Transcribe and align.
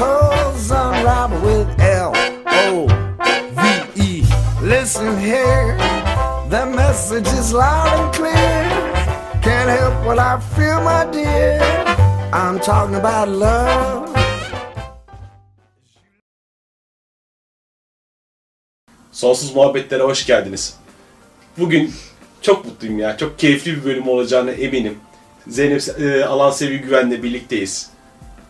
unravel 0.00 1.40
with 1.40 1.80
L 1.80 2.12
O 2.46 2.86
V 3.56 4.02
E. 4.02 4.22
Listen 4.62 5.18
here, 5.18 5.76
the 6.50 6.66
message 6.66 7.26
is 7.38 7.52
loud 7.52 7.88
and 7.98 8.14
clear. 8.14 8.32
Can't 9.42 9.70
help 9.70 10.04
what 10.04 10.18
I 10.18 10.38
feel, 10.56 10.80
my 10.82 11.04
dear. 11.12 11.60
I'm 12.32 12.60
talking 12.60 12.96
about 12.96 13.28
love. 13.28 14.08
Sonsuz 19.12 19.54
muhabbetlere 19.54 20.02
hoş 20.02 20.26
geldiniz. 20.26 20.76
Bugün 21.58 21.94
çok 22.42 22.64
mutluyum 22.64 22.98
ya. 22.98 23.16
Çok 23.16 23.38
keyifli 23.38 23.76
bir 23.76 23.84
bölüm 23.84 24.08
olacağına 24.08 24.50
eminim. 24.50 24.98
Zeynep 25.46 26.00
e, 26.00 26.26
Alan 26.26 26.50
Sevi 26.50 26.78
Güven'le 26.78 27.22
birlikteyiz. 27.22 27.91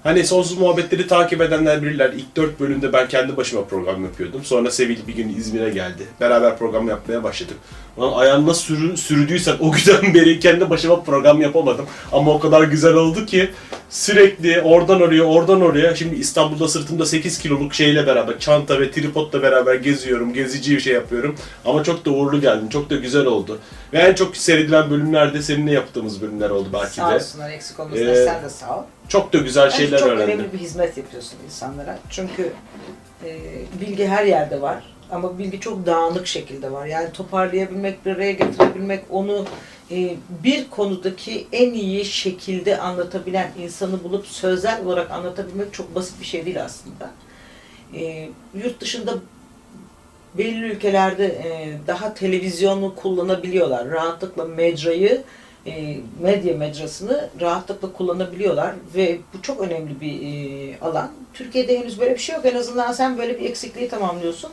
Hani 0.03 0.27
sonsuz 0.27 0.59
muhabbetleri 0.59 1.07
takip 1.07 1.41
edenler 1.41 1.83
bilirler. 1.83 2.13
İlk 2.17 2.37
dört 2.37 2.61
bölümde 2.61 2.93
ben 2.93 3.09
kendi 3.09 3.37
başıma 3.37 3.65
program 3.65 4.05
yapıyordum. 4.05 4.45
Sonra 4.45 4.71
Sevil 4.71 5.07
bir 5.07 5.15
gün 5.15 5.37
İzmir'e 5.37 5.71
geldi. 5.71 6.03
Beraber 6.21 6.59
program 6.59 6.89
yapmaya 6.89 7.23
başladık. 7.25 7.57
Lan 7.99 8.13
ayağını 8.13 8.47
nasıl 8.47 8.63
sürü, 8.63 8.97
sürdüysen 8.97 9.57
o 9.61 9.73
günden 9.73 10.15
beri 10.15 10.41
kendi 10.41 10.71
başıma 10.71 11.03
program 11.03 11.41
yapamadım. 11.41 11.87
Ama 12.13 12.35
o 12.35 12.41
kadar 12.41 12.63
güzel 12.63 12.95
oldu 12.95 13.27
ki 13.27 13.51
sürekli 13.93 14.61
oradan 14.63 15.01
oraya 15.03 15.23
oradan 15.23 15.61
oraya. 15.61 15.95
Şimdi 15.97 16.15
İstanbul'da 16.15 16.69
sırtımda 16.69 17.07
8 17.07 17.39
kiloluk 17.39 17.75
şeyle 17.75 18.07
beraber 18.07 18.39
çanta 18.39 18.81
ve 18.81 18.91
tripodla 18.91 19.43
beraber 19.43 19.75
geziyorum. 19.75 20.33
Gezici 20.33 20.75
bir 20.77 20.81
şey 20.81 20.95
yapıyorum. 20.95 21.37
Ama 21.65 21.85
çok 21.85 22.05
da 22.05 22.11
uğurlu 22.11 22.41
geldim. 22.41 22.69
Çok 22.69 22.91
da 22.91 22.97
güzel 22.97 23.27
oldu. 23.27 23.59
Ve 23.93 23.99
en 23.99 24.15
çok 24.15 24.37
seyredilen 24.37 24.91
bölümlerde 24.91 25.43
seninle 25.43 25.73
yaptığımız 25.73 26.23
bölümler 26.23 26.51
oldu 26.51 26.69
belki 26.73 26.95
Sağ 26.95 27.11
de. 27.11 27.15
olsunlar 27.15 27.51
eksik 27.51 27.81
olmasınlar 27.81 28.13
Ee, 28.13 28.25
sen 28.25 28.43
de 28.45 28.49
sağ 28.51 28.79
ol. 28.79 28.83
Çok 29.09 29.33
da 29.33 29.39
güzel 29.39 29.65
Bence 29.65 29.77
şeyler 29.77 29.99
çok 29.99 30.09
öğrendim. 30.09 30.39
önemli 30.39 30.53
bir 30.53 30.59
hizmet 30.59 30.97
yapıyorsun 30.97 31.39
insanlara. 31.47 31.99
Çünkü 32.11 32.53
e, 33.25 33.37
bilgi 33.81 34.07
her 34.07 34.25
yerde 34.25 34.61
var. 34.61 34.85
Ama 35.11 35.39
bilgi 35.39 35.61
çok 35.61 35.87
dağınık 35.87 36.27
şekilde 36.27 36.73
var. 36.73 36.87
Yani 36.87 37.13
toparlayabilmek, 37.13 38.07
bir 38.07 38.11
araya 38.17 38.33
getirebilmek, 38.33 39.05
onu 39.11 39.47
e, 39.93 40.17
bir 40.45 40.71
konudaki 40.71 41.47
en 41.53 41.73
iyi 41.73 42.05
şekilde 42.05 42.79
anlatabilen 42.79 43.51
insanı 43.63 44.05
bulup 44.05 44.27
sözel 44.27 44.85
olarak 44.87 45.11
anlatabilmek 45.11 45.73
çok 45.73 45.95
basit 45.95 46.21
bir 46.21 46.27
şey 46.27 46.47
değil 46.47 46.65
aslında. 46.65 47.11
E, 47.95 48.29
yurt 48.55 48.81
dışında 48.81 49.15
belli 50.35 50.65
ülkelerde 50.65 51.27
e, 51.27 51.79
daha 51.87 52.15
televizyonu 52.15 52.95
kullanabiliyorlar. 52.95 53.91
Rahatlıkla 53.91 54.45
mecrayı, 54.45 55.23
medya 56.21 56.57
mecrasını 56.57 57.29
rahatlıkla 57.41 57.93
kullanabiliyorlar 57.93 58.75
ve 58.95 59.19
bu 59.35 59.43
çok 59.43 59.61
önemli 59.61 60.01
bir 60.01 60.87
alan. 60.87 61.11
Türkiye'de 61.35 61.79
henüz 61.79 62.01
böyle 62.01 62.15
bir 62.15 62.21
şey 62.21 62.37
yok. 62.37 62.47
En 62.47 62.55
azından 62.55 62.93
sen 62.93 63.19
böyle 63.19 63.41
bir 63.41 63.45
eksikliği 63.45 63.89
tamamlıyorsun. 63.89 64.51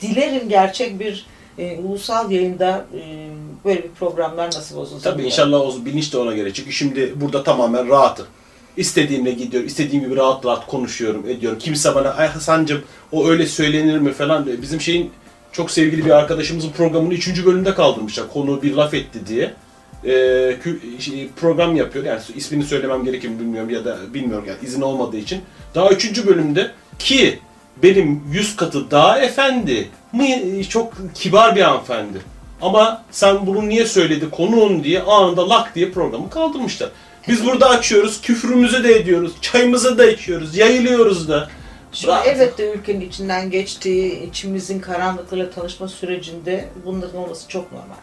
Dilerim 0.00 0.48
gerçek 0.48 1.00
bir 1.00 1.26
e, 1.58 1.78
ulusal 1.78 2.30
yayında 2.30 2.86
e, 2.94 3.28
böyle 3.64 3.84
bir 3.84 3.88
programlar 3.88 4.46
nasip 4.46 4.76
olsun. 4.76 5.00
Tabii 5.02 5.22
inşallah 5.22 5.60
o 5.60 5.84
bilinç 5.84 6.12
de 6.12 6.18
ona 6.18 6.34
göre. 6.34 6.52
Çünkü 6.52 6.72
şimdi 6.72 7.20
burada 7.20 7.42
tamamen 7.42 7.88
rahatım. 7.88 8.26
İstediğimle 8.76 9.30
gidiyorum, 9.30 9.68
istediğim 9.68 10.04
gibi 10.04 10.16
rahat 10.16 10.46
rahat 10.46 10.66
konuşuyorum, 10.66 11.28
ediyorum. 11.28 11.58
Kimse 11.58 11.94
bana 11.94 12.10
ay 12.10 12.28
Hasan'cım 12.28 12.82
o 13.12 13.28
öyle 13.28 13.46
söylenir 13.46 13.98
mi 13.98 14.12
falan 14.12 14.46
diyor. 14.46 14.62
Bizim 14.62 14.80
şeyin 14.80 15.10
çok 15.52 15.70
sevgili 15.70 16.04
bir 16.04 16.10
arkadaşımızın 16.10 16.70
programını 16.70 17.14
3. 17.14 17.46
bölümde 17.46 17.74
kaldırmışlar. 17.74 18.32
Konu 18.32 18.62
bir 18.62 18.74
laf 18.74 18.94
etti 18.94 19.26
diye. 19.26 19.54
Ee, 20.04 20.56
program 21.36 21.76
yapıyor. 21.76 22.04
Yani 22.04 22.20
ismini 22.34 22.64
söylemem 22.64 23.04
gerekir 23.04 23.28
mi 23.28 23.40
bilmiyorum 23.40 23.70
ya 23.70 23.84
da 23.84 23.98
bilmiyorum 24.14 24.44
yani 24.48 24.58
izin 24.62 24.80
olmadığı 24.80 25.16
için. 25.16 25.40
Daha 25.74 25.90
3. 25.90 26.26
bölümde 26.26 26.70
ki 26.98 27.38
benim 27.82 28.22
yüz 28.32 28.56
katı 28.56 28.90
daha 28.90 29.18
efendi, 29.18 29.88
mi 30.12 30.64
çok 30.68 30.92
kibar 31.14 31.56
bir 31.56 31.62
hanımefendi. 31.62 32.18
Ama 32.62 33.02
sen 33.10 33.46
bunu 33.46 33.68
niye 33.68 33.86
söyledi 33.86 34.30
konuğun 34.30 34.84
diye 34.84 35.02
anında 35.02 35.48
lak 35.48 35.74
diye 35.74 35.90
programı 35.90 36.30
kaldırmışlar. 36.30 36.88
Biz 37.28 37.46
burada 37.46 37.68
açıyoruz, 37.68 38.20
küfrümüzü 38.20 38.84
de 38.84 38.96
ediyoruz, 38.96 39.32
çayımızı 39.40 39.98
da 39.98 40.10
içiyoruz, 40.10 40.56
yayılıyoruz 40.56 41.28
da. 41.28 41.48
Şimdi 41.92 42.12
Rahat. 42.12 42.26
elbette 42.26 42.72
ülkenin 42.72 43.00
içinden 43.00 43.50
geçtiği, 43.50 44.28
içimizin 44.28 44.80
karanlıklarıyla 44.80 45.50
tanışma 45.50 45.88
sürecinde 45.88 46.68
bunların 46.84 47.16
olması 47.20 47.48
çok 47.48 47.72
normal. 47.72 47.96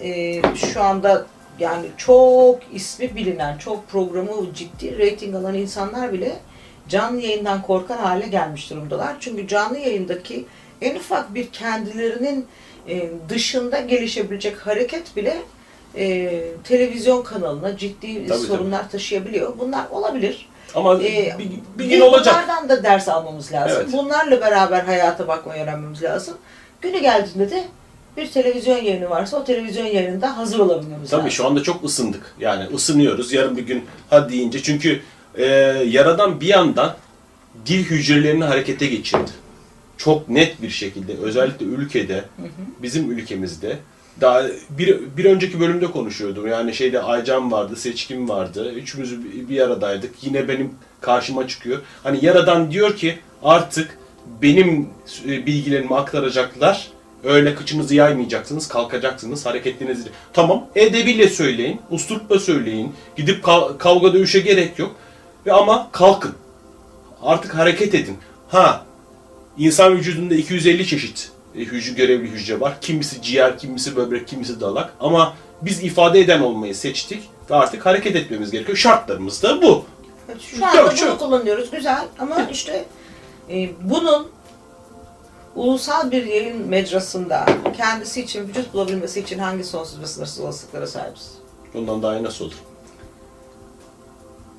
Ee, 0.00 0.42
şu 0.72 0.82
anda 0.82 1.26
yani 1.58 1.86
çok 1.96 2.60
ismi 2.72 3.14
bilinen, 3.14 3.58
çok 3.58 3.88
programı 3.88 4.54
ciddi 4.54 4.98
reyting 4.98 5.34
alan 5.34 5.54
insanlar 5.54 6.12
bile 6.12 6.36
canlı 6.88 7.20
yayından 7.20 7.62
korkan 7.62 7.98
hale 7.98 8.26
gelmiş 8.26 8.70
durumdalar. 8.70 9.16
Çünkü 9.20 9.48
canlı 9.48 9.78
yayındaki 9.78 10.44
en 10.84 10.96
ufak 10.96 11.34
bir 11.34 11.50
kendilerinin 11.50 12.46
e, 12.88 13.10
dışında 13.28 13.80
gelişebilecek 13.80 14.66
hareket 14.66 15.16
bile 15.16 15.36
e, 15.96 16.42
televizyon 16.64 17.22
kanalına 17.22 17.76
ciddi 17.76 18.26
Tabii, 18.26 18.38
sorunlar 18.38 18.90
taşıyabiliyor. 18.90 19.58
Bunlar 19.58 19.86
olabilir. 19.90 20.48
Ama 20.74 21.02
Ee, 21.02 21.34
bir, 21.38 21.50
bir 21.78 21.90
gün 21.90 22.00
olacak. 22.00 22.34
Bunlardan 22.34 22.68
da 22.68 22.82
ders 22.82 23.08
almamız 23.08 23.52
lazım. 23.52 23.78
Evet. 23.82 23.92
Bunlarla 23.92 24.40
beraber 24.40 24.80
hayata 24.80 25.28
bakmayı 25.28 25.62
öğrenmemiz 25.62 26.02
lazım. 26.02 26.36
Günü 26.80 26.98
geldiğinde 26.98 27.50
de 27.50 27.64
bir 28.16 28.30
televizyon 28.30 28.76
yayını 28.76 29.10
varsa 29.10 29.36
o 29.36 29.44
televizyon 29.44 29.86
yayınında 29.86 30.36
hazır 30.36 30.58
olabilmemiz 30.58 31.10
Tabii 31.10 31.18
lazım. 31.18 31.30
şu 31.30 31.46
anda 31.46 31.62
çok 31.62 31.84
ısındık. 31.84 32.34
Yani 32.40 32.64
ısınıyoruz. 32.74 33.32
Yarın 33.32 33.56
bir 33.56 33.62
gün 33.66 33.84
ha 34.10 34.28
deyince. 34.28 34.62
Çünkü 34.62 35.00
e, 35.34 35.44
yaradan 35.86 36.40
bir 36.40 36.46
yandan 36.46 36.94
dil 37.66 37.84
hücrelerini 37.84 38.44
harekete 38.44 38.86
geçirdi. 38.86 39.30
Çok 39.98 40.28
net 40.28 40.62
bir 40.62 40.70
şekilde. 40.70 41.12
Özellikle 41.22 41.66
ülkede, 41.66 42.24
bizim 42.82 43.10
ülkemizde. 43.10 43.78
Daha 44.20 44.42
bir, 44.70 45.00
bir 45.16 45.24
önceki 45.24 45.60
bölümde 45.60 45.86
konuşuyordum. 45.86 46.46
Yani 46.46 46.74
şeyde 46.74 47.02
Aycan 47.02 47.52
vardı, 47.52 47.76
Seçkin 47.76 48.28
vardı. 48.28 48.72
Üçümüz 48.72 49.24
bir 49.48 49.60
aradaydık. 49.60 50.14
Yine 50.22 50.48
benim 50.48 50.70
karşıma 51.00 51.48
çıkıyor. 51.48 51.82
Hani 52.02 52.24
yaradan 52.24 52.70
diyor 52.70 52.96
ki 52.96 53.18
artık 53.42 53.98
benim 54.42 54.88
e, 55.28 55.46
bilgilerimi 55.46 55.96
aktaracaklar. 55.96 56.88
Öyle 57.24 57.54
kıçınızı 57.54 57.94
yaymayacaksınız, 57.94 58.68
kalkacaksınız, 58.68 59.46
hareketlerinizi... 59.46 60.08
Tamam, 60.32 60.66
edebiyle 60.74 61.28
söyleyin, 61.28 61.80
usturupla 61.90 62.38
söyleyin. 62.38 62.92
Gidip 63.16 63.44
kav- 63.44 63.78
kavga 63.78 64.12
dövüşe 64.12 64.40
gerek 64.40 64.78
yok. 64.78 64.94
Ve 65.46 65.52
ama 65.52 65.88
kalkın. 65.92 66.34
Artık 67.22 67.54
hareket 67.54 67.94
edin. 67.94 68.18
Ha, 68.48 68.86
insan 69.58 69.96
vücudunda 69.96 70.34
250 70.34 70.86
çeşit 70.86 71.30
e, 71.56 71.58
hücre, 71.60 71.92
görevli 71.92 72.28
hücre 72.30 72.60
var. 72.60 72.80
Kimisi 72.80 73.22
ciğer, 73.22 73.58
kimisi 73.58 73.96
böbrek, 73.96 74.28
kimisi 74.28 74.60
dalak. 74.60 74.92
Ama 75.00 75.34
biz 75.62 75.82
ifade 75.82 76.20
eden 76.20 76.40
olmayı 76.40 76.74
seçtik 76.74 77.22
ve 77.50 77.54
artık 77.54 77.86
hareket 77.86 78.16
etmemiz 78.16 78.50
gerekiyor. 78.50 78.78
Şartlarımız 78.78 79.42
da 79.42 79.62
bu. 79.62 79.84
Şu 80.40 80.66
anda 80.66 80.76
Yok, 80.76 80.88
bunu 80.90 80.96
çok- 80.98 81.18
kullanıyoruz. 81.18 81.70
Güzel 81.70 82.08
ama 82.18 82.48
işte 82.52 82.84
e, 83.50 83.70
bunun 83.82 84.28
ulusal 85.54 86.10
bir 86.10 86.24
yayın 86.26 86.68
mecrasında 86.68 87.46
kendisi 87.76 88.20
için, 88.20 88.48
vücut 88.48 88.74
bulabilmesi 88.74 89.20
için 89.20 89.38
hangi 89.38 89.64
sonsuz 89.64 90.00
ve 90.00 90.06
sınırsız 90.06 90.40
olasılıklara 90.40 90.86
sahibiz? 90.86 91.32
Ondan 91.74 92.02
daha 92.02 92.16
iyi 92.18 92.22
nasıl 92.22 92.44
olur? 92.44 92.54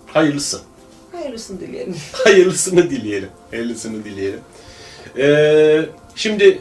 Hayırlısı. 0.06 0.62
Hayırlısını 1.12 1.60
dileyelim. 1.60 1.96
Hayırlısını 2.12 2.90
dileyelim. 2.90 3.30
Hayırlısını 3.52 4.04
dileyelim. 4.06 4.40
Ee, 5.18 5.82
şimdi 6.16 6.60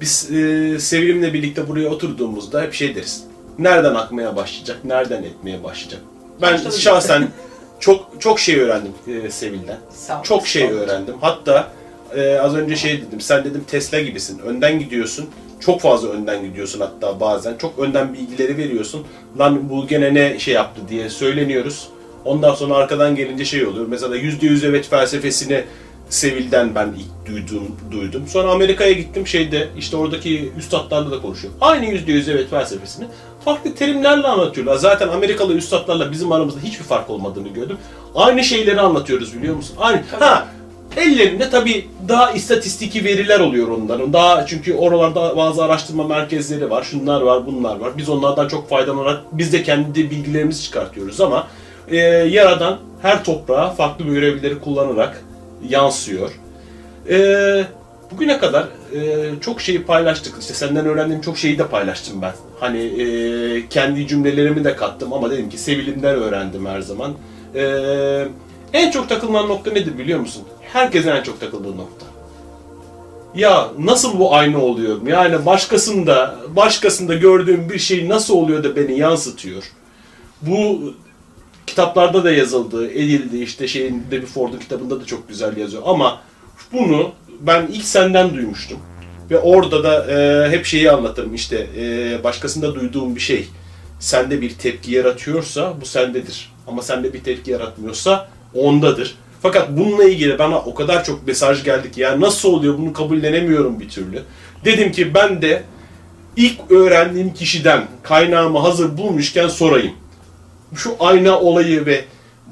biz 0.00 0.30
e, 0.32 0.78
sevgilimle 0.78 1.32
birlikte 1.32 1.68
buraya 1.68 1.88
oturduğumuzda 1.88 2.62
hep 2.62 2.74
şey 2.74 2.94
deriz. 2.94 3.24
Nereden 3.58 3.94
akmaya 3.94 4.36
başlayacak? 4.36 4.84
Nereden 4.84 5.22
etmeye 5.22 5.64
başlayacak? 5.64 6.00
Ben 6.42 6.70
şahsen 6.70 7.28
çok 7.80 8.08
çok 8.18 8.40
şey 8.40 8.60
öğrendim 8.60 8.92
e, 9.06 9.30
Sevil'den. 9.30 9.78
Sağ. 9.90 10.22
Çok 10.22 10.46
şey 10.46 10.70
öğrendim. 10.70 11.14
Hatta 11.20 11.70
e, 12.16 12.38
az 12.38 12.56
önce 12.56 12.76
şey 12.76 13.02
dedim. 13.02 13.20
Sen 13.20 13.44
dedim 13.44 13.64
Tesla 13.66 14.00
gibisin. 14.00 14.38
Önden 14.38 14.78
gidiyorsun. 14.78 15.30
Çok 15.60 15.80
fazla 15.80 16.08
önden 16.08 16.42
gidiyorsun 16.42 16.80
hatta 16.80 17.20
bazen. 17.20 17.56
Çok 17.58 17.78
önden 17.78 18.14
bilgileri 18.14 18.56
veriyorsun. 18.56 19.06
Lan 19.38 19.70
bu 19.70 19.86
gene 19.86 20.14
ne 20.14 20.38
şey 20.38 20.54
yaptı 20.54 20.80
diye 20.88 21.10
söyleniyoruz. 21.10 21.88
Ondan 22.24 22.54
sonra 22.54 22.74
arkadan 22.74 23.16
gelince 23.16 23.44
şey 23.44 23.66
oluyor. 23.66 23.86
Mesela 23.86 24.16
yüzde 24.16 24.46
yüz 24.46 24.64
evet 24.64 24.88
felsefesini 24.88 25.64
Sevil'den 26.12 26.74
ben 26.74 26.94
ilk 26.98 27.26
duydum, 27.26 27.76
duydum. 27.90 28.22
Sonra 28.28 28.50
Amerika'ya 28.50 28.92
gittim 28.92 29.26
şeyde 29.26 29.68
işte 29.78 29.96
oradaki 29.96 30.52
üstadlarla 30.58 31.10
da 31.10 31.22
konuşuyor. 31.22 31.54
Aynı 31.60 31.86
yüzde 31.86 32.12
yüz 32.12 32.28
evet 32.28 32.50
felsefesini 32.50 33.06
farklı 33.44 33.74
terimlerle 33.74 34.26
anlatıyorlar. 34.26 34.76
Zaten 34.76 35.08
Amerikalı 35.08 35.54
üstadlarla 35.54 36.12
bizim 36.12 36.32
aramızda 36.32 36.60
hiçbir 36.60 36.84
fark 36.84 37.10
olmadığını 37.10 37.48
gördüm. 37.48 37.76
Aynı 38.14 38.44
şeyleri 38.44 38.80
anlatıyoruz 38.80 39.36
biliyor 39.36 39.56
musun? 39.56 39.76
Aynı. 39.80 40.02
Ha 40.18 40.46
ellerinde 40.96 41.50
tabii 41.50 41.88
daha 42.08 42.32
istatistiki 42.32 43.04
veriler 43.04 43.40
oluyor 43.40 43.68
onların. 43.68 44.12
Daha 44.12 44.46
çünkü 44.46 44.74
oralarda 44.74 45.36
bazı 45.36 45.64
araştırma 45.64 46.08
merkezleri 46.08 46.70
var. 46.70 46.82
Şunlar 46.82 47.20
var, 47.20 47.46
bunlar 47.46 47.76
var. 47.76 47.92
Biz 47.98 48.08
onlardan 48.08 48.48
çok 48.48 48.68
faydalanarak 48.68 49.20
biz 49.32 49.52
de 49.52 49.62
kendi 49.62 50.10
bilgilerimizi 50.10 50.62
çıkartıyoruz 50.62 51.20
ama 51.20 51.46
e, 51.88 51.96
yaradan 51.96 52.78
her 53.02 53.24
toprağa 53.24 53.70
farklı 53.70 54.04
görevleri 54.04 54.60
kullanarak 54.60 55.24
yansıyor. 55.68 56.30
E, 57.10 57.16
bugüne 58.10 58.38
kadar 58.38 58.62
e, 58.94 59.30
çok 59.40 59.60
şeyi 59.60 59.82
paylaştık. 59.82 60.34
İşte 60.40 60.54
senden 60.54 60.86
öğrendiğim 60.86 61.20
çok 61.20 61.38
şeyi 61.38 61.58
de 61.58 61.66
paylaştım 61.66 62.22
ben. 62.22 62.32
Hani 62.60 62.78
e, 62.78 63.68
kendi 63.68 64.08
cümlelerimi 64.08 64.64
de 64.64 64.76
kattım 64.76 65.12
ama 65.12 65.30
dedim 65.30 65.48
ki 65.48 65.58
Sevilim'den 65.58 66.14
öğrendim 66.14 66.66
her 66.66 66.80
zaman. 66.80 67.12
E, 67.54 67.64
en 68.72 68.90
çok 68.90 69.08
takılan 69.08 69.48
nokta 69.48 69.70
nedir 69.70 69.98
biliyor 69.98 70.20
musun? 70.20 70.42
Herkesin 70.72 71.08
en 71.08 71.22
çok 71.22 71.40
takıldığı 71.40 71.76
nokta. 71.76 72.06
Ya 73.34 73.68
nasıl 73.78 74.18
bu 74.18 74.34
aynı 74.34 74.62
oluyor? 74.62 75.06
Yani 75.06 75.46
başkasında, 75.46 76.36
başkasında 76.56 77.14
gördüğüm 77.14 77.70
bir 77.70 77.78
şey 77.78 78.08
nasıl 78.08 78.34
oluyor 78.34 78.64
da 78.64 78.76
beni 78.76 78.98
yansıtıyor? 78.98 79.62
Bu 80.42 80.80
kitaplarda 81.72 82.24
da 82.24 82.32
yazıldı, 82.32 82.90
edildi. 82.90 83.38
İşte 83.38 83.68
şeyin 83.68 84.04
Debbie 84.10 84.26
Ford'un 84.26 84.58
kitabında 84.58 85.00
da 85.00 85.06
çok 85.06 85.28
güzel 85.28 85.56
yazıyor. 85.56 85.82
Ama 85.86 86.20
bunu 86.72 87.12
ben 87.40 87.66
ilk 87.66 87.84
senden 87.84 88.34
duymuştum. 88.34 88.78
Ve 89.30 89.38
orada 89.38 89.84
da 89.84 90.12
e, 90.12 90.50
hep 90.50 90.66
şeyi 90.66 90.90
anlatırım 90.90 91.34
işte 91.34 91.66
e, 91.76 92.24
başkasında 92.24 92.74
duyduğum 92.74 93.16
bir 93.16 93.20
şey 93.20 93.48
sende 94.00 94.40
bir 94.40 94.54
tepki 94.54 94.92
yaratıyorsa 94.92 95.74
bu 95.80 95.86
sendedir. 95.86 96.52
Ama 96.66 96.82
sende 96.82 97.12
bir 97.12 97.20
tepki 97.24 97.50
yaratmıyorsa 97.50 98.28
ondadır. 98.54 99.14
Fakat 99.42 99.70
bununla 99.70 100.04
ilgili 100.04 100.38
bana 100.38 100.58
o 100.58 100.74
kadar 100.74 101.04
çok 101.04 101.26
mesaj 101.26 101.64
geldi 101.64 101.90
ki 101.90 102.00
ya 102.00 102.20
nasıl 102.20 102.48
oluyor 102.48 102.78
bunu 102.78 102.92
kabullenemiyorum 102.92 103.80
bir 103.80 103.88
türlü. 103.88 104.22
Dedim 104.64 104.92
ki 104.92 105.14
ben 105.14 105.42
de 105.42 105.62
ilk 106.36 106.70
öğrendiğim 106.70 107.34
kişiden 107.34 107.86
kaynağımı 108.02 108.58
hazır 108.58 108.98
bulmuşken 108.98 109.48
sorayım. 109.48 110.01
Şu 110.74 110.96
ayna 111.00 111.40
olayı 111.40 111.86
ve 111.86 112.04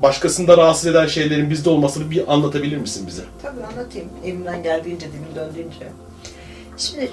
başkasında 0.02 0.56
rahatsız 0.56 0.87
eden 0.87 1.06
şeylerin 1.06 1.50
bizde 1.50 1.70
olmasını 1.70 2.11
bir 2.11 2.32
anlatabilir 2.32 2.76
misin 2.76 3.06
bize? 3.06 3.22
Tabii 3.43 3.64
anlatayım 3.64 4.08
elimden 4.25 4.62
geldiğince, 4.62 5.06
dilim 5.06 5.34
döndüğünce. 5.34 5.93
Şimdi 6.76 7.11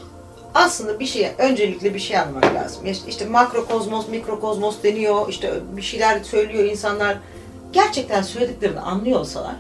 aslında 0.54 1.00
bir 1.00 1.06
şey, 1.06 1.32
öncelikle 1.38 1.94
bir 1.94 2.00
şey 2.00 2.18
anlamak 2.18 2.56
lazım. 2.56 2.86
İşte 3.08 3.26
makrokozmos, 3.26 4.08
mikrokozmos 4.08 4.76
deniyor, 4.84 5.30
işte 5.30 5.54
bir 5.78 5.82
şeyler 5.82 6.24
söylüyor 6.24 6.64
insanlar. 6.64 7.18
Gerçekten 7.74 8.22
söylediklerini 8.22 8.80
anlıyor 8.80 9.20
olsalar 9.20 9.56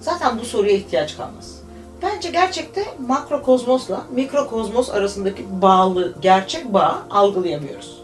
zaten 0.00 0.38
bu 0.38 0.44
soruya 0.44 0.72
ihtiyaç 0.72 1.16
kalmaz. 1.16 1.58
Bence 2.02 2.30
gerçekte 2.30 2.84
makrokozmosla 3.06 4.06
mikrokozmos 4.10 4.90
arasındaki 4.90 5.62
bağlı, 5.62 6.14
gerçek 6.22 6.72
bağı 6.72 6.94
algılayamıyoruz. 7.10 8.02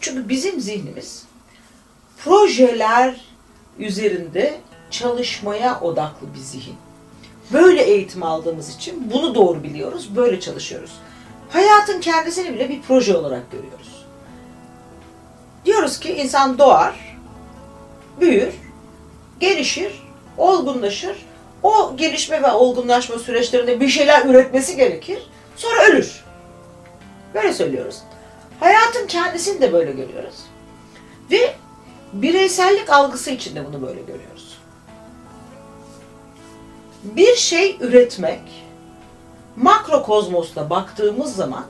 Çünkü 0.00 0.28
bizim 0.28 0.60
zihnimiz 0.60 1.29
projeler 2.24 3.20
üzerinde 3.78 4.60
çalışmaya 4.90 5.80
odaklı 5.80 6.34
bir 6.34 6.40
zihin. 6.40 6.76
Böyle 7.52 7.82
eğitim 7.82 8.22
aldığımız 8.22 8.76
için 8.76 9.10
bunu 9.12 9.34
doğru 9.34 9.62
biliyoruz, 9.62 10.16
böyle 10.16 10.40
çalışıyoruz. 10.40 10.92
Hayatın 11.48 12.00
kendisini 12.00 12.54
bile 12.54 12.68
bir 12.68 12.82
proje 12.82 13.16
olarak 13.16 13.52
görüyoruz. 13.52 14.06
Diyoruz 15.64 16.00
ki 16.00 16.12
insan 16.12 16.58
doğar, 16.58 17.18
büyür, 18.20 18.54
gelişir, 19.40 20.02
olgunlaşır. 20.38 21.16
O 21.62 21.96
gelişme 21.96 22.42
ve 22.42 22.50
olgunlaşma 22.52 23.18
süreçlerinde 23.18 23.80
bir 23.80 23.88
şeyler 23.88 24.26
üretmesi 24.26 24.76
gerekir. 24.76 25.22
Sonra 25.56 25.84
ölür. 25.84 26.24
Böyle 27.34 27.52
söylüyoruz. 27.52 27.98
Hayatın 28.60 29.06
kendisini 29.06 29.60
de 29.60 29.72
böyle 29.72 29.92
görüyoruz. 29.92 30.34
Ve 31.30 31.54
bireysellik 32.12 32.90
algısı 32.90 33.30
içinde 33.30 33.66
bunu 33.66 33.82
böyle 33.82 34.00
görüyoruz. 34.00 34.58
Bir 37.04 37.36
şey 37.36 37.76
üretmek 37.80 38.40
makrokozmosla 39.56 40.70
baktığımız 40.70 41.36
zaman 41.36 41.64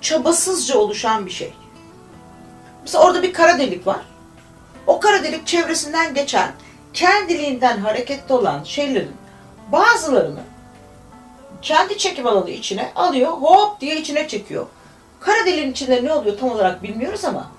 çabasızca 0.00 0.78
oluşan 0.78 1.26
bir 1.26 1.30
şey. 1.30 1.52
Mesela 2.82 3.04
orada 3.04 3.22
bir 3.22 3.32
kara 3.32 3.58
delik 3.58 3.86
var. 3.86 4.00
O 4.86 5.00
kara 5.00 5.22
delik 5.22 5.46
çevresinden 5.46 6.14
geçen, 6.14 6.52
kendiliğinden 6.92 7.78
hareketli 7.78 8.34
olan 8.34 8.64
şeylerin 8.64 9.16
bazılarını 9.72 10.40
kendi 11.62 11.98
çekim 11.98 12.26
alanı 12.26 12.50
içine 12.50 12.92
alıyor, 12.94 13.28
hop 13.28 13.80
diye 13.80 13.96
içine 13.96 14.28
çekiyor. 14.28 14.66
Kara 15.20 15.46
deliğin 15.46 15.70
içinde 15.70 16.04
ne 16.04 16.12
oluyor 16.12 16.38
tam 16.38 16.50
olarak 16.50 16.82
bilmiyoruz 16.82 17.24
ama 17.24 17.50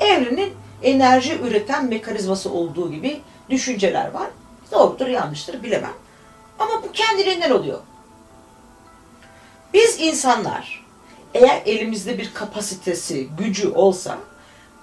evrenin 0.00 0.52
enerji 0.82 1.38
üreten 1.38 1.88
mekanizması 1.88 2.50
olduğu 2.50 2.90
gibi 2.92 3.20
düşünceler 3.50 4.10
var. 4.10 4.30
Doğrudur, 4.72 5.06
yanlıştır 5.06 5.62
bilemem. 5.62 5.94
Ama 6.58 6.82
bu 6.82 6.92
kendiliğinden 6.92 7.50
oluyor. 7.50 7.78
Biz 9.74 10.00
insanlar 10.00 10.84
eğer 11.34 11.62
elimizde 11.66 12.18
bir 12.18 12.34
kapasitesi, 12.34 13.28
gücü 13.38 13.68
olsa 13.68 14.18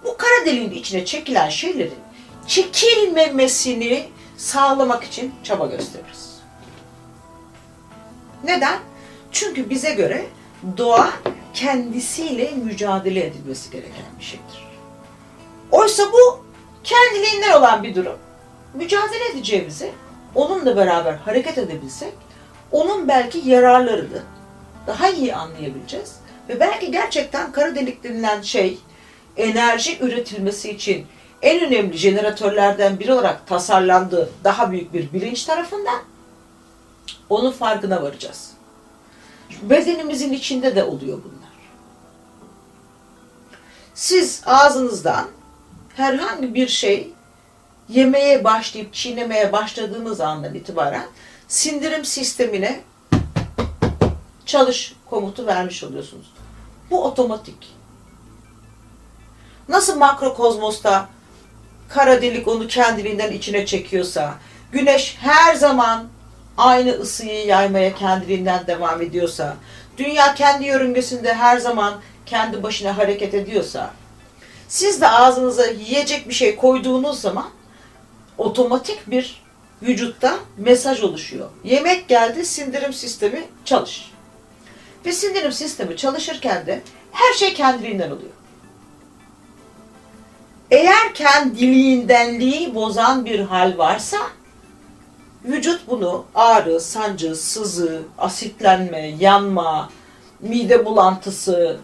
bu 0.03 0.17
kara 0.17 0.45
deliğin 0.45 0.71
içine 0.71 1.05
çekilen 1.05 1.49
şeylerin 1.49 1.99
çekilmemesini 2.47 4.07
sağlamak 4.37 5.03
için 5.03 5.35
çaba 5.43 5.65
gösteririz. 5.65 6.39
Neden? 8.43 8.79
Çünkü 9.31 9.69
bize 9.69 9.91
göre 9.91 10.25
doğa 10.77 11.13
kendisiyle 11.53 12.51
mücadele 12.51 13.25
edilmesi 13.25 13.71
gereken 13.71 14.05
bir 14.19 14.23
şeydir. 14.23 14.62
Oysa 15.73 16.03
bu 16.13 16.45
kendiliğinden 16.83 17.51
olan 17.51 17.83
bir 17.83 17.95
durum. 17.95 18.17
Mücadele 18.73 19.25
edeceğimizi, 19.31 19.91
onunla 20.35 20.75
beraber 20.77 21.13
hareket 21.13 21.57
edebilsek, 21.57 22.13
onun 22.71 23.07
belki 23.07 23.49
yararlarını 23.49 24.21
daha 24.87 25.09
iyi 25.09 25.35
anlayabileceğiz. 25.35 26.15
Ve 26.49 26.59
belki 26.59 26.91
gerçekten 26.91 27.51
kara 27.51 27.75
delik 27.75 28.03
denilen 28.03 28.41
şey, 28.41 28.79
enerji 29.37 29.99
üretilmesi 29.99 30.71
için 30.71 31.07
en 31.41 31.65
önemli 31.65 31.97
jeneratörlerden 31.97 32.99
biri 32.99 33.13
olarak 33.13 33.47
tasarlandığı 33.47 34.29
daha 34.43 34.71
büyük 34.71 34.93
bir 34.93 35.13
bilinç 35.13 35.43
tarafından 35.43 36.01
onun 37.29 37.51
farkına 37.51 38.03
varacağız. 38.03 38.51
Bedenimizin 39.61 40.33
içinde 40.33 40.75
de 40.75 40.83
oluyor 40.83 41.17
bunlar. 41.23 41.53
Siz 43.93 44.41
ağzınızdan 44.45 45.27
herhangi 45.95 46.53
bir 46.53 46.67
şey 46.67 47.09
yemeye 47.89 48.43
başlayıp 48.43 48.93
çiğnemeye 48.93 49.51
başladığınız 49.51 50.21
andan 50.21 50.53
itibaren 50.53 51.05
sindirim 51.47 52.05
sistemine 52.05 52.81
çalış 54.45 54.95
komutu 55.09 55.45
vermiş 55.45 55.83
oluyorsunuz. 55.83 56.33
Bu 56.91 57.03
otomatik. 57.03 57.73
Nasıl 59.69 59.97
makrokozmosta 59.97 61.09
kara 61.89 62.21
delik 62.21 62.47
onu 62.47 62.67
kendiliğinden 62.67 63.31
içine 63.31 63.65
çekiyorsa, 63.65 64.35
güneş 64.71 65.17
her 65.21 65.55
zaman 65.55 66.07
aynı 66.57 66.91
ısıyı 66.91 67.45
yaymaya 67.45 67.95
kendiliğinden 67.95 68.67
devam 68.67 69.01
ediyorsa, 69.01 69.55
dünya 69.97 70.35
kendi 70.35 70.65
yörüngesinde 70.65 71.33
her 71.33 71.57
zaman 71.57 71.93
kendi 72.25 72.63
başına 72.63 72.97
hareket 72.97 73.33
ediyorsa, 73.33 73.91
siz 74.73 75.01
de 75.01 75.07
ağzınıza 75.09 75.65
yiyecek 75.65 76.29
bir 76.29 76.33
şey 76.33 76.55
koyduğunuz 76.55 77.21
zaman 77.21 77.49
otomatik 78.37 79.11
bir 79.11 79.43
vücutta 79.81 80.39
mesaj 80.57 81.03
oluşuyor. 81.03 81.49
Yemek 81.63 82.07
geldi, 82.07 82.45
sindirim 82.45 82.93
sistemi 82.93 83.43
çalış. 83.65 84.11
Ve 85.05 85.11
sindirim 85.11 85.51
sistemi 85.51 85.97
çalışırken 85.97 86.65
de 86.65 86.81
her 87.11 87.33
şey 87.33 87.53
kendiliğinden 87.53 88.11
oluyor. 88.11 88.31
Eğer 90.71 91.13
kendiliğindenliği 91.13 92.75
bozan 92.75 93.25
bir 93.25 93.39
hal 93.39 93.77
varsa 93.77 94.17
vücut 95.45 95.87
bunu 95.87 96.25
ağrı, 96.35 96.79
sancı, 96.79 97.35
sızı, 97.35 98.01
asitlenme, 98.17 99.15
yanma, 99.19 99.89
mide 100.39 100.85
bulantısı 100.85 101.79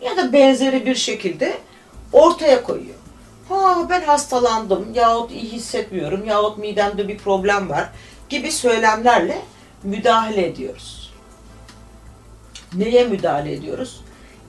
ya 0.00 0.16
da 0.16 0.32
benzeri 0.32 0.86
bir 0.86 0.94
şekilde 0.94 1.67
ortaya 2.12 2.62
koyuyor. 2.62 2.94
Ha 3.48 3.86
ben 3.90 4.02
hastalandım 4.02 4.94
yahut 4.94 5.30
iyi 5.30 5.52
hissetmiyorum 5.52 6.24
yahut 6.24 6.58
midemde 6.58 7.08
bir 7.08 7.18
problem 7.18 7.68
var 7.68 7.90
gibi 8.28 8.52
söylemlerle 8.52 9.42
müdahale 9.82 10.46
ediyoruz. 10.46 11.12
Neye 12.74 13.04
müdahale 13.04 13.52
ediyoruz? 13.52 14.00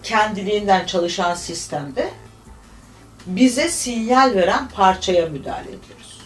Kendiliğinden 0.03 0.85
çalışan 0.85 1.35
sistemde 1.35 2.09
bize 3.25 3.69
sinyal 3.69 4.35
veren 4.35 4.69
parçaya 4.69 5.25
müdahale 5.25 5.69
ediyoruz. 5.69 6.21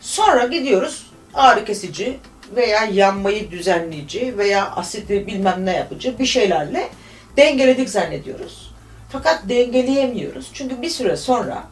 Sonra 0.00 0.46
gidiyoruz 0.46 1.06
ağrı 1.34 1.64
kesici 1.64 2.18
veya 2.56 2.84
yanmayı 2.84 3.50
düzenleyici 3.50 4.38
veya 4.38 4.70
asidi 4.70 5.26
bilmem 5.26 5.66
ne 5.66 5.76
yapıcı 5.76 6.18
bir 6.18 6.26
şeylerle 6.26 6.88
dengeledik 7.36 7.88
zannediyoruz. 7.88 8.71
Fakat 9.12 9.48
dengeleyemiyoruz. 9.48 10.50
Çünkü 10.52 10.82
bir 10.82 10.88
süre 10.88 11.16
sonra 11.16 11.62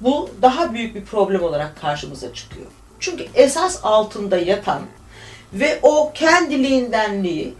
bu 0.00 0.30
daha 0.42 0.74
büyük 0.74 0.94
bir 0.94 1.04
problem 1.04 1.42
olarak 1.42 1.80
karşımıza 1.80 2.34
çıkıyor. 2.34 2.66
Çünkü 3.00 3.26
esas 3.34 3.80
altında 3.82 4.38
yatan 4.38 4.82
ve 5.52 5.78
o 5.82 6.12
kendiliğindenliği 6.14 7.54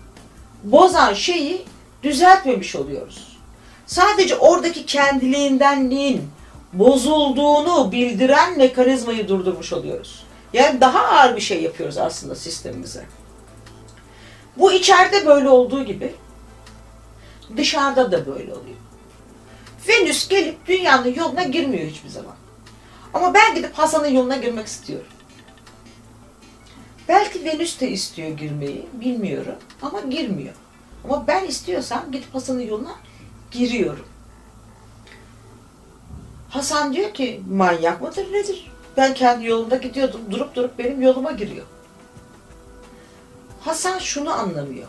bozan 0.65 1.15
şeyi 1.15 1.63
düzeltmemiş 2.03 2.77
oluyoruz. 2.77 3.39
Sadece 3.87 4.37
oradaki 4.37 4.87
kendiliğindenliğin 4.87 6.31
bozulduğunu 6.73 7.93
bildiren 7.93 8.59
mekanizmayı 8.59 9.29
durdurmuş 9.29 9.73
oluyoruz. 9.73 10.25
Yani 10.53 10.81
daha 10.81 10.99
ağır 10.99 11.37
bir 11.37 11.41
şey 11.41 11.63
yapıyoruz 11.63 11.99
aslında 11.99 12.35
sistemimize. 12.35 13.05
Bu 14.57 14.73
içeride 14.73 15.27
böyle 15.27 15.49
olduğu 15.49 15.85
gibi 15.85 16.15
dışarıda 17.57 18.13
da 18.13 18.27
böyle 18.27 18.53
oluyor. 18.53 18.77
Venüs 19.89 20.29
gelip 20.29 20.67
dünyanın 20.67 21.15
yoluna 21.15 21.43
girmiyor 21.43 21.91
hiçbir 21.91 22.09
zaman. 22.09 22.35
Ama 23.15 23.35
ben 23.35 23.55
gidip 23.55 23.79
Hasan'ın 23.79 24.09
yoluna 24.09 24.37
girmek 24.37 24.67
istiyorum. 24.67 25.07
Belki 27.09 27.45
Venüs 27.45 27.81
de 27.81 27.91
istiyor 27.91 28.29
girmeyi, 28.29 28.87
bilmiyorum 28.93 29.55
ama 29.83 30.01
girmiyor. 30.01 30.55
Ama 31.05 31.27
ben 31.27 31.45
istiyorsam 31.47 32.13
gidip 32.13 32.35
Hasan'ın 32.35 32.61
yoluna 32.61 32.95
giriyorum. 33.51 34.07
Hasan 36.49 36.93
diyor 36.93 37.15
ki 37.15 37.43
manyak 37.51 38.03
mıdır 38.03 38.33
nedir? 38.33 38.73
Ben 38.97 39.15
kendi 39.15 39.47
yolumda 39.47 39.77
gidiyordum, 39.77 40.21
durup 40.31 40.55
durup 40.55 40.79
benim 40.79 41.03
yoluma 41.03 41.33
giriyor. 41.33 41.67
Hasan 43.61 43.99
şunu 43.99 44.33
anlamıyor. 44.33 44.89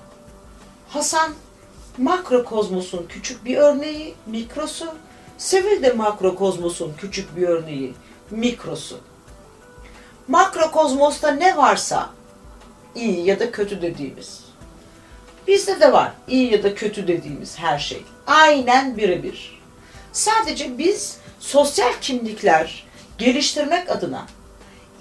Hasan 0.90 1.34
makrokozmosun 1.98 3.06
küçük 3.10 3.46
bir 3.46 3.58
örneği, 3.58 4.16
mikrosu. 4.26 4.94
Sevil 5.38 5.84
de 5.84 5.94
makrokozmosun 5.94 6.94
küçük 6.98 7.36
bir 7.38 7.48
örneği, 7.48 7.94
mikrosu. 8.32 9.00
Makrokozmosta 10.28 11.32
ne 11.32 11.58
varsa 11.58 12.10
iyi 12.96 13.26
ya 13.26 13.40
da 13.40 13.52
kötü 13.52 13.82
dediğimiz. 13.82 14.44
Bizde 15.48 15.80
de 15.80 15.94
var 15.94 16.12
iyi 16.28 16.52
ya 16.52 16.64
da 16.64 16.76
kötü 16.76 17.08
dediğimiz 17.08 17.60
her 17.60 17.80
şey. 17.80 18.04
Aynen 18.28 18.98
birebir. 18.98 19.62
Sadece 20.12 20.78
biz 20.78 21.18
sosyal 21.40 21.94
kimlikler 22.02 22.88
geliştirmek 23.18 23.90
adına 23.90 24.26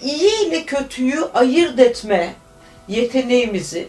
iyi 0.03 0.47
ile 0.47 0.65
kötüyü 0.65 1.25
ayırt 1.35 1.79
etme 1.81 2.35
yeteneğimizi 2.89 3.89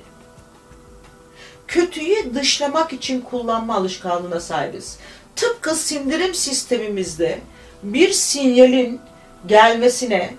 kötüyü 1.67 2.35
dışlamak 2.35 2.93
için 2.93 3.21
kullanma 3.21 3.75
alışkanlığına 3.75 4.39
sahibiz. 4.39 4.97
Tıpkı 5.35 5.75
sindirim 5.75 6.33
sistemimizde 6.33 7.39
bir 7.83 8.11
sinyalin 8.11 9.01
gelmesine 9.47 10.33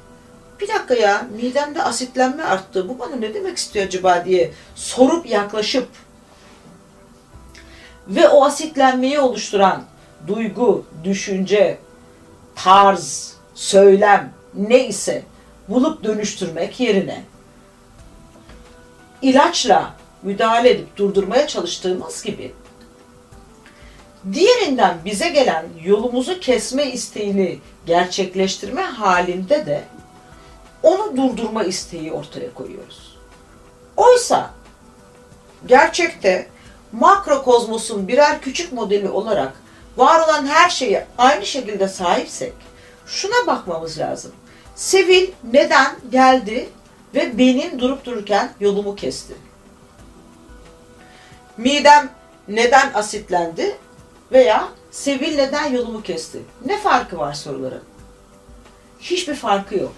bir 0.61 0.69
dakika 0.69 0.95
ya 0.95 1.27
midemde 1.43 1.83
asitlenme 1.83 2.43
arttı 2.43 2.89
bu 2.89 2.99
bana 2.99 3.17
ne 3.17 3.35
demek 3.35 3.57
istiyor 3.57 3.87
acaba 3.87 4.25
diye 4.25 4.53
sorup 4.75 5.27
yaklaşıp 5.27 5.89
ve 8.09 8.29
o 8.29 8.45
asitlenmeyi 8.45 9.21
oluşturan 9.21 9.85
duygu, 10.27 10.85
düşünce, 11.05 11.79
tarz, 12.55 13.35
söylem 13.55 14.33
neyse 14.55 15.23
bulup 15.69 16.05
dönüştürmek 16.05 16.81
yerine 16.81 17.25
ilaçla 19.23 19.95
müdahale 20.23 20.71
edip 20.71 20.97
durdurmaya 20.97 21.47
çalıştığımız 21.47 22.23
gibi 22.23 22.55
diğerinden 24.33 24.99
bize 25.05 25.29
gelen 25.29 25.67
yolumuzu 25.85 26.41
kesme 26.41 26.87
isteğini 26.87 27.59
gerçekleştirme 27.87 28.83
halinde 28.83 29.67
de 29.67 29.85
onu 30.83 31.17
durdurma 31.17 31.65
isteği 31.65 32.13
ortaya 32.13 32.55
koyuyoruz. 32.55 33.19
Oysa 33.97 34.51
gerçekte 35.67 36.49
makrokozmosun 36.93 38.09
birer 38.09 38.41
küçük 38.41 38.73
modeli 38.73 39.09
olarak 39.09 39.53
var 39.97 40.21
olan 40.21 40.47
her 40.47 40.71
şeye 40.71 41.07
aynı 41.19 41.47
şekilde 41.47 41.89
sahipsek 41.89 42.53
şuna 43.07 43.47
bakmamız 43.47 43.99
lazım. 43.99 44.33
Sevil 44.75 45.31
neden 45.53 45.97
geldi 46.11 46.69
ve 47.15 47.39
benim 47.39 47.81
durup 47.81 48.05
dururken 48.05 48.53
yolumu 48.61 48.97
kesti? 48.97 49.35
Midem 51.59 52.11
neden 52.49 52.91
asitlendi 52.95 53.77
veya 54.33 54.69
Sevil 54.91 55.37
neden 55.37 55.73
yolumu 55.73 56.03
kesti? 56.03 56.43
Ne 56.67 56.79
farkı 56.79 57.19
var 57.19 57.35
soruların? 57.35 57.83
Hiçbir 59.01 59.35
farkı 59.35 59.75
yok. 59.75 59.93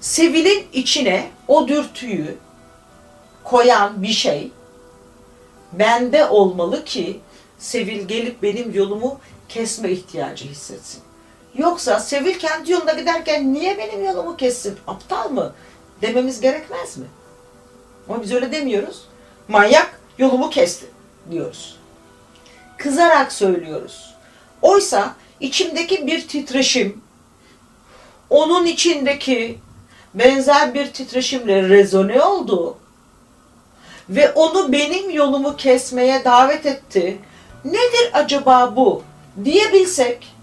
Sevil'in 0.00 0.66
içine 0.72 1.30
o 1.48 1.68
dürtüyü 1.68 2.36
koyan 3.44 4.02
bir 4.02 4.12
şey 4.12 4.50
bende 5.72 6.26
olmalı 6.26 6.84
ki 6.84 7.20
Sevil 7.58 8.08
gelip 8.08 8.42
benim 8.42 8.74
yolumu 8.74 9.20
kesme 9.48 9.90
ihtiyacı 9.90 10.44
hissetsin. 10.44 11.02
Yoksa 11.54 12.00
Sevil 12.00 12.38
kendi 12.38 12.72
yolunda 12.72 12.92
giderken 12.92 13.54
niye 13.54 13.78
benim 13.78 14.04
yolumu 14.04 14.36
kessin? 14.36 14.78
Aptal 14.86 15.30
mı? 15.30 15.54
Dememiz 16.02 16.40
gerekmez 16.40 16.96
mi? 16.96 17.06
Ama 18.08 18.22
biz 18.22 18.32
öyle 18.32 18.52
demiyoruz. 18.52 19.04
Manyak 19.48 20.00
yolumu 20.18 20.50
kesti 20.50 20.95
diyoruz. 21.30 21.76
Kızarak 22.78 23.32
söylüyoruz. 23.32 24.14
Oysa 24.62 25.14
içimdeki 25.40 26.06
bir 26.06 26.28
titreşim 26.28 27.00
onun 28.30 28.66
içindeki 28.66 29.58
benzer 30.14 30.74
bir 30.74 30.92
titreşimle 30.92 31.68
rezone 31.68 32.22
oldu 32.22 32.76
ve 34.08 34.32
onu 34.32 34.72
benim 34.72 35.10
yolumu 35.10 35.56
kesmeye 35.56 36.24
davet 36.24 36.66
etti. 36.66 37.18
Nedir 37.64 38.10
acaba 38.12 38.76
bu 38.76 39.02
diyebilsek, 39.44 40.34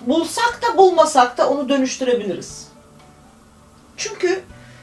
bulsak 0.00 0.60
da 0.62 0.76
bulmasak 0.78 1.38
da 1.38 1.50
onu 1.50 1.68
dönüştürebiliriz. 1.68 2.68
Çünkü 3.96 4.42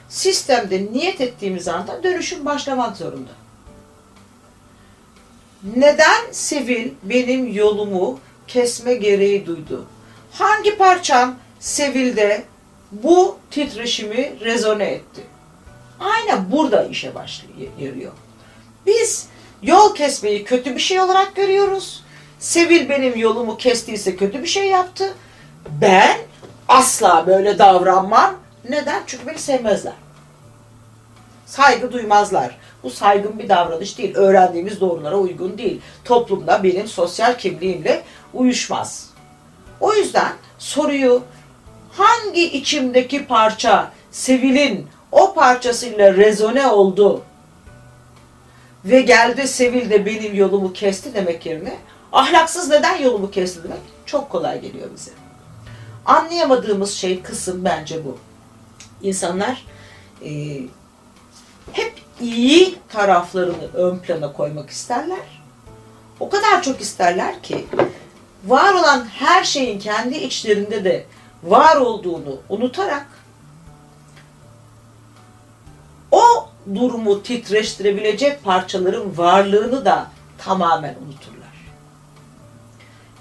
sistemde 0.10 0.88
niyet 0.94 1.22
ettiğimiz 1.22 1.68
anda 1.68 2.04
dönüşüm 2.04 2.46
başlamak 2.46 2.98
zorunda. 2.98 3.32
Neden 5.64 6.32
Sevil 6.32 6.92
benim 7.04 7.54
yolumu 7.54 8.20
kesme 8.48 8.94
gereği 8.94 9.46
duydu? 9.46 9.86
Hangi 10.32 10.78
parçam 10.78 11.36
Sevil'de 11.60 12.44
bu 12.92 13.38
titreşimi 13.52 14.34
rezone 14.40 14.86
etti? 14.86 15.22
Aynen 16.00 16.52
burada 16.52 16.86
işe 16.86 17.16
başlıyor. 17.16 18.12
Biz 18.86 19.28
yol 19.62 19.96
kesmeyi 19.96 20.44
kötü 20.44 20.76
bir 20.76 20.80
şey 20.80 21.00
olarak 21.00 21.36
görüyoruz. 21.36 22.04
Sevil 22.40 22.90
benim 22.90 23.18
yolumu 23.18 23.58
kestiyse 23.58 24.16
kötü 24.16 24.42
bir 24.42 24.48
şey 24.48 24.68
yaptı. 24.68 25.14
Ben 25.82 26.18
asla 26.68 27.28
böyle 27.28 27.60
davranmam. 27.60 28.36
Neden? 28.70 29.04
Çünkü 29.08 29.28
beni 29.28 29.40
sevmezler. 29.40 29.94
Saygı 31.46 31.92
duymazlar. 31.92 32.58
Bu 32.84 32.90
saygın 32.90 33.40
bir 33.40 33.50
davranış 33.50 33.98
değil. 33.98 34.16
Öğrendiğimiz 34.16 34.82
doğrulara 34.82 35.18
uygun 35.18 35.58
değil. 35.58 35.82
Toplumda 36.06 36.64
benim 36.64 36.88
sosyal 36.88 37.38
kimliğimle 37.38 38.04
uyuşmaz. 38.34 39.10
O 39.80 39.94
yüzden 39.94 40.34
soruyu 40.60 41.24
hangi 41.92 42.44
içimdeki 42.44 43.26
parça 43.26 43.92
Sevil'in 44.12 44.88
o 45.12 45.34
parçasıyla 45.34 46.14
rezone 46.14 46.68
oldu 46.68 47.24
ve 48.86 49.02
geldi 49.02 49.48
Sevil 49.48 49.90
de 49.90 50.06
benim 50.06 50.36
yolumu 50.36 50.74
kesti 50.74 51.14
demek 51.14 51.46
yerine 51.46 51.78
ahlaksız 52.12 52.70
neden 52.70 52.98
yolumu 52.98 53.32
kesti 53.32 53.64
demek 53.64 53.80
çok 54.06 54.30
kolay 54.30 54.62
geliyor 54.62 54.88
bize. 54.96 55.12
Anlayamadığımız 56.06 56.92
şey 56.94 57.22
kısım 57.22 57.66
bence 57.66 58.06
bu. 58.06 58.18
İnsanlar 59.02 59.66
e, 60.26 60.32
hep 61.72 61.94
iyi 62.22 62.80
taraflarını 62.90 63.68
ön 63.74 63.98
plana 63.98 64.34
koymak 64.34 64.70
isterler. 64.70 65.44
O 66.20 66.30
kadar 66.30 66.64
çok 66.64 66.82
isterler 66.82 67.44
ki 67.44 67.68
var 68.46 68.74
olan 68.74 69.06
her 69.06 69.44
şeyin 69.44 69.80
kendi 69.80 70.18
içlerinde 70.18 70.84
de 70.84 71.06
var 71.44 71.76
olduğunu 71.76 72.40
unutarak 72.50 73.08
o 76.12 76.50
durumu 76.76 77.24
titreştirebilecek 77.24 78.44
parçaların 78.44 79.18
varlığını 79.18 79.86
da 79.86 80.08
tamamen 80.38 80.96
unuturlar. 81.06 81.44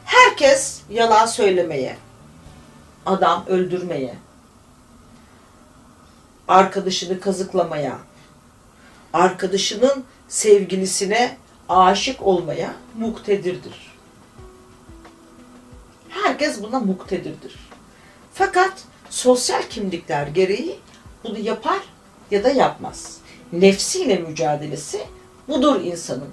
Herkes 0.04 0.80
yalan 0.90 1.26
söylemeye, 1.26 1.96
adam 3.06 3.44
öldürmeye, 3.46 4.14
arkadaşını 6.48 7.20
kazıklamaya, 7.20 7.98
arkadaşının 9.12 10.04
sevgilisine 10.28 11.36
aşık 11.68 12.22
olmaya 12.22 12.74
muktedirdir. 12.98 13.92
Herkes 16.08 16.62
buna 16.62 16.80
muktedirdir. 16.80 17.54
Fakat 18.34 18.72
sosyal 19.10 19.62
kimlikler 19.62 20.26
gereği 20.26 20.78
bunu 21.24 21.38
yapar 21.38 21.78
ya 22.30 22.44
da 22.44 22.50
yapmaz. 22.50 23.18
Nefsiyle 23.52 24.18
mücadelesi 24.18 25.00
budur 25.48 25.80
insanın. 25.80 26.30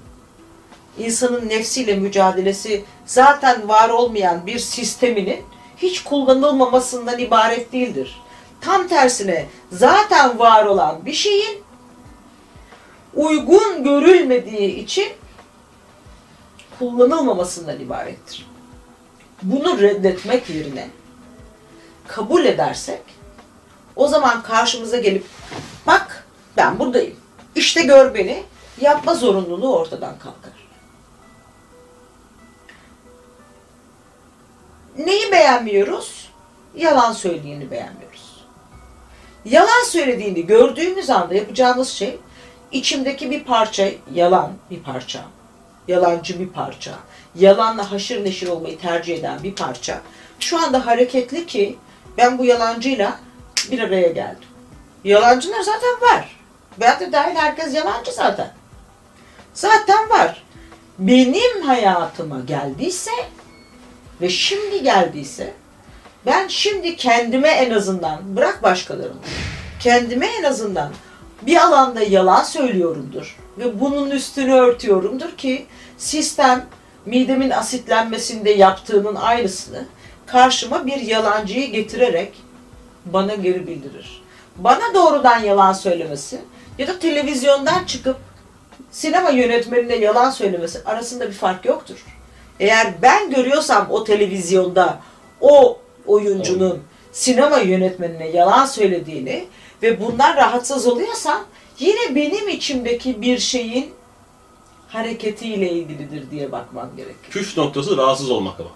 İnsanın 0.97 1.49
nefsiyle 1.49 1.95
mücadelesi 1.95 2.83
zaten 3.05 3.67
var 3.67 3.89
olmayan 3.89 4.45
bir 4.45 4.59
sisteminin 4.59 5.41
hiç 5.77 6.03
kullanılmamasından 6.03 7.19
ibaret 7.19 7.73
değildir. 7.73 8.21
Tam 8.61 8.87
tersine 8.87 9.45
zaten 9.71 10.39
var 10.39 10.65
olan 10.65 11.05
bir 11.05 11.13
şeyin 11.13 11.63
uygun 13.15 13.83
görülmediği 13.83 14.75
için 14.75 15.07
kullanılmamasından 16.79 17.79
ibarettir. 17.79 18.47
Bunu 19.41 19.81
reddetmek 19.81 20.49
yerine 20.49 20.87
kabul 22.07 22.45
edersek 22.45 23.01
o 23.95 24.07
zaman 24.07 24.43
karşımıza 24.43 24.97
gelip 24.97 25.25
bak 25.87 26.27
ben 26.57 26.79
buradayım. 26.79 27.15
İşte 27.55 27.81
gör 27.81 28.13
beni 28.13 28.43
yapma 28.81 29.15
zorunluluğu 29.15 29.77
ortadan 29.77 30.19
kalkar. 30.19 30.59
Neyi 34.97 35.31
beğenmiyoruz? 35.31 36.29
Yalan 36.75 37.13
söylediğini 37.13 37.71
beğenmiyoruz. 37.71 38.45
Yalan 39.45 39.83
söylediğini 39.85 40.45
gördüğümüz 40.45 41.09
anda 41.09 41.33
yapacağımız 41.33 41.89
şey 41.89 42.19
içimdeki 42.71 43.31
bir 43.31 43.43
parça 43.43 43.89
yalan 44.13 44.51
bir 44.71 44.79
parça. 44.79 45.19
Yalancı 45.87 46.39
bir 46.39 46.49
parça. 46.49 46.91
Yalanla 47.35 47.91
haşır 47.91 48.25
neşir 48.25 48.47
olmayı 48.47 48.79
tercih 48.79 49.17
eden 49.17 49.43
bir 49.43 49.55
parça. 49.55 50.01
Şu 50.39 50.59
anda 50.63 50.85
hareketli 50.85 51.45
ki 51.45 51.77
ben 52.17 52.37
bu 52.37 52.45
yalancıyla 52.45 53.19
bir 53.71 53.79
araya 53.79 54.07
geldim. 54.07 54.49
Yalancılar 55.03 55.61
zaten 55.61 56.01
var. 56.01 56.39
Ben 56.79 56.99
de 56.99 57.11
dahil 57.11 57.35
herkes 57.35 57.75
yalancı 57.75 58.11
zaten. 58.11 58.51
Zaten 59.53 60.09
var. 60.09 60.43
Benim 60.99 61.61
hayatıma 61.61 62.39
geldiyse 62.39 63.11
ve 64.21 64.29
şimdi 64.29 64.83
geldiyse 64.83 65.53
ben 66.25 66.47
şimdi 66.47 66.95
kendime 66.95 67.49
en 67.49 67.71
azından 67.71 68.35
bırak 68.35 68.63
başkalarını 68.63 69.19
kendime 69.79 70.27
en 70.27 70.43
azından 70.43 70.93
bir 71.41 71.57
alanda 71.57 72.01
yalan 72.01 72.43
söylüyorumdur 72.43 73.37
ve 73.57 73.79
bunun 73.79 74.11
üstünü 74.11 74.53
örtüyorumdur 74.53 75.31
ki 75.37 75.65
sistem 75.97 76.65
midemin 77.05 77.49
asitlenmesinde 77.49 78.49
yaptığının 78.49 79.15
aynısını 79.15 79.85
karşıma 80.25 80.85
bir 80.85 81.01
yalancıyı 81.01 81.71
getirerek 81.71 82.33
bana 83.05 83.35
geri 83.35 83.67
bildirir. 83.67 84.21
Bana 84.57 84.93
doğrudan 84.93 85.39
yalan 85.39 85.73
söylemesi 85.73 86.41
ya 86.77 86.87
da 86.87 86.99
televizyondan 86.99 87.83
çıkıp 87.85 88.17
sinema 88.91 89.29
yönetmenine 89.29 89.95
yalan 89.95 90.29
söylemesi 90.31 90.83
arasında 90.85 91.27
bir 91.27 91.33
fark 91.33 91.65
yoktur. 91.65 92.05
Eğer 92.59 92.93
ben 93.01 93.29
görüyorsam 93.29 93.87
o 93.89 94.03
televizyonda 94.03 94.99
o 95.41 95.79
oyuncunun 96.07 96.83
sinema 97.11 97.57
yönetmenine 97.57 98.27
yalan 98.27 98.65
söylediğini 98.65 99.47
ve 99.83 100.01
bundan 100.01 100.35
rahatsız 100.37 100.87
oluyorsam 100.87 101.43
yine 101.79 102.15
benim 102.15 102.49
içimdeki 102.49 103.21
bir 103.21 103.37
şeyin 103.39 103.93
hareketiyle 104.87 105.69
ilgilidir 105.71 106.31
diye 106.31 106.51
bakmam 106.51 106.89
gerekir. 106.97 107.29
Püf 107.31 107.57
noktası 107.57 107.97
rahatsız 107.97 108.29
olmak 108.31 108.59
ama. 108.59 108.69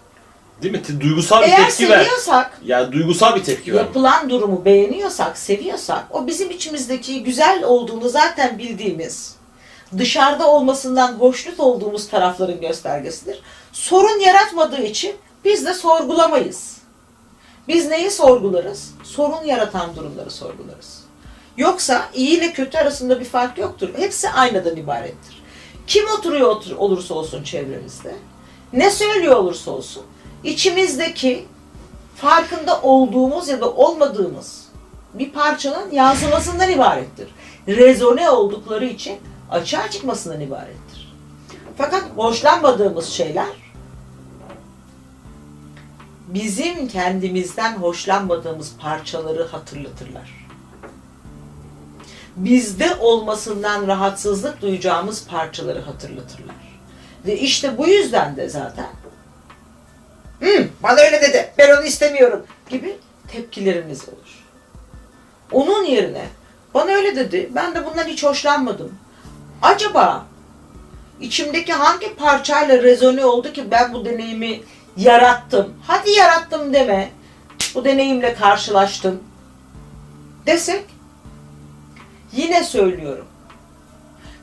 Değil 0.62 0.74
mi? 0.74 1.02
Duygusal 1.02 1.42
bir 1.42 1.48
Eğer 1.48 1.70
tepki 1.70 1.90
ver. 1.90 2.00
seviyorsak, 2.04 2.62
Yani 2.66 2.92
duygusal 2.92 3.36
bir 3.36 3.44
tepki 3.44 3.74
ver. 3.74 3.78
yapılan 3.80 4.30
durumu 4.30 4.66
beğeniyorsak, 4.66 5.38
seviyorsak, 5.38 6.06
o 6.12 6.28
bizim 6.28 6.52
içimizdeki 6.52 7.24
güzel 7.24 7.64
olduğunu 7.64 8.10
zaten 8.10 8.58
bildiğimiz, 8.58 9.36
dışarıda 9.98 10.48
olmasından 10.48 11.12
hoşnut 11.14 11.60
olduğumuz 11.60 12.08
tarafların 12.10 12.62
göstergesidir. 12.62 13.42
Sorun 13.72 14.20
yaratmadığı 14.20 14.82
için 14.84 15.16
biz 15.46 15.66
de 15.66 15.74
sorgulamayız. 15.74 16.78
Biz 17.68 17.88
neyi 17.88 18.12
sorgularız? 18.12 18.94
Sorun 19.04 19.46
yaratan 19.46 19.96
durumları 19.96 20.32
sorgularız. 20.32 21.04
Yoksa 21.58 22.10
iyi 22.14 22.38
ile 22.38 22.54
kötü 22.54 22.78
arasında 22.78 23.20
bir 23.20 23.26
fark 23.26 23.58
yoktur. 23.58 23.90
Hepsi 23.98 24.30
aynadan 24.30 24.76
ibarettir. 24.76 25.44
Kim 25.88 26.06
oturuyor 26.18 26.50
otur, 26.50 26.76
olursa 26.78 27.14
olsun 27.14 27.44
çevremizde, 27.44 28.16
ne 28.74 28.92
söylüyor 28.92 29.36
olursa 29.36 29.72
olsun, 29.72 30.04
içimizdeki 30.44 31.46
farkında 32.16 32.82
olduğumuz 32.82 33.48
ya 33.48 33.62
da 33.62 33.72
olmadığımız 33.72 34.66
bir 35.14 35.32
parçanın 35.32 35.92
yansımasından 35.92 36.72
ibarettir. 36.72 37.30
Rezone 37.68 38.30
oldukları 38.30 38.86
için 38.86 39.18
açığa 39.52 39.92
çıkmasından 39.92 40.42
ibarettir. 40.42 41.14
Fakat 41.78 42.04
hoşlanmadığımız 42.16 43.10
şeyler 43.10 43.63
bizim 46.34 46.88
kendimizden 46.88 47.76
hoşlanmadığımız 47.76 48.72
parçaları 48.80 49.44
hatırlatırlar. 49.48 50.48
Bizde 52.36 52.96
olmasından 52.96 53.88
rahatsızlık 53.88 54.62
duyacağımız 54.62 55.28
parçaları 55.28 55.82
hatırlatırlar. 55.82 56.56
Ve 57.26 57.40
işte 57.40 57.78
bu 57.78 57.88
yüzden 57.88 58.36
de 58.36 58.50
zaten 58.50 58.88
"Hı, 60.40 60.68
bana 60.84 61.00
öyle 61.02 61.22
dedi, 61.22 61.54
ben 61.58 61.78
onu 61.78 61.86
istemiyorum 61.86 62.46
gibi 62.70 62.98
tepkilerimiz 63.28 64.02
olur. 64.10 64.44
Onun 65.52 65.84
yerine 65.84 66.26
bana 66.74 66.92
öyle 66.92 67.16
dedi, 67.16 67.50
ben 67.56 67.76
de 67.76 67.86
bundan 67.86 68.04
hiç 68.08 68.24
hoşlanmadım. 68.24 68.92
Acaba 69.62 70.26
içimdeki 71.22 71.74
hangi 71.74 72.16
parçayla 72.16 72.84
rezone 72.84 73.26
oldu 73.26 73.54
ki 73.54 73.72
ben 73.72 73.94
bu 73.94 74.06
deneyimi 74.06 74.62
yarattım. 74.98 75.74
Hadi 75.88 76.12
yarattım 76.12 76.74
deme. 76.74 77.12
Bu 77.76 77.86
deneyimle 77.86 78.34
karşılaştım. 78.34 79.24
Desek 80.46 80.86
yine 82.32 82.64
söylüyorum. 82.64 83.26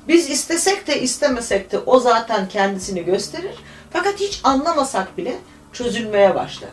Biz 0.08 0.30
istesek 0.30 0.86
de 0.86 1.00
istemesek 1.00 1.72
de 1.72 1.78
o 1.78 2.00
zaten 2.00 2.48
kendisini 2.48 3.04
gösterir. 3.04 3.54
Fakat 3.92 4.20
hiç 4.20 4.40
anlamasak 4.44 5.18
bile 5.18 5.38
çözülmeye 5.72 6.34
başlar. 6.34 6.70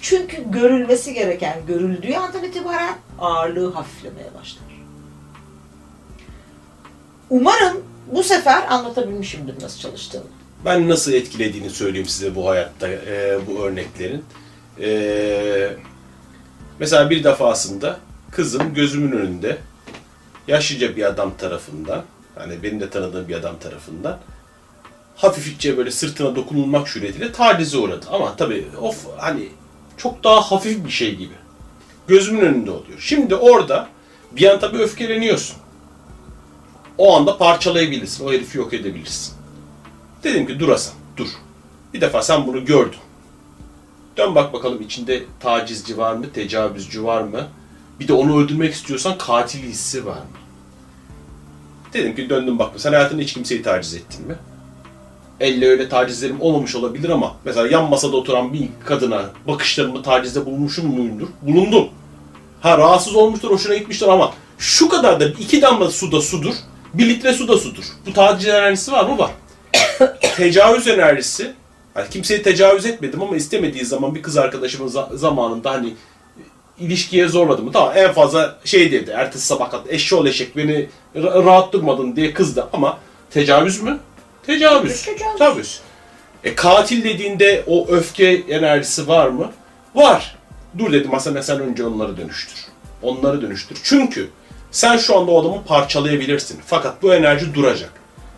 Çünkü 0.00 0.50
görülmesi 0.50 1.14
gereken 1.14 1.66
görüldüğü 1.66 2.14
andan 2.14 2.44
itibaren 2.44 2.94
ağırlığı 3.20 3.72
hafiflemeye 3.72 4.34
başlar. 4.34 4.68
Umarım 7.30 7.84
bu 8.12 8.22
sefer 8.22 8.62
anlatabilmişimdir 8.68 9.62
nasıl 9.62 9.80
çalıştığını. 9.80 10.37
Ben 10.64 10.88
nasıl 10.88 11.12
etkilediğini 11.12 11.70
söyleyeyim 11.70 12.08
size 12.08 12.34
bu 12.34 12.48
hayatta 12.48 12.88
e, 12.88 13.38
bu 13.46 13.62
örneklerin. 13.64 14.24
E, 14.80 15.76
mesela 16.78 17.10
bir 17.10 17.24
defasında 17.24 18.00
kızım 18.30 18.74
gözümün 18.74 19.12
önünde 19.12 19.58
yaşlıca 20.48 20.96
bir 20.96 21.02
adam 21.02 21.36
tarafından, 21.36 22.04
hani 22.34 22.62
benim 22.62 22.80
de 22.80 22.90
tanıdığım 22.90 23.28
bir 23.28 23.34
adam 23.34 23.58
tarafından 23.58 24.18
hafifçe 25.16 25.76
böyle 25.76 25.90
sırtına 25.90 26.36
dokunulmak 26.36 26.88
suretiyle 26.88 27.32
tacize 27.32 27.78
uğradı. 27.78 28.06
Ama 28.10 28.36
tabii 28.36 28.66
of 28.80 29.06
hani 29.16 29.48
çok 29.96 30.24
daha 30.24 30.40
hafif 30.40 30.84
bir 30.84 30.90
şey 30.90 31.14
gibi. 31.14 31.34
Gözümün 32.08 32.40
önünde 32.40 32.70
oluyor. 32.70 32.98
Şimdi 32.98 33.34
orada 33.34 33.88
bir 34.32 34.50
an 34.50 34.60
tabii 34.60 34.78
öfkeleniyorsun. 34.78 35.56
O 36.98 37.16
anda 37.16 37.38
parçalayabilirsin. 37.38 38.26
O 38.26 38.32
herifi 38.32 38.58
yok 38.58 38.74
edebilirsin. 38.74 39.37
Dedim 40.24 40.46
ki 40.46 40.60
dur 40.60 40.68
Hasan, 40.68 40.94
dur. 41.16 41.28
Bir 41.94 42.00
defa 42.00 42.22
sen 42.22 42.46
bunu 42.46 42.64
gördün. 42.64 42.98
Dön 44.16 44.34
bak 44.34 44.52
bakalım 44.52 44.82
içinde 44.82 45.22
tacizci 45.40 45.98
var 45.98 46.14
mı, 46.14 46.32
tecavüzcü 46.32 47.04
var 47.04 47.22
mı? 47.22 47.46
Bir 48.00 48.08
de 48.08 48.12
onu 48.12 48.42
öldürmek 48.42 48.74
istiyorsan 48.74 49.18
katil 49.18 49.62
hissi 49.62 50.06
var 50.06 50.16
mı? 50.16 50.38
Dedim 51.92 52.16
ki 52.16 52.30
döndüm 52.30 52.58
baktım. 52.58 52.78
Sen 52.78 52.92
hayatında 52.92 53.22
hiç 53.22 53.34
kimseyi 53.34 53.62
taciz 53.62 53.94
ettin 53.94 54.26
mi? 54.26 54.34
Elle 55.40 55.68
öyle 55.68 55.88
tacizlerim 55.88 56.40
olmamış 56.40 56.74
olabilir 56.74 57.08
ama 57.08 57.36
mesela 57.44 57.66
yan 57.66 57.90
masada 57.90 58.16
oturan 58.16 58.52
bir 58.52 58.68
kadına 58.84 59.30
bakışlarımı 59.46 60.02
tacizde 60.02 60.46
bulmuşum 60.46 60.86
muyumdur? 60.86 61.28
Bulundum. 61.42 61.88
Ha 62.60 62.78
rahatsız 62.78 63.14
olmuştur, 63.14 63.50
hoşuna 63.50 63.74
gitmiştir 63.76 64.08
ama 64.08 64.32
şu 64.58 64.88
kadar 64.88 65.20
da 65.20 65.24
iki 65.24 65.62
damla 65.62 65.90
suda 65.90 66.20
sudur, 66.20 66.54
bir 66.94 67.08
litre 67.08 67.32
suda 67.32 67.58
sudur. 67.58 67.84
Bu 68.06 68.12
taciz 68.12 68.48
enerjisi 68.48 68.92
var 68.92 69.04
mı? 69.04 69.18
Var. 69.18 69.30
Tecavüz 70.36 70.88
enerjisi, 70.88 71.52
yani 71.96 72.08
kimseye 72.10 72.42
tecavüz 72.42 72.86
etmedim 72.86 73.22
ama 73.22 73.36
istemediği 73.36 73.84
zaman 73.84 74.14
bir 74.14 74.22
kız 74.22 74.36
arkadaşımın 74.36 74.88
za- 74.88 75.16
zamanında 75.16 75.70
hani 75.70 75.94
ilişkiye 76.78 77.28
zorladı 77.28 77.62
mı? 77.62 77.72
Tamam 77.72 77.92
en 77.96 78.12
fazla 78.12 78.58
şey 78.64 78.92
dedi. 78.92 79.10
Ertesi 79.10 79.46
sabah 79.46 79.70
kalktı. 79.70 79.90
Eşşoğlu 79.92 80.28
eşek 80.28 80.56
beni 80.56 80.88
ra- 81.16 81.44
rahat 81.44 81.72
durmadın 81.72 82.16
diye 82.16 82.32
kızdı 82.32 82.68
ama 82.72 82.98
tecavüz 83.30 83.82
mü? 83.82 83.98
Tecavüz. 84.46 85.02
Tecavüz. 85.02 85.38
Tecavüz. 85.38 85.80
E, 86.44 86.54
katil 86.54 87.04
dediğinde 87.04 87.64
o 87.66 87.86
öfke 87.88 88.30
enerjisi 88.48 89.08
var 89.08 89.28
mı? 89.28 89.52
Var. 89.94 90.36
Dur 90.78 90.92
dedim 90.92 91.10
Hasan 91.10 91.40
sen 91.40 91.60
önce 91.60 91.86
onları 91.86 92.16
dönüştür. 92.16 92.56
Onları 93.02 93.42
dönüştür. 93.42 93.78
Çünkü 93.82 94.28
sen 94.70 94.96
şu 94.96 95.18
anda 95.18 95.30
o 95.30 95.40
adamı 95.40 95.64
parçalayabilirsin. 95.64 96.60
Fakat 96.66 97.02
bu 97.02 97.14
enerji 97.14 97.54
duracak. 97.54 97.90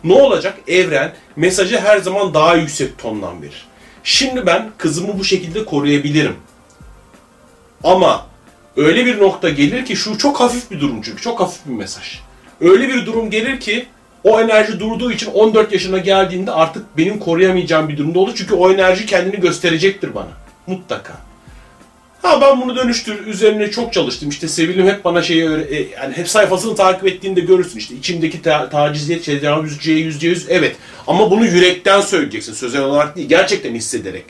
Ne 0.03 0.13
olacak? 0.13 0.57
Evren 0.67 1.13
mesajı 1.35 1.79
her 1.79 1.97
zaman 1.97 2.33
daha 2.33 2.55
yüksek 2.55 2.97
tondan 2.97 3.41
verir. 3.41 3.65
Şimdi 4.03 4.45
ben 4.45 4.71
kızımı 4.77 5.19
bu 5.19 5.23
şekilde 5.23 5.65
koruyabilirim. 5.65 6.35
Ama 7.83 8.25
öyle 8.77 9.05
bir 9.05 9.19
nokta 9.19 9.49
gelir 9.49 9.85
ki 9.85 9.95
şu 9.95 10.17
çok 10.17 10.39
hafif 10.39 10.71
bir 10.71 10.79
durum 10.79 11.01
çünkü 11.01 11.21
çok 11.21 11.39
hafif 11.39 11.65
bir 11.65 11.73
mesaj. 11.73 12.19
Öyle 12.61 12.87
bir 12.87 13.05
durum 13.05 13.29
gelir 13.29 13.59
ki 13.59 13.85
o 14.23 14.41
enerji 14.41 14.79
durduğu 14.79 15.11
için 15.11 15.31
14 15.31 15.71
yaşına 15.71 15.97
geldiğinde 15.97 16.51
artık 16.51 16.97
benim 16.97 17.19
koruyamayacağım 17.19 17.89
bir 17.89 17.97
durumda 17.97 18.19
olur. 18.19 18.33
Çünkü 18.35 18.53
o 18.53 18.71
enerji 18.71 19.05
kendini 19.05 19.39
gösterecektir 19.39 20.15
bana. 20.15 20.31
Mutlaka. 20.67 21.30
Ha 22.21 22.41
ben 22.41 22.61
bunu 22.61 22.75
dönüştür 22.75 23.25
üzerine 23.27 23.71
çok 23.71 23.93
çalıştım. 23.93 24.29
İşte 24.29 24.47
Sevil'im 24.47 24.87
hep 24.87 25.05
bana 25.05 25.21
şeyi 25.21 25.49
öyle 25.49 25.75
e, 25.75 25.89
yani 25.89 26.17
hep 26.17 26.29
sayfasını 26.29 26.75
takip 26.75 27.07
ettiğinde 27.07 27.39
görürsün 27.41 27.79
işte 27.79 27.95
içimdeki 27.95 28.41
ta- 28.41 28.69
taciziyet, 28.69 29.25
tecavüzcüye 29.25 29.97
yüzde 29.99 30.27
yüz 30.27 30.45
evet. 30.49 30.75
Ama 31.07 31.31
bunu 31.31 31.45
yürekten 31.45 32.01
söyleyeceksin 32.01 32.53
sözel 32.53 32.81
olarak 32.81 33.15
değil 33.15 33.29
gerçekten 33.29 33.75
hissederek. 33.75 34.25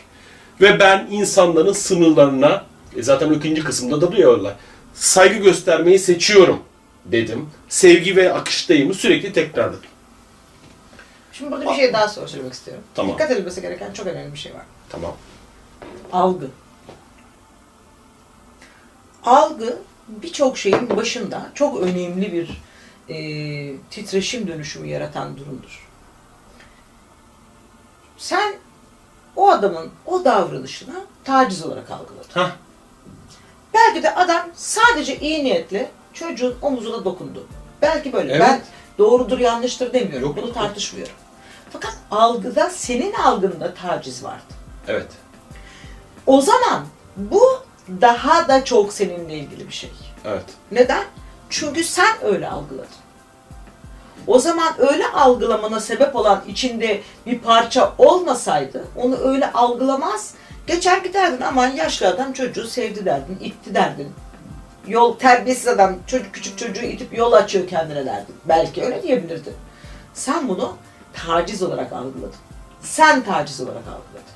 Ve 0.62 0.80
ben 0.80 1.08
insanların 1.12 1.74
sınırlarına 1.74 2.66
e 2.98 3.04
zaten 3.04 3.34
ikinci 3.34 3.64
kısımda 3.64 4.02
da 4.02 4.12
diyorlar. 4.12 4.54
Saygı 4.94 5.38
göstermeyi 5.38 6.00
seçiyorum 6.00 6.60
dedim. 7.06 7.50
Sevgi 7.70 8.16
ve 8.16 8.34
akıştayımı 8.34 8.94
sürekli 8.94 9.34
tekrarladım. 9.34 9.90
Şimdi 11.34 11.52
burada 11.52 11.72
bir 11.72 11.76
şey 11.76 11.94
daha 11.94 12.08
söylemek 12.08 12.54
istiyorum. 12.54 12.84
Tamam. 12.96 13.14
Dikkat 13.14 13.32
edilmesi 13.32 13.62
gereken 13.62 13.94
çok 13.94 14.08
önemli 14.08 14.34
bir 14.34 14.38
şey 14.40 14.54
var. 14.54 14.62
Tamam. 14.90 15.16
Algı. 16.12 16.48
Algı 19.26 19.78
birçok 20.08 20.58
şeyin 20.58 20.98
başında 20.98 21.50
çok 21.56 21.80
önemli 21.82 22.34
bir 22.34 22.62
e, 23.10 23.18
titreşim 23.90 24.48
dönüşümü 24.48 24.88
yaratan 24.88 25.38
durumdur. 25.38 25.88
Sen 28.18 28.54
o 29.36 29.50
adamın 29.50 29.92
o 30.06 30.26
davranışını 30.26 30.96
taciz 31.24 31.66
olarak 31.66 31.92
algıladın. 31.92 32.30
Hah. 32.34 32.52
Belki 33.74 34.04
de 34.04 34.16
adam 34.16 34.48
sadece 34.56 35.20
iyi 35.20 35.44
niyetle 35.44 35.92
çocuğun 36.14 36.56
omuzuna 36.62 37.06
dokundu. 37.06 37.48
Belki 37.82 38.14
böyle. 38.14 38.32
Evet. 38.34 38.42
Ben 38.42 38.62
doğrudur 38.98 39.40
yanlıştır 39.40 39.94
demiyorum. 39.94 40.28
Yok, 40.28 40.38
Bunu 40.38 40.46
yok. 40.46 40.56
tartışmıyorum. 40.56 41.14
Fakat 41.70 41.98
algıda 42.12 42.70
senin 42.70 43.14
algında 43.14 43.74
taciz 43.74 44.24
vardı. 44.24 44.54
Evet. 44.88 45.08
O 46.26 46.42
zaman 46.42 46.86
bu 47.18 47.44
daha 48.02 48.48
da 48.48 48.66
çok 48.66 48.94
seninle 48.94 49.34
ilgili 49.34 49.68
bir 49.68 49.74
şey. 49.74 49.92
Evet. 50.26 50.46
Neden? 50.72 51.04
Çünkü 51.50 51.84
sen 51.84 52.16
öyle 52.24 52.50
algıladın. 52.50 53.02
O 54.28 54.40
zaman 54.40 54.74
öyle 54.78 55.08
algılamana 55.08 55.80
sebep 55.80 56.16
olan 56.16 56.44
içinde 56.48 57.02
bir 57.26 57.40
parça 57.40 57.94
olmasaydı 57.98 58.88
onu 58.96 59.18
öyle 59.18 59.52
algılamaz. 59.52 60.34
Geçer 60.68 60.98
giderdin 60.98 61.42
aman 61.42 61.68
yaşlı 61.68 62.08
adam 62.08 62.34
çocuğu 62.34 62.68
sevdi 62.68 63.06
derdin, 63.06 63.38
itti 63.42 63.76
derdin. 63.76 64.14
Yol 64.88 65.18
terbiyesiz 65.18 65.68
adam 65.68 65.96
çocuk 66.08 66.34
küçük 66.34 66.58
çocuğu 66.58 66.86
itip 66.86 67.18
yol 67.18 67.32
açıyor 67.32 67.68
kendine 67.68 68.06
derdin. 68.06 68.36
Belki 68.46 68.84
öyle 68.84 69.04
diyebilirdin. 69.04 69.54
Sen 70.14 70.50
bunu 70.50 70.76
taciz 71.14 71.64
olarak 71.64 71.94
algıladın. 71.94 72.40
Sen 72.82 73.24
taciz 73.24 73.62
olarak 73.62 73.88
algıladın. 73.88 74.32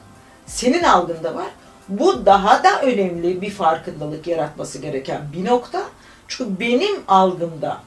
Senin 0.45 0.83
algında 0.83 1.35
var. 1.35 1.47
Bu 1.89 2.26
daha 2.26 2.63
da 2.63 2.82
önemli 2.82 3.41
bir 3.41 3.50
farkındalık 3.50 4.28
yaratması 4.28 4.80
gereken 4.80 5.21
bir 5.34 5.45
nokta. 5.45 5.84
Çünkü 6.28 6.60
benim 6.60 7.04
algımda 7.08 7.82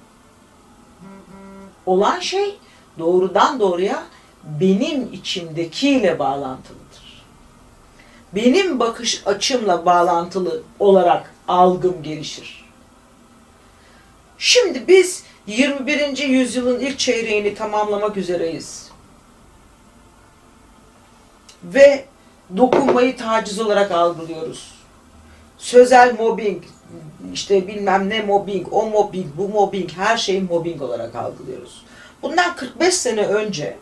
olan 1.87 2.21
şey 2.21 2.59
doğrudan 2.99 3.61
doğruya 3.61 4.05
benim 4.45 5.13
içimdekiyle 5.13 6.19
bağlantılıdır. 6.19 7.25
Benim 8.35 8.81
bakış 8.81 9.23
açımla 9.27 9.87
bağlantılı 9.87 10.63
olarak 10.79 11.35
algım 11.49 12.03
gelişir. 12.03 12.65
Şimdi 14.39 14.89
biz 14.89 15.25
21. 15.47 16.19
yüzyılın 16.19 16.81
ilk 16.81 16.99
çeyreğini 16.99 17.55
tamamlamak 17.55 18.17
üzereyiz. 18.17 18.91
Ve 21.65 22.05
dokunmayı 22.57 23.17
taciz 23.17 23.61
olarak 23.61 23.91
algılıyoruz. 23.91 24.75
Sözel 25.59 26.15
mobbing, 26.19 26.65
işte 27.33 27.67
bilmem 27.67 28.09
ne 28.09 28.23
mobbing, 28.23 28.69
o 28.71 28.87
mobbing, 28.87 29.27
bu 29.37 29.49
mobbing, 29.49 29.91
her 29.93 30.17
şeyi 30.17 30.43
mobbing 30.43 30.83
olarak 30.83 31.15
algılıyoruz. 31.15 31.85
Bundan 32.23 32.57
45 32.57 32.95
sene 32.95 33.27
önce 33.27 33.77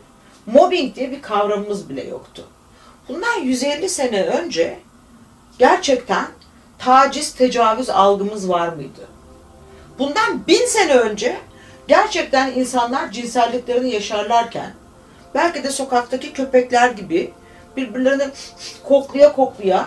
mobbing 0.45 0.95
diye 0.95 1.11
bir 1.11 1.21
kavramımız 1.21 1.89
bile 1.89 2.03
yoktu. 2.03 2.43
Bundan 3.07 3.39
150 3.39 3.89
sene 3.89 4.23
önce 4.23 4.79
gerçekten 5.59 6.27
taciz, 6.79 7.33
tecavüz 7.33 7.89
algımız 7.89 8.49
var 8.49 8.67
mıydı? 8.67 9.07
Bundan 9.99 10.47
bin 10.47 10.65
sene 10.65 10.93
önce 10.93 11.37
gerçekten 11.87 12.51
insanlar 12.51 13.11
cinselliklerini 13.11 13.89
yaşarlarken 13.89 14.73
belki 15.35 15.63
de 15.63 15.69
sokaktaki 15.69 16.33
köpekler 16.33 16.89
gibi 16.89 17.31
birbirlerini 17.77 18.23
koklaya 18.83 19.33
koklaya 19.33 19.85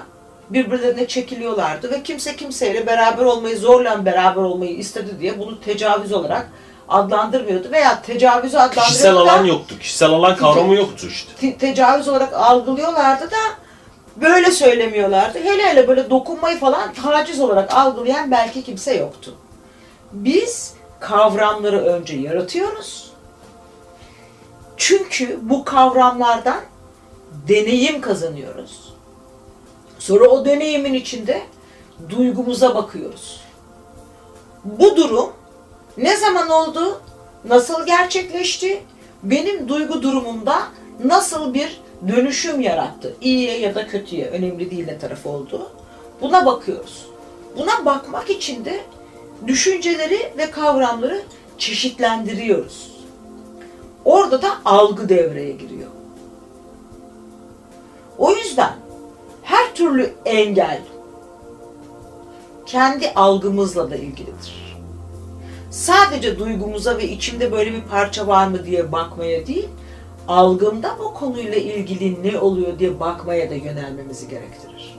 birbirlerine 0.50 1.08
çekiliyorlardı 1.08 1.90
ve 1.90 2.02
kimse 2.02 2.36
kimseyle 2.36 2.86
beraber 2.86 3.24
olmayı 3.24 3.58
zorla 3.58 4.04
beraber 4.04 4.42
olmayı 4.42 4.76
istedi 4.76 5.20
diye 5.20 5.38
bunu 5.38 5.60
tecavüz 5.60 6.12
olarak 6.12 6.50
adlandırmıyordu 6.88 7.72
veya 7.72 8.02
tecavüzü 8.02 8.56
adlandırıyordu. 8.56 8.86
Kişisel 8.88 9.14
da- 9.16 9.20
alan 9.20 9.44
yoktu. 9.44 9.74
Kişisel 9.80 10.10
alan 10.10 10.36
kavramı 10.36 10.74
yoktu 10.74 11.06
işte. 11.10 11.32
te- 11.40 11.58
tecavüz 11.58 12.08
olarak 12.08 12.32
algılıyorlardı 12.34 13.30
da 13.30 13.36
böyle 14.16 14.50
söylemiyorlardı. 14.50 15.38
Hele 15.38 15.62
hele 15.66 15.88
böyle 15.88 16.10
dokunmayı 16.10 16.58
falan 16.58 16.92
taciz 16.92 17.40
olarak 17.40 17.74
algılayan 17.74 18.30
belki 18.30 18.62
kimse 18.64 18.94
yoktu. 18.96 19.34
Biz 20.12 20.74
kavramları 21.00 21.84
önce 21.84 22.16
yaratıyoruz. 22.16 23.10
Çünkü 24.76 25.38
bu 25.42 25.64
kavramlardan 25.64 26.60
deneyim 27.48 28.00
kazanıyoruz. 28.00 28.94
Sonra 29.98 30.28
o 30.28 30.44
deneyimin 30.44 30.94
içinde 30.94 31.42
duygumuza 32.08 32.74
bakıyoruz. 32.74 33.40
Bu 34.64 34.96
durum 34.96 35.32
ne 35.96 36.16
zaman 36.16 36.50
oldu? 36.50 37.00
Nasıl 37.44 37.86
gerçekleşti? 37.86 38.82
Benim 39.22 39.68
duygu 39.68 40.02
durumumda 40.02 40.62
nasıl 41.04 41.54
bir 41.54 41.80
dönüşüm 42.08 42.60
yarattı? 42.60 43.16
İyiye 43.20 43.58
ya 43.58 43.74
da 43.74 43.86
kötüye, 43.86 44.26
önemli 44.26 44.70
değil 44.70 44.86
ne 44.86 44.98
taraf 44.98 45.26
oldu. 45.26 45.72
Buna 46.20 46.46
bakıyoruz. 46.46 47.06
Buna 47.56 47.84
bakmak 47.84 48.30
için 48.30 48.64
de 48.64 48.80
düşünceleri 49.46 50.32
ve 50.38 50.50
kavramları 50.50 51.22
çeşitlendiriyoruz. 51.58 52.90
Orada 54.04 54.42
da 54.42 54.48
algı 54.64 55.08
devreye 55.08 55.52
giriyor. 55.52 55.90
O 58.20 58.32
yüzden 58.32 58.72
her 59.42 59.74
türlü 59.74 60.14
engel 60.24 60.80
kendi 62.66 63.10
algımızla 63.10 63.90
da 63.90 63.96
ilgilidir. 63.96 64.76
Sadece 65.70 66.38
duygumuza 66.38 66.98
ve 66.98 67.08
içimde 67.08 67.52
böyle 67.52 67.72
bir 67.72 67.82
parça 67.82 68.26
var 68.26 68.46
mı 68.46 68.66
diye 68.66 68.92
bakmaya 68.92 69.46
değil, 69.46 69.68
algımda 70.28 70.96
o 71.00 71.14
konuyla 71.14 71.56
ilgili 71.56 72.22
ne 72.22 72.38
oluyor 72.38 72.78
diye 72.78 73.00
bakmaya 73.00 73.50
da 73.50 73.54
yönelmemizi 73.54 74.28
gerektirir. 74.28 74.98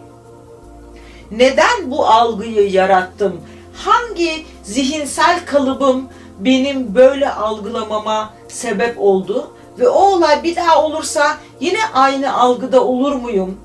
Neden 1.32 1.92
bu 1.92 2.06
algıyı 2.06 2.72
yarattım? 2.72 3.42
Hangi 3.74 4.46
zihinsel 4.64 5.46
kalıbım 5.46 6.10
benim 6.40 6.96
böyle 6.96 7.30
algılamama 7.30 8.34
sebep 8.48 8.96
oldu 9.00 9.52
ve 9.82 9.90
o 9.90 10.02
olay 10.02 10.44
bir 10.44 10.56
daha 10.56 10.86
olursa 10.86 11.38
yine 11.60 11.80
aynı 11.94 12.34
algıda 12.34 12.84
olur 12.84 13.16
muyum? 13.16 13.58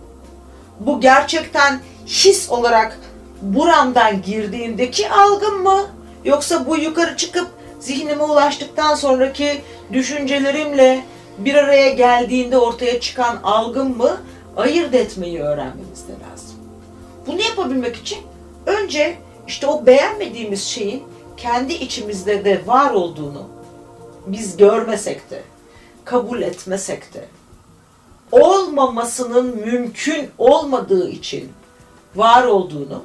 Bu 0.80 1.00
gerçekten 1.00 1.80
his 2.06 2.50
olarak 2.50 2.98
buramdan 3.42 4.22
girdiğindeki 4.22 5.10
algım 5.10 5.62
mı? 5.62 5.86
Yoksa 6.24 6.66
bu 6.66 6.76
yukarı 6.76 7.16
çıkıp 7.16 7.48
zihnime 7.80 8.22
ulaştıktan 8.22 8.94
sonraki 8.94 9.62
düşüncelerimle 9.92 11.04
bir 11.38 11.54
araya 11.54 11.90
geldiğinde 11.90 12.58
ortaya 12.58 13.00
çıkan 13.00 13.38
algım 13.42 13.96
mı? 13.96 14.16
Ayırt 14.56 14.94
etmeyi 14.94 15.40
öğrenmemiz 15.40 16.08
de 16.08 16.12
lazım. 16.12 16.56
Bunu 17.26 17.42
yapabilmek 17.42 17.96
için 17.96 18.18
önce 18.66 19.16
işte 19.46 19.66
o 19.66 19.86
beğenmediğimiz 19.86 20.64
şeyin 20.64 21.02
kendi 21.36 21.72
içimizde 21.72 22.44
de 22.44 22.66
var 22.66 22.90
olduğunu 22.90 23.42
biz 24.26 24.56
görmesek 24.56 25.30
de, 25.30 25.42
kabul 26.06 26.42
etmesek 26.42 27.14
de, 27.14 27.24
olmamasının 28.32 29.56
mümkün 29.56 30.30
olmadığı 30.38 31.10
için 31.10 31.52
var 32.14 32.44
olduğunu 32.44 33.04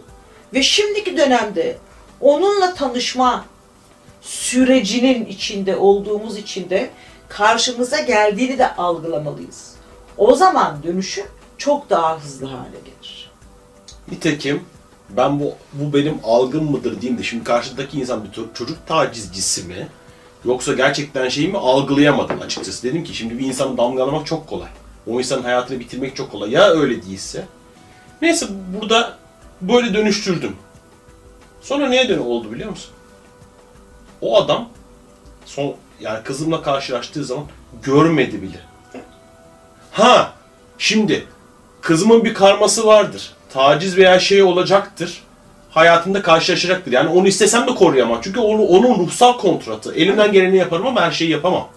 ve 0.53 0.63
şimdiki 0.63 1.17
dönemde 1.17 1.77
onunla 2.21 2.73
tanışma 2.73 3.45
sürecinin 4.21 5.25
içinde 5.25 5.75
olduğumuz 5.75 6.37
için 6.37 6.69
de 6.69 6.89
karşımıza 7.29 7.99
geldiğini 7.99 8.57
de 8.57 8.75
algılamalıyız. 8.75 9.73
O 10.17 10.35
zaman 10.35 10.83
dönüşüm 10.83 11.25
çok 11.57 11.89
daha 11.89 12.19
hızlı 12.19 12.45
hale 12.45 12.77
gelir. 12.85 13.31
Nitekim 14.11 14.63
ben 15.09 15.39
bu 15.39 15.53
bu 15.73 15.93
benim 15.93 16.19
algım 16.23 16.71
mıdır 16.71 17.01
diyeyim 17.01 17.19
de 17.19 17.23
şimdi 17.23 17.43
karşıdaki 17.43 17.99
insan 17.99 18.23
bir 18.23 18.53
çocuk 18.53 18.87
tacizcisi 18.87 19.63
mi 19.63 19.87
yoksa 20.45 20.73
gerçekten 20.73 21.29
şeyi 21.29 21.47
mi 21.47 21.57
algılayamadım 21.57 22.41
açıkçası. 22.41 22.83
Dedim 22.83 23.03
ki 23.03 23.13
şimdi 23.13 23.39
bir 23.39 23.45
insanı 23.45 23.77
damgalamak 23.77 24.25
çok 24.25 24.47
kolay. 24.47 24.69
O 25.07 25.19
insanın 25.19 25.43
hayatını 25.43 25.79
bitirmek 25.79 26.15
çok 26.15 26.31
kolay. 26.31 26.51
Ya 26.51 26.69
öyle 26.69 27.03
değilse. 27.03 27.45
Neyse 28.21 28.45
burada 28.81 29.17
böyle 29.61 29.93
dönüştürdüm. 29.93 30.55
Sonra 31.61 31.89
neye 31.89 32.09
dön 32.09 32.19
oldu 32.19 32.51
biliyor 32.51 32.69
musun? 32.69 32.91
O 34.21 34.37
adam 34.41 34.69
son 35.45 35.75
yani 35.99 36.23
kızımla 36.23 36.61
karşılaştığı 36.61 37.25
zaman 37.25 37.45
görmedi 37.83 38.41
bile. 38.41 38.59
Ha 39.91 40.33
şimdi 40.77 41.27
kızımın 41.81 42.23
bir 42.23 42.33
karması 42.33 42.85
vardır. 42.85 43.33
Taciz 43.53 43.97
veya 43.97 44.19
şey 44.19 44.43
olacaktır. 44.43 45.23
Hayatında 45.71 46.21
karşılaşacaktır. 46.21 46.91
Yani 46.91 47.09
onu 47.09 47.27
istesem 47.27 47.67
de 47.67 47.75
koruyamam. 47.75 48.19
Çünkü 48.23 48.39
onu, 48.39 48.63
onun 48.65 48.99
ruhsal 48.99 49.37
kontratı. 49.37 49.93
Elimden 49.95 50.31
geleni 50.31 50.57
yaparım 50.57 50.87
ama 50.87 51.01
her 51.01 51.11
şeyi 51.11 51.31
yapamam. 51.31 51.67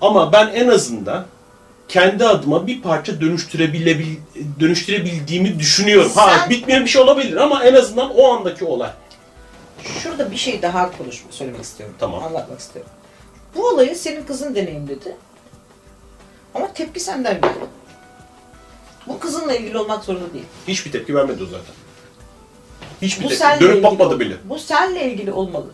Ama 0.00 0.32
ben 0.32 0.46
en 0.54 0.68
azından 0.68 1.26
kendi 1.88 2.24
adıma 2.26 2.66
bir 2.66 2.82
parça 2.82 3.20
dönüştürebilebil 3.20 4.16
dönüştürebildiğimi 4.60 5.58
düşünüyorum. 5.58 6.12
Ha 6.14 6.38
Sen- 6.38 6.50
bitmeyen 6.50 6.84
bir 6.84 6.90
şey 6.90 7.02
olabilir 7.02 7.36
ama 7.36 7.64
en 7.64 7.74
azından 7.74 8.14
o 8.16 8.32
andaki 8.32 8.64
olay. 8.64 8.90
Şurada 10.02 10.30
bir 10.30 10.36
şey 10.36 10.62
daha 10.62 10.98
konuşmak, 10.98 11.34
söylemek 11.34 11.62
istiyorum. 11.62 11.94
Tamam. 11.98 12.24
Anlatmak 12.24 12.60
istiyorum. 12.60 12.90
Bu 13.54 13.68
olayı 13.68 13.96
senin 13.96 14.22
kızın 14.24 14.54
deneyimledi. 14.54 15.16
Ama 16.54 16.72
tepki 16.72 17.00
senden 17.00 17.34
geldi. 17.34 17.54
Bu 19.06 19.18
kızınla 19.18 19.54
ilgili 19.54 19.78
olmak 19.78 20.04
zorunda 20.04 20.32
değil. 20.32 20.44
Hiçbir 20.68 20.92
tepki 20.92 21.14
vermedi 21.14 21.42
o 21.42 21.46
zaten. 21.46 21.74
Hiçbir 23.02 23.24
Bu 23.24 23.28
tepki. 23.28 23.60
Dönüp 23.60 23.62
ilgili 23.74 23.82
bakmadı 23.82 24.14
ol- 24.14 24.20
bile. 24.20 24.36
Bu 24.44 24.58
seninle 24.58 25.12
ilgili 25.12 25.32
olmalı. 25.32 25.66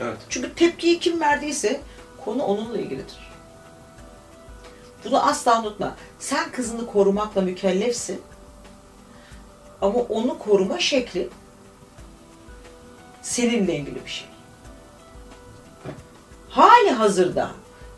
Evet. 0.00 0.16
Çünkü 0.28 0.54
tepkiyi 0.54 0.98
kim 1.00 1.20
verdiyse 1.20 1.80
konu 2.24 2.42
onunla 2.42 2.78
ilgilidir. 2.78 3.30
Bunu 5.04 5.26
asla 5.26 5.60
unutma. 5.60 5.96
Sen 6.18 6.50
kızını 6.52 6.86
korumakla 6.86 7.40
mükellefsin. 7.40 8.20
Ama 9.80 9.98
onu 9.98 10.38
koruma 10.38 10.78
şekli 10.78 11.28
seninle 13.22 13.76
ilgili 13.76 14.04
bir 14.04 14.10
şey. 14.10 14.26
Hali 16.48 16.90
hazırda 16.90 17.50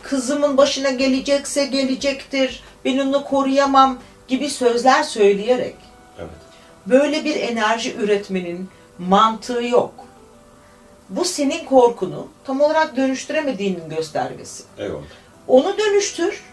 kızımın 0.03 0.57
başına 0.57 0.91
gelecekse 0.91 1.67
gelecektir, 1.67 2.63
ben 2.85 2.99
onu 2.99 3.25
koruyamam 3.25 3.99
gibi 4.29 4.51
sözler 4.51 5.03
söyleyerek. 5.03 5.77
Böyle 6.87 7.25
bir 7.25 7.37
enerji 7.37 7.97
üretmenin 7.97 8.69
mantığı 8.99 9.63
yok. 9.63 9.95
Bu 11.09 11.25
senin 11.25 11.65
korkunu 11.65 12.29
tam 12.45 12.61
olarak 12.61 12.97
dönüştüremediğinin 12.97 13.89
göstergesi. 13.89 14.65
Eyvallah. 14.79 15.03
Onu 15.49 15.79
dönüştür. 15.79 16.45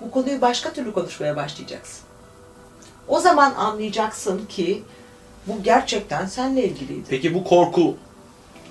Bu 0.00 0.10
konuyu 0.10 0.40
başka 0.40 0.72
türlü 0.72 0.92
konuşmaya 0.92 1.36
başlayacaksın. 1.36 2.04
O 3.08 3.20
zaman 3.20 3.54
anlayacaksın 3.54 4.46
ki 4.46 4.82
bu 5.46 5.62
gerçekten 5.62 6.26
seninle 6.26 6.64
ilgiliydi. 6.64 7.04
Peki 7.08 7.34
bu 7.34 7.44
korku 7.44 7.96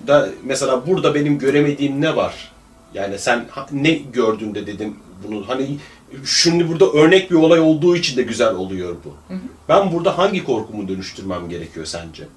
da 0.08 0.30
mesela 0.44 0.88
burada 0.88 1.16
benim 1.16 1.40
göremediğim 1.40 2.02
ne 2.02 2.16
var? 2.16 2.52
Yani 2.94 3.20
sen 3.20 3.46
ne 3.72 3.92
gördün 3.92 4.56
de 4.56 4.68
dedim 4.68 4.98
bunu 5.28 5.48
hani 5.48 5.78
şimdi 6.26 6.70
burada 6.70 6.92
örnek 6.92 7.32
bir 7.32 7.36
olay 7.36 7.60
olduğu 7.60 7.96
için 7.96 8.18
de 8.18 8.22
güzel 8.22 8.56
oluyor 8.56 8.96
bu. 9.06 9.34
Ben 9.70 9.92
burada 9.92 10.18
hangi 10.18 10.44
korkumu 10.46 10.88
dönüştürmem 10.88 11.50
gerekiyor 11.50 11.86
sence? 11.86 12.28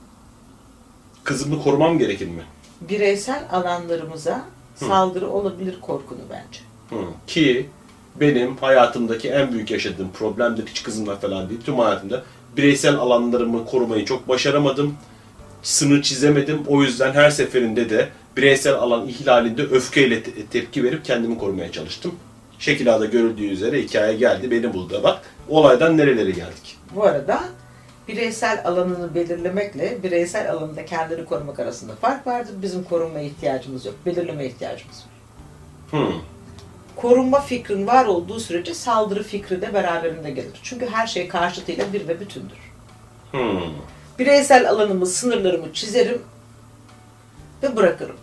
Kızımı 1.25 1.63
korumam 1.63 1.99
gerekir 1.99 2.29
mi? 2.29 2.43
Bireysel 2.81 3.45
alanlarımıza 3.53 4.45
saldırı 4.77 5.31
olabilir 5.31 5.81
korkunu 5.81 6.21
bence. 6.31 6.61
Hı. 6.91 7.07
Ki 7.27 7.69
benim 8.21 8.57
hayatımdaki 8.57 9.29
en 9.29 9.53
büyük 9.53 9.71
yaşadığım 9.71 10.13
problem 10.13 10.57
de 10.57 10.63
hiç 10.71 10.83
kızımla 10.83 11.17
falan 11.17 11.49
değil. 11.49 11.61
Tüm 11.67 11.79
hayatımda 11.79 12.23
bireysel 12.57 12.97
alanlarımı 12.97 13.67
korumayı 13.67 14.05
çok 14.05 14.29
başaramadım. 14.29 14.95
Sınır 15.63 16.03
çizemedim. 16.03 16.63
O 16.67 16.83
yüzden 16.83 17.13
her 17.13 17.31
seferinde 17.31 17.91
de 17.91 18.09
bireysel 18.37 18.75
alan 18.75 19.09
ihlalinde 19.09 19.63
öfkeyle 19.63 20.23
te- 20.23 20.47
tepki 20.47 20.85
verip 20.85 21.05
kendimi 21.05 21.39
korumaya 21.39 21.73
çalıştım. 21.73 22.15
Şekil 22.63 22.95
A'da 22.95 23.07
görüldüğü 23.07 23.47
üzere 23.47 23.83
hikaye 23.83 24.17
geldi. 24.17 24.51
Beni 24.51 24.75
buldu. 24.75 25.01
Bak 25.05 25.23
olaydan 25.49 25.97
nerelere 25.97 26.31
geldik. 26.31 26.79
Bu 26.95 27.05
arada 27.05 27.43
bireysel 28.09 28.63
alanını 28.65 29.15
belirlemekle 29.15 30.03
bireysel 30.03 30.53
alanında 30.53 30.85
kendini 30.85 31.25
korumak 31.25 31.61
arasında 31.61 31.97
fark 31.97 32.27
vardır. 32.27 32.55
Bizim 32.63 32.85
korunmaya 32.85 33.25
ihtiyacımız 33.25 33.87
yok. 33.87 33.95
Belirleme 34.07 34.47
ihtiyacımız 34.47 34.97
var. 34.97 36.01
Hı. 36.01 36.13
korunma 36.97 37.41
fikrin 37.41 37.87
var 37.87 38.05
olduğu 38.05 38.41
sürece 38.41 38.75
saldırı 38.75 39.23
fikri 39.23 39.63
de 39.63 39.75
beraberinde 39.75 40.31
gelir. 40.31 40.61
Çünkü 40.63 40.87
her 40.87 41.07
şey 41.07 41.29
karşıtıyla 41.29 41.93
bir 41.93 42.09
ve 42.09 42.21
bütündür. 42.21 42.73
Hı. 43.33 43.61
Bireysel 44.19 44.71
alanımı, 44.71 45.07
sınırlarımı 45.07 45.73
çizerim 45.73 46.23
ve 47.63 47.77
bırakırım. 47.77 48.17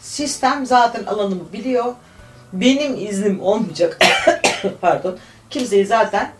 Sistem 0.00 0.66
zaten 0.66 1.04
alanımı 1.04 1.52
biliyor. 1.52 1.94
Benim 2.52 3.06
iznim 3.06 3.40
olmayacak. 3.42 3.98
Pardon. 4.80 5.18
Kimseyi 5.50 5.86
zaten 5.86 6.32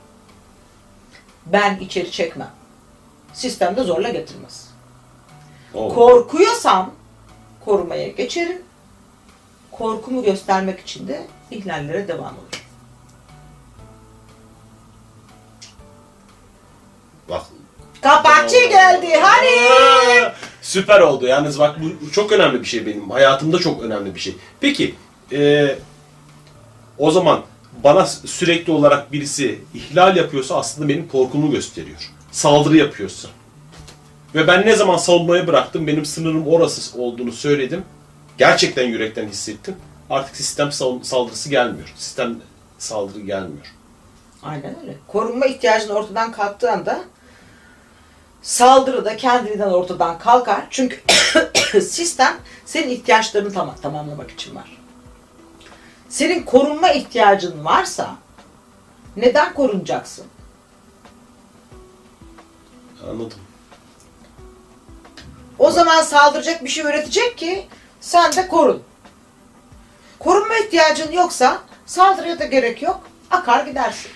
ben 1.47 1.77
içeri 1.77 2.11
çekmem. 2.11 2.51
Sistem 3.33 3.77
de 3.77 3.85
zorla 3.85 4.09
getirmez. 4.09 4.69
Oldu. 5.75 5.95
Korkuyorsam 5.95 6.95
korumaya 7.65 8.09
geçerim. 8.09 8.63
Korkumu 9.71 10.23
göstermek 10.23 10.81
için 10.81 11.09
de 11.09 11.27
ihlallere 11.51 12.09
devam 12.09 12.35
olur. 12.39 12.67
Bak 17.29 17.43
Kapakçı 18.03 18.69
geldi. 18.69 19.17
Hani? 19.23 20.33
Süper 20.63 21.01
oldu. 21.01 21.27
Yalnız 21.27 21.59
bak 21.59 21.77
bu 21.83 22.11
çok 22.11 22.33
önemli 22.33 22.61
bir 22.61 22.67
şey 22.67 22.87
benim. 22.87 23.11
Hayatımda 23.11 23.59
çok 23.59 23.83
önemli 23.83 24.15
bir 24.15 24.21
şey. 24.21 24.37
Peki 24.61 24.95
e, 25.33 25.75
o 26.99 27.11
zaman 27.11 27.43
bana 27.85 28.07
sürekli 28.07 28.73
olarak 28.73 29.13
birisi 29.13 29.61
ihlal 29.75 30.17
yapıyorsa 30.17 30.57
aslında 30.57 30.89
benim 30.89 31.09
korkumu 31.09 31.51
gösteriyor. 31.51 32.11
Saldırı 32.33 32.77
yapıyorsa. 32.77 33.29
Ve 34.35 34.47
ben 34.47 34.67
ne 34.67 34.77
zaman 34.77 34.97
savunmayı 34.97 35.47
bıraktım, 35.47 35.87
benim 35.87 36.05
sınırım 36.05 36.49
orası 36.49 36.99
olduğunu 36.99 37.33
söyledim. 37.33 37.85
Gerçekten 38.39 38.89
yürekten 38.89 39.29
hissettim. 39.29 39.77
Artık 40.11 40.37
sistem 40.37 40.73
saldırısı 41.03 41.51
gelmiyor. 41.51 41.93
Sistem 41.97 42.37
saldırı 42.79 43.21
gelmiyor. 43.21 43.75
Aynen 44.43 44.77
öyle. 44.81 44.97
Korunma 45.09 45.47
ihtiyacın 45.47 45.89
ortadan 45.89 46.33
kalktığı 46.33 46.71
anda 46.71 47.01
saldırı 48.43 49.05
da 49.05 49.17
kendiliğinden 49.17 49.71
ortadan 49.71 50.19
kalkar. 50.19 50.67
Çünkü 50.71 51.01
sistem 51.81 52.37
senin 52.67 52.89
ihtiyaçlarını 52.89 53.53
tam 53.53 53.77
tamamlamak 53.83 54.31
için 54.31 54.55
var. 54.55 54.82
Senin 56.13 56.43
korunma 56.43 56.89
ihtiyacın 56.91 57.65
varsa 57.65 58.17
neden 59.17 59.55
korunacaksın? 59.55 60.25
Anladım. 63.11 63.39
O 65.59 65.71
zaman 65.71 66.03
saldıracak 66.03 66.65
bir 66.65 66.69
şey 66.69 66.85
üretecek 66.85 67.39
ki 67.39 67.67
sen 68.01 68.33
de 68.37 68.49
korun. 68.49 68.83
Korunma 70.19 70.57
ihtiyacın 70.57 71.13
yoksa 71.13 71.59
Saldırıya 71.87 72.39
da 72.39 72.45
gerek 72.45 72.83
yok. 72.83 73.01
Akar 73.31 73.67
gidersin. 73.67 74.11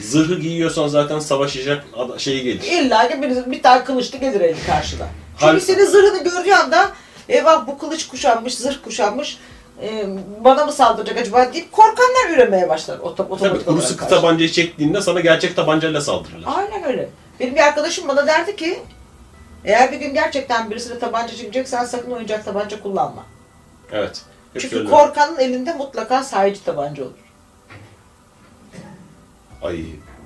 Zırhı 0.00 0.40
giyiyorsan 0.40 0.88
zaten 0.88 1.18
savaşacak 1.18 1.84
ada- 1.96 2.18
şey 2.18 2.42
gelir. 2.42 2.62
İlla 2.62 3.08
ki 3.08 3.22
bir, 3.22 3.50
bir 3.52 3.62
tane 3.62 3.84
kılıçlı 3.84 4.18
gelir 4.18 4.40
elin 4.40 4.58
karşıda. 4.66 5.08
Çünkü 5.40 5.52
Hal- 5.52 5.60
senin 5.60 5.86
zırhını 5.86 6.24
gördüğü 6.24 6.52
anda 6.52 6.92
eyvah 7.28 7.66
bu 7.66 7.78
kılıç 7.78 8.08
kuşanmış, 8.08 8.54
zırh 8.54 8.82
kuşanmış. 8.84 9.38
E, 9.82 10.06
bana 10.44 10.66
mı 10.66 10.72
saldıracak 10.72 11.16
acaba 11.18 11.52
deyip 11.54 11.72
korkanlar 11.72 12.30
üremeye 12.34 12.68
başlar. 12.68 12.98
Ot- 12.98 13.16
Tabii 13.16 13.32
otomatik 13.32 13.66
kuru 13.66 13.82
sıkı 13.82 13.96
karşı. 14.08 14.14
tabancayı 14.14 14.50
çektiğinde 14.50 15.00
sana 15.00 15.20
gerçek 15.20 15.56
tabancayla 15.56 16.00
saldırırlar. 16.00 16.52
Aynen 16.56 16.84
öyle. 16.84 17.08
Benim 17.40 17.54
bir 17.54 17.60
arkadaşım 17.60 18.08
bana 18.08 18.26
derdi 18.26 18.56
ki 18.56 18.78
eğer 19.64 19.92
bir 19.92 19.96
gün 19.96 20.14
gerçekten 20.14 20.70
birisine 20.70 20.98
tabanca 20.98 21.34
çekeceksen 21.36 21.84
sakın 21.84 22.10
oyuncak 22.10 22.44
tabanca 22.44 22.82
kullanma. 22.82 23.26
Evet. 23.92 24.22
Çünkü 24.54 24.68
söylerim. 24.68 24.90
korkanın 24.90 25.38
elinde 25.38 25.72
mutlaka 25.72 26.22
sahici 26.24 26.64
tabanca 26.64 27.02
olur. 27.04 27.12
Ay 29.62 29.76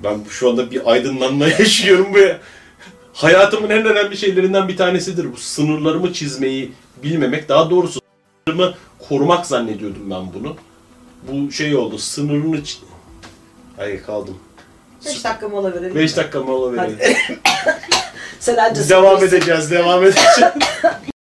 ben 0.04 0.20
şu 0.30 0.50
anda 0.50 0.70
bir 0.70 0.90
aydınlanma 0.92 1.48
yaşıyorum 1.58 2.14
ve 2.14 2.38
hayatımın 3.14 3.70
en 3.70 3.84
önemli 3.86 4.16
şeylerinden 4.16 4.68
bir 4.68 4.76
tanesidir 4.76 5.32
bu. 5.32 5.36
Sınırlarımı 5.36 6.12
çizmeyi 6.12 6.72
bilmemek. 7.02 7.48
Daha 7.48 7.70
doğrusu 7.70 8.00
sınırımı 8.48 8.74
korumak 9.08 9.46
zannediyordum 9.46 10.10
ben 10.10 10.32
bunu. 10.34 10.56
Bu 11.28 11.52
şey 11.52 11.76
oldu. 11.76 11.98
Sınırını 11.98 12.60
Ay 13.78 14.02
kaldım. 14.02 14.38
5 15.06 15.24
dakika 15.24 15.48
mola 15.48 15.74
verelim. 15.74 15.94
5 15.94 16.16
dakika 16.16 16.40
mola 16.40 16.72
verelim. 16.72 16.98
Sen 18.40 18.56
anca 18.56 18.88
devam 18.88 19.24
edeceğiz, 19.24 19.70
devam 19.70 20.04
edeceğiz. 20.04 20.38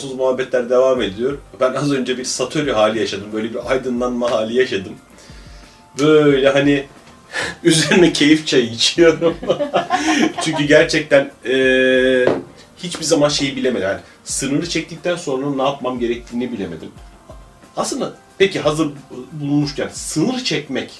Sonsuz 0.00 0.16
muhabbetler 0.18 0.70
devam 0.70 1.02
ediyor. 1.02 1.38
Ben 1.60 1.72
az 1.74 1.92
önce 1.92 2.18
bir 2.18 2.24
Satori 2.24 2.72
hali 2.72 2.98
yaşadım. 2.98 3.26
Böyle 3.32 3.50
bir 3.54 3.70
aydınlanma 3.70 4.30
hali 4.30 4.56
yaşadım. 4.56 4.92
Böyle 5.98 6.48
hani 6.48 6.84
üzerine 7.64 8.12
keyif 8.12 8.46
çayı 8.46 8.64
içiyorum. 8.64 9.34
Çünkü 10.44 10.64
gerçekten 10.64 11.30
eee, 11.44 12.28
hiçbir 12.78 13.04
zaman 13.04 13.28
şeyi 13.28 13.56
bilemedim. 13.56 13.88
Yani 13.88 14.00
sınırı 14.24 14.68
çektikten 14.68 15.16
sonra 15.16 15.50
ne 15.50 15.62
yapmam 15.62 15.98
gerektiğini 16.00 16.52
bilemedim. 16.52 16.88
Aslında 17.76 18.12
peki 18.38 18.60
hazır 18.60 18.88
bulunmuşken 19.32 19.88
sınır 19.92 20.44
çekmek 20.44 20.90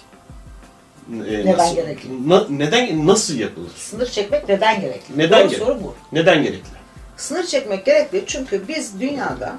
e, 1.13 1.15
Neden 1.33 1.59
nasıl, 1.59 1.75
gerekli? 1.75 2.29
na- 2.29 2.47
neden 2.51 3.07
nasıl 3.07 3.39
yapılır? 3.39 3.71
Sınır 3.77 4.07
çekmek 4.07 4.49
neden 4.49 4.81
gerekli? 4.81 5.19
Neden 5.19 5.41
Doğru 5.41 5.49
gerekli? 5.49 5.65
soru 5.67 5.83
bu. 5.83 5.95
Neden 6.13 6.43
gerekli? 6.43 6.80
Sınır 7.20 7.46
çekmek 7.46 7.87
gerekli 7.87 8.24
çünkü 8.26 8.68
biz 8.68 9.00
dünyada 9.00 9.56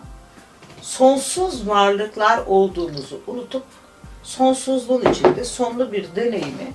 sonsuz 0.81 1.67
varlıklar 1.67 2.45
olduğumuzu 2.45 3.21
unutup 3.27 3.63
sonsuzluğun 4.23 5.11
içinde 5.11 5.45
sonlu 5.45 5.91
bir 5.91 6.15
deneyimi 6.15 6.73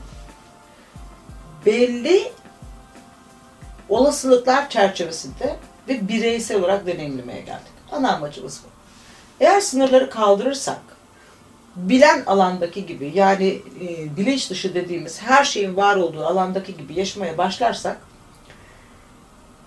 belli 1.66 2.32
olasılıklar 3.88 4.70
çerçevesinde 4.70 5.56
ve 5.88 6.08
bireysel 6.08 6.58
olarak 6.58 6.86
deneyimlemeye 6.86 7.40
geldik. 7.40 7.72
Ana 7.92 8.14
amacımız 8.16 8.60
bu. 8.64 8.68
Eğer 9.44 9.60
sınırları 9.60 10.10
kaldırırsak 10.10 10.80
bilen 11.76 12.22
alandaki 12.26 12.86
gibi 12.86 13.12
yani 13.14 13.62
e, 13.80 14.16
bilinç 14.16 14.50
dışı 14.50 14.74
dediğimiz 14.74 15.22
her 15.22 15.44
şeyin 15.44 15.76
var 15.76 15.96
olduğu 15.96 16.26
alandaki 16.26 16.76
gibi 16.76 16.94
yaşamaya 16.94 17.38
başlarsak 17.38 18.05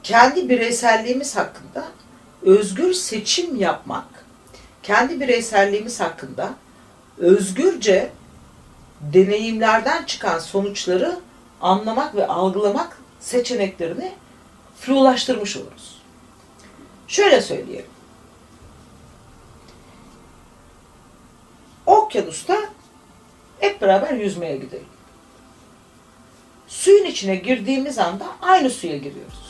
kendi 0.04 0.50
bireyselliğimiz 0.50 1.36
hakkında 1.36 1.88
özgür 2.42 2.94
seçim 2.94 3.56
yapmak, 3.56 4.26
kendi 4.84 5.20
bireyselliğimiz 5.20 6.00
hakkında 6.00 6.54
özgürce 7.18 8.12
deneyimlerden 9.02 10.04
çıkan 10.06 10.40
sonuçları 10.40 11.20
anlamak 11.62 12.16
ve 12.16 12.28
algılamak 12.28 12.98
seçeneklerini 13.20 14.14
flulaştırmış 14.80 15.58
oluruz. 15.58 16.02
Şöyle 17.08 17.42
söyleyelim. 17.42 17.90
Okyanusta 21.86 22.58
hep 23.60 23.82
beraber 23.82 24.14
yüzmeye 24.14 24.58
gidelim. 24.58 24.88
Suyun 26.68 27.06
içine 27.06 27.36
girdiğimiz 27.36 27.98
anda 27.98 28.26
aynı 28.42 28.70
suya 28.70 28.98
giriyoruz. 28.98 29.49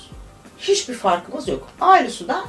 Hiçbir 0.59 0.93
farkımız 0.93 1.47
yok. 1.47 1.67
Aynı 1.81 2.11
sudan, 2.11 2.45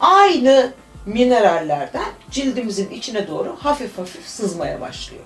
aynı 0.00 0.72
minerallerden 1.06 2.08
cildimizin 2.30 2.90
içine 2.90 3.28
doğru 3.28 3.56
hafif 3.60 3.98
hafif 3.98 4.28
sızmaya 4.28 4.80
başlıyor. 4.80 5.24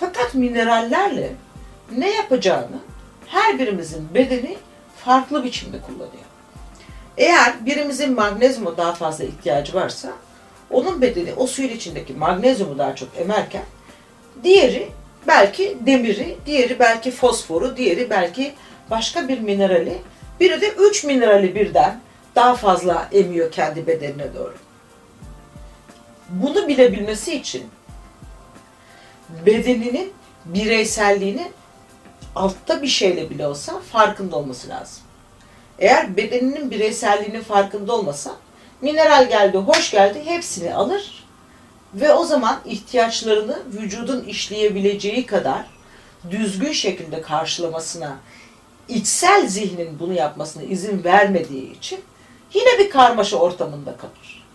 Fakat 0.00 0.34
minerallerle 0.34 1.32
ne 1.96 2.10
yapacağını 2.10 2.78
her 3.26 3.58
birimizin 3.58 4.14
bedeni 4.14 4.56
farklı 5.04 5.44
biçimde 5.44 5.80
kullanıyor. 5.80 6.26
Eğer 7.16 7.66
birimizin 7.66 8.14
magnezyuma 8.14 8.76
daha 8.76 8.92
fazla 8.92 9.24
ihtiyacı 9.24 9.74
varsa 9.74 10.12
onun 10.70 11.02
bedeni 11.02 11.34
o 11.34 11.46
suyun 11.46 11.68
içindeki 11.68 12.12
magnezyumu 12.12 12.78
daha 12.78 12.94
çok 12.94 13.08
emerken 13.18 13.62
diğeri 14.42 14.88
belki 15.26 15.78
demiri, 15.80 16.36
diğeri 16.46 16.78
belki 16.78 17.10
fosforu, 17.10 17.76
diğeri 17.76 18.10
belki 18.10 18.54
başka 18.90 19.28
bir 19.28 19.40
minerali, 19.40 19.98
biri 20.40 20.60
de 20.60 20.68
üç 20.68 21.04
minerali 21.04 21.54
birden 21.54 22.00
daha 22.34 22.54
fazla 22.54 23.08
emiyor 23.12 23.52
kendi 23.52 23.86
bedenine 23.86 24.34
doğru. 24.34 24.54
Bunu 26.28 26.68
bilebilmesi 26.68 27.34
için 27.34 27.64
bedeninin 29.46 30.12
bireyselliğini 30.44 31.52
altta 32.34 32.82
bir 32.82 32.86
şeyle 32.86 33.30
bile 33.30 33.46
olsa 33.46 33.80
farkında 33.92 34.36
olması 34.36 34.68
lazım. 34.68 35.02
Eğer 35.78 36.16
bedeninin 36.16 36.70
bireyselliğinin 36.70 37.42
farkında 37.42 37.92
olmasa 37.92 38.36
mineral 38.80 39.28
geldi, 39.28 39.58
hoş 39.58 39.90
geldi 39.90 40.22
hepsini 40.24 40.74
alır 40.74 41.24
ve 41.94 42.12
o 42.12 42.24
zaman 42.24 42.60
ihtiyaçlarını 42.64 43.62
vücudun 43.66 44.24
işleyebileceği 44.24 45.26
kadar 45.26 45.66
düzgün 46.30 46.72
şekilde 46.72 47.20
karşılamasına 47.20 48.16
içsel 48.88 49.48
zihnin 49.48 49.98
bunu 49.98 50.12
yapmasına 50.12 50.62
izin 50.62 51.04
vermediği 51.04 51.76
için 51.76 52.00
yine 52.54 52.78
bir 52.78 52.90
karmaşa 52.90 53.36
ortamında 53.36 53.96
kalır. 53.96 54.46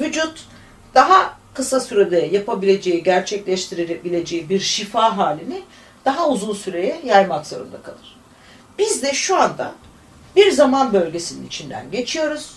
Vücut 0.00 0.44
daha 0.94 1.38
kısa 1.54 1.80
sürede 1.80 2.18
yapabileceği, 2.18 3.02
gerçekleştirebileceği 3.02 4.48
bir 4.48 4.60
şifa 4.60 5.16
halini 5.16 5.62
daha 6.04 6.28
uzun 6.28 6.54
süreye 6.54 7.00
yaymak 7.04 7.46
zorunda 7.46 7.82
kalır. 7.82 8.16
Biz 8.78 9.02
de 9.02 9.12
şu 9.12 9.36
anda 9.42 9.72
bir 10.36 10.50
zaman 10.50 10.92
bölgesinin 10.92 11.46
içinden 11.46 11.90
geçiyoruz. 11.90 12.50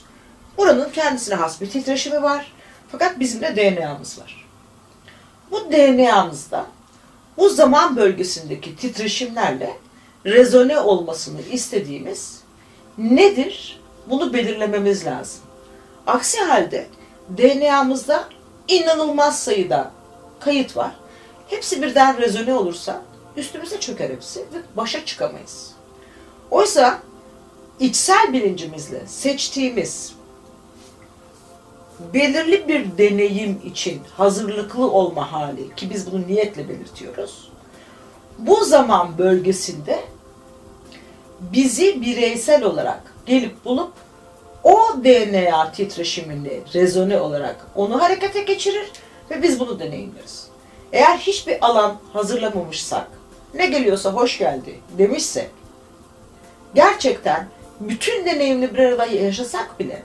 Buranın 0.58 0.90
kendisine 0.90 1.36
has 1.36 1.62
bir 1.62 1.70
titreşimi 1.70 2.24
var. 2.24 2.54
Fakat 2.92 3.20
bizim 3.20 3.42
de 3.42 3.56
DNA'mız 3.56 4.20
var. 4.20 4.48
Bu 5.52 5.72
DNA'mızda 5.72 6.66
bu 7.38 7.50
zaman 7.50 7.96
bölgesindeki 7.96 8.76
titreşimlerle 8.76 9.78
rezone 10.26 10.80
olmasını 10.80 11.42
istediğimiz 11.42 12.44
nedir? 12.98 13.80
Bunu 14.10 14.34
belirlememiz 14.34 15.06
lazım. 15.06 15.42
Aksi 16.08 16.40
halde 16.40 16.88
DNA'mızda 17.38 18.30
inanılmaz 18.68 19.44
sayıda 19.44 19.92
kayıt 20.40 20.78
var. 20.78 20.92
Hepsi 21.48 21.82
birden 21.82 22.18
rezone 22.18 22.54
olursa 22.54 23.02
üstümüze 23.38 23.80
çöker 23.80 24.10
hepsi 24.10 24.40
ve 24.40 24.58
başa 24.78 25.06
çıkamayız. 25.06 25.72
Oysa 26.52 27.00
içsel 27.80 28.34
bilincimizle 28.34 29.08
seçtiğimiz 29.08 30.14
belirli 32.14 32.68
bir 32.68 32.98
deneyim 32.98 33.62
için 33.66 34.02
hazırlıklı 34.18 34.92
olma 34.92 35.32
hali 35.32 35.76
ki 35.76 35.90
biz 35.90 36.12
bunu 36.12 36.28
niyetle 36.28 36.70
belirtiyoruz. 36.70 37.49
Bu 38.40 38.66
zaman 38.66 39.18
bölgesinde 39.18 40.00
bizi 41.42 42.02
bireysel 42.02 42.64
olarak 42.64 43.02
gelip 43.26 43.66
bulup 43.66 43.92
o 44.64 44.78
DNA 45.04 45.72
titreşimini 45.72 46.62
rezone 46.74 47.20
olarak 47.20 47.68
onu 47.76 48.02
harekete 48.02 48.42
geçirir 48.42 48.92
ve 49.30 49.44
biz 49.44 49.60
bunu 49.60 49.80
deneyimleriz. 49.80 50.48
Eğer 50.94 51.18
hiçbir 51.18 51.66
alan 51.66 51.98
hazırlamamışsak, 52.14 53.08
ne 53.54 53.66
geliyorsa 53.66 54.12
hoş 54.12 54.38
geldi 54.38 54.80
demişsek, 54.98 55.50
gerçekten 56.76 57.48
bütün 57.80 58.26
deneyimini 58.26 58.74
bir 58.74 58.80
arada 58.80 59.06
yaşasak 59.06 59.80
bile 59.80 60.04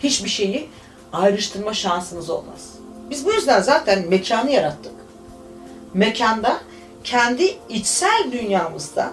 hiçbir 0.00 0.28
şeyi 0.30 0.68
ayrıştırma 1.12 1.74
şansımız 1.74 2.30
olmaz. 2.30 2.68
Biz 3.10 3.26
bu 3.26 3.32
yüzden 3.32 3.60
zaten 3.60 4.08
mekanı 4.08 4.50
yarattık. 4.50 4.99
Mekanda 5.94 6.60
kendi 7.04 7.56
içsel 7.68 8.32
dünyamızda 8.32 9.12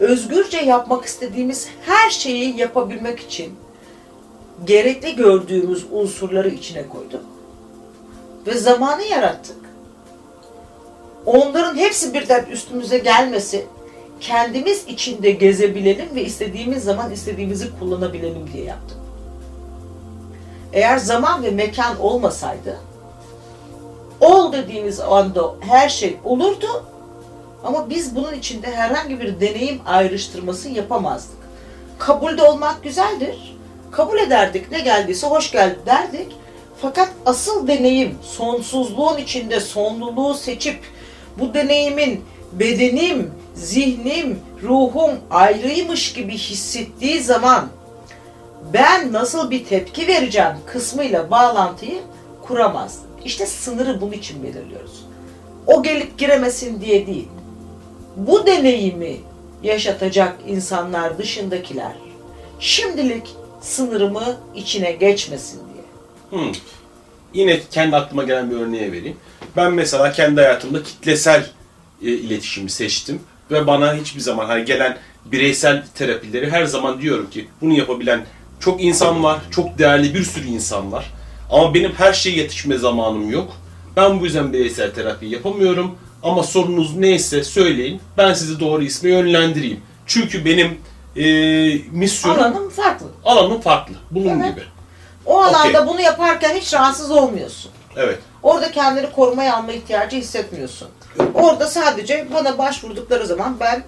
özgürce 0.00 0.58
yapmak 0.58 1.04
istediğimiz 1.04 1.68
her 1.86 2.10
şeyi 2.10 2.56
yapabilmek 2.56 3.20
için 3.20 3.54
gerekli 4.64 5.16
gördüğümüz 5.16 5.86
unsurları 5.92 6.48
içine 6.48 6.88
koyduk. 6.88 7.24
Ve 8.46 8.54
zamanı 8.54 9.02
yarattık. 9.02 9.56
Onların 11.26 11.76
hepsi 11.76 12.14
birden 12.14 12.44
üstümüze 12.44 12.98
gelmesi, 12.98 13.66
kendimiz 14.20 14.84
içinde 14.88 15.30
gezebilelim 15.30 16.08
ve 16.14 16.24
istediğimiz 16.24 16.84
zaman 16.84 17.12
istediğimizi 17.12 17.78
kullanabilelim 17.78 18.52
diye 18.52 18.64
yaptık. 18.64 18.96
Eğer 20.72 20.98
zaman 20.98 21.42
ve 21.42 21.50
mekan 21.50 22.00
olmasaydı, 22.00 22.78
ol 24.20 24.52
dediğimiz 24.52 25.00
anda 25.00 25.54
her 25.60 25.88
şey 25.88 26.16
olurdu 26.24 26.84
ama 27.64 27.90
biz 27.90 28.16
bunun 28.16 28.32
içinde 28.32 28.70
herhangi 28.70 29.20
bir 29.20 29.40
deneyim 29.40 29.80
ayrıştırması 29.86 30.68
yapamazdık. 30.68 31.38
Kabulde 31.98 32.42
olmak 32.42 32.82
güzeldir. 32.82 33.56
Kabul 33.90 34.18
ederdik. 34.18 34.72
Ne 34.72 34.80
geldiyse 34.80 35.26
hoş 35.26 35.50
geldi 35.50 35.78
derdik. 35.86 36.36
Fakat 36.82 37.08
asıl 37.26 37.68
deneyim 37.68 38.18
sonsuzluğun 38.22 39.16
içinde 39.16 39.60
sonluluğu 39.60 40.34
seçip 40.34 40.80
bu 41.38 41.54
deneyimin 41.54 42.24
bedenim, 42.52 43.32
zihnim, 43.54 44.40
ruhum 44.62 45.10
ayrıymış 45.30 46.12
gibi 46.12 46.32
hissettiği 46.38 47.20
zaman 47.20 47.68
ben 48.72 49.12
nasıl 49.12 49.50
bir 49.50 49.64
tepki 49.64 50.06
vereceğim 50.06 50.56
kısmıyla 50.66 51.30
bağlantıyı 51.30 52.00
kuramazdım. 52.46 53.07
İşte 53.24 53.46
sınırı 53.46 54.00
bunun 54.00 54.12
için 54.12 54.42
belirliyoruz. 54.42 55.04
O 55.66 55.82
gelip 55.82 56.18
giremesin 56.18 56.80
diye 56.80 57.06
değil. 57.06 57.28
Bu 58.16 58.46
deneyimi 58.46 59.16
yaşatacak 59.62 60.36
insanlar 60.46 61.18
dışındakiler 61.18 61.92
şimdilik 62.60 63.28
sınırımı 63.60 64.36
içine 64.54 64.92
geçmesin 64.92 65.60
diye. 65.74 66.42
Hmm. 66.42 66.52
Yine 67.34 67.60
kendi 67.70 67.96
aklıma 67.96 68.24
gelen 68.24 68.50
bir 68.50 68.56
örneğe 68.56 68.92
vereyim. 68.92 69.16
Ben 69.56 69.72
mesela 69.72 70.12
kendi 70.12 70.40
hayatımda 70.40 70.82
kitlesel 70.82 71.50
e, 72.02 72.10
iletişimi 72.10 72.70
seçtim 72.70 73.20
ve 73.50 73.66
bana 73.66 73.94
hiçbir 73.94 74.20
zaman 74.20 74.46
hani 74.46 74.64
gelen 74.64 74.98
bireysel 75.24 75.84
terapileri 75.94 76.50
her 76.50 76.64
zaman 76.64 77.00
diyorum 77.00 77.30
ki 77.30 77.48
bunu 77.60 77.72
yapabilen 77.72 78.26
çok 78.60 78.82
insan 78.82 79.22
var, 79.22 79.40
çok 79.50 79.78
değerli 79.78 80.14
bir 80.14 80.24
sürü 80.24 80.46
insan 80.46 80.92
var. 80.92 81.12
Ama 81.50 81.74
benim 81.74 81.92
her 81.92 82.12
şeye 82.12 82.36
yetişme 82.36 82.78
zamanım 82.78 83.30
yok. 83.30 83.52
Ben 83.96 84.20
bu 84.20 84.24
yüzden 84.24 84.52
bireysel 84.52 84.94
terapi 84.94 85.26
yapamıyorum. 85.26 85.98
Ama 86.22 86.42
sorunuz 86.42 86.96
neyse 86.96 87.44
söyleyin. 87.44 88.00
Ben 88.18 88.34
sizi 88.34 88.60
doğru 88.60 88.82
isme 88.82 89.10
yönlendireyim. 89.10 89.80
Çünkü 90.06 90.44
benim 90.44 90.78
e, 91.16 91.24
misyonum 91.92 92.38
Alanım 92.40 92.70
farklı. 92.70 93.06
alanım 93.24 93.60
farklı. 93.60 93.94
Bunun 94.10 94.40
Evet. 94.40 94.50
gibi. 94.54 94.64
O 95.26 95.42
alanda 95.42 95.80
Okey. 95.80 95.86
bunu 95.94 96.00
yaparken 96.00 96.54
hiç 96.56 96.74
rahatsız 96.74 97.10
olmuyorsun. 97.10 97.70
Evet. 97.96 98.18
Orada 98.42 98.70
kendini 98.70 99.10
korumaya 99.12 99.56
alma 99.56 99.72
ihtiyacı 99.72 100.16
hissetmiyorsun. 100.16 100.88
Orada 101.34 101.66
sadece 101.66 102.26
bana 102.34 102.58
başvurdukları 102.58 103.26
zaman 103.26 103.56
ben 103.60 103.82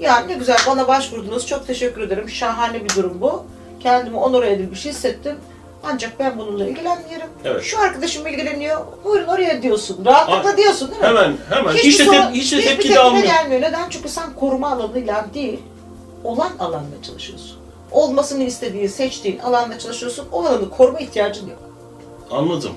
ya 0.00 0.20
ne 0.20 0.34
güzel 0.34 0.58
bana 0.66 0.88
başvurdunuz 0.88 1.46
çok 1.46 1.66
teşekkür 1.66 2.00
ederim 2.00 2.28
şahane 2.28 2.84
bir 2.84 2.94
durum 2.96 3.20
bu. 3.20 3.44
Kendimi 3.80 4.16
onore 4.16 4.52
edilmiş 4.52 4.84
hissettim. 4.84 5.36
Ancak 5.84 6.18
ben 6.18 6.38
bununla 6.38 6.66
ilgilenmiyorum. 6.66 7.26
Evet. 7.44 7.62
Şu 7.64 7.80
arkadaşım 7.80 8.26
ilgileniyor. 8.26 8.80
Buyurun 9.04 9.26
oraya 9.26 9.62
diyorsun. 9.62 10.04
Rahatlıkla 10.04 10.52
Ha, 10.52 10.56
diyorsun 10.56 10.90
değil 10.90 11.00
mi? 11.00 11.06
Hemen 11.08 11.36
hemen. 11.50 11.72
Hiçbir 11.72 11.88
hiç 11.90 11.98
de, 11.98 12.04
tep- 12.04 12.32
hiç 12.32 12.52
de 12.52 12.60
tepki 12.60 12.88
de 12.88 12.98
almıyor. 13.00 13.24
gelmiyor. 13.24 13.60
Neden? 13.62 13.90
Çünkü 13.90 14.08
sen 14.08 14.34
koruma 14.34 14.70
alanıyla 14.70 15.26
değil, 15.34 15.60
olan 16.24 16.52
alanla 16.58 17.02
çalışıyorsun. 17.02 17.56
Olmasını 17.92 18.42
istediğin, 18.42 18.86
seçtiğin 18.86 19.38
alanla 19.38 19.78
çalışıyorsun. 19.78 20.26
O 20.32 20.40
alanı 20.40 20.70
koruma 20.70 20.98
ihtiyacın 21.00 21.48
yok. 21.48 21.58
Anladım. 22.30 22.72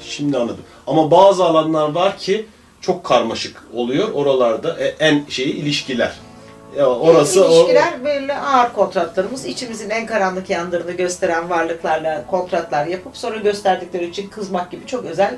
Şimdi 0.00 0.38
anladım. 0.38 0.64
Ama 0.86 1.10
bazı 1.10 1.44
alanlar 1.44 1.88
var 1.94 2.18
ki 2.18 2.46
çok 2.80 3.04
karmaşık 3.04 3.64
oluyor. 3.74 4.12
Oralarda 4.12 4.80
e, 4.80 4.86
en 4.86 5.24
şeyi 5.28 5.54
ilişkiler. 5.54 6.12
Ya 6.76 6.86
orası 6.90 7.44
o- 7.44 7.50
İlişkiler 7.54 8.04
belli 8.04 8.34
ağır 8.34 8.72
kontratlarımız. 8.72 9.44
içimizin 9.44 9.90
en 9.90 10.06
karanlık 10.06 10.50
yanlarını 10.50 10.92
gösteren 10.92 11.50
varlıklarla 11.50 12.26
kontratlar 12.26 12.86
yapıp 12.86 13.16
sonra 13.16 13.36
gösterdikleri 13.36 14.04
için 14.10 14.28
kızmak 14.28 14.70
gibi 14.70 14.86
çok 14.86 15.04
özel 15.04 15.36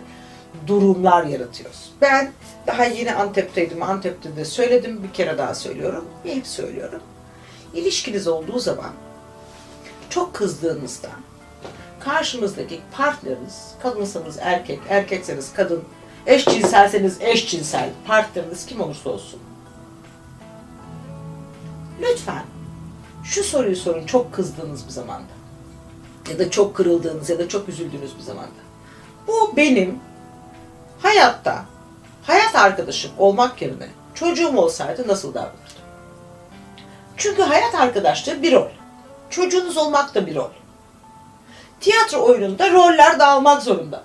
durumlar 0.66 1.24
yaratıyoruz. 1.24 1.92
Ben 2.00 2.32
daha 2.66 2.84
yeni 2.84 3.14
Antep'teydim. 3.14 3.82
Antep'te 3.82 4.36
de 4.36 4.44
söyledim. 4.44 5.02
Bir 5.02 5.12
kere 5.12 5.38
daha 5.38 5.54
söylüyorum. 5.54 6.04
Hep 6.24 6.46
söylüyorum. 6.46 7.00
İlişkiniz 7.74 8.26
olduğu 8.26 8.58
zaman 8.58 8.90
çok 10.10 10.34
kızdığınızda, 10.34 11.08
karşımızdaki 12.00 12.80
partneriniz, 12.92 13.62
kadınsanız 13.82 14.38
erkek, 14.40 14.78
erkekseniz 14.88 15.52
kadın, 15.52 15.84
eşcinselseniz 16.26 17.16
eşcinsel, 17.20 17.90
partneriniz 18.06 18.66
kim 18.66 18.80
olursa 18.80 19.10
olsun. 19.10 19.40
Lütfen 22.00 22.44
şu 23.24 23.44
soruyu 23.44 23.76
sorun 23.76 24.06
çok 24.06 24.34
kızdığınız 24.34 24.86
bir 24.86 24.92
zamanda. 24.92 25.36
Ya 26.30 26.38
da 26.38 26.50
çok 26.50 26.76
kırıldığınız 26.76 27.30
ya 27.30 27.38
da 27.38 27.48
çok 27.48 27.68
üzüldüğünüz 27.68 28.16
bir 28.18 28.22
zamanda. 28.22 28.66
Bu 29.26 29.56
benim 29.56 29.98
hayatta 31.02 31.64
hayat 32.22 32.54
arkadaşım 32.54 33.10
olmak 33.18 33.62
yerine 33.62 33.88
çocuğum 34.14 34.56
olsaydı 34.56 35.08
nasıl 35.08 35.34
davranırdım? 35.34 35.60
Çünkü 37.16 37.42
hayat 37.42 37.74
arkadaşlığı 37.74 38.42
bir 38.42 38.52
rol. 38.52 38.68
Çocuğunuz 39.30 39.76
olmak 39.76 40.14
da 40.14 40.26
bir 40.26 40.34
rol. 40.34 40.50
Tiyatro 41.80 42.24
oyununda 42.24 42.70
roller 42.70 43.18
dağılmak 43.18 43.62
zorunda. 43.62 44.02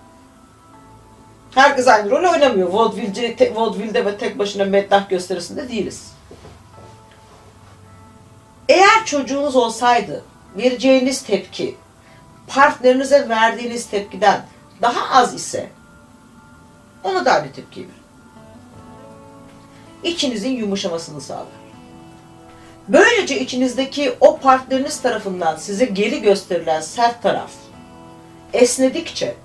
Herkes 1.55 1.87
aynı 1.87 2.09
rol 2.09 2.31
oynamıyor. 2.31 2.69
Vaudeville'de, 2.69 4.05
ve 4.05 4.17
tek 4.17 4.39
başına 4.39 4.65
meddah 4.65 5.09
gösterisinde 5.09 5.69
değiliz. 5.69 6.11
Eğer 8.71 9.05
çocuğunuz 9.05 9.55
olsaydı 9.55 10.23
vereceğiniz 10.57 11.23
tepki 11.23 11.75
partnerinize 12.47 13.29
verdiğiniz 13.29 13.89
tepkiden 13.89 14.45
daha 14.81 15.19
az 15.19 15.33
ise 15.33 15.69
ona 17.03 17.25
da 17.25 17.33
aynı 17.33 17.51
tepki 17.51 17.79
verin. 17.81 17.93
İçinizin 20.03 20.49
yumuşamasını 20.49 21.21
sağlar. 21.21 21.45
Böylece 22.87 23.39
içinizdeki 23.39 24.15
o 24.19 24.37
partneriniz 24.37 25.01
tarafından 25.01 25.55
size 25.55 25.85
geri 25.85 26.21
gösterilen 26.21 26.81
sert 26.81 27.23
taraf 27.23 27.51
esnedikçe 28.53 29.35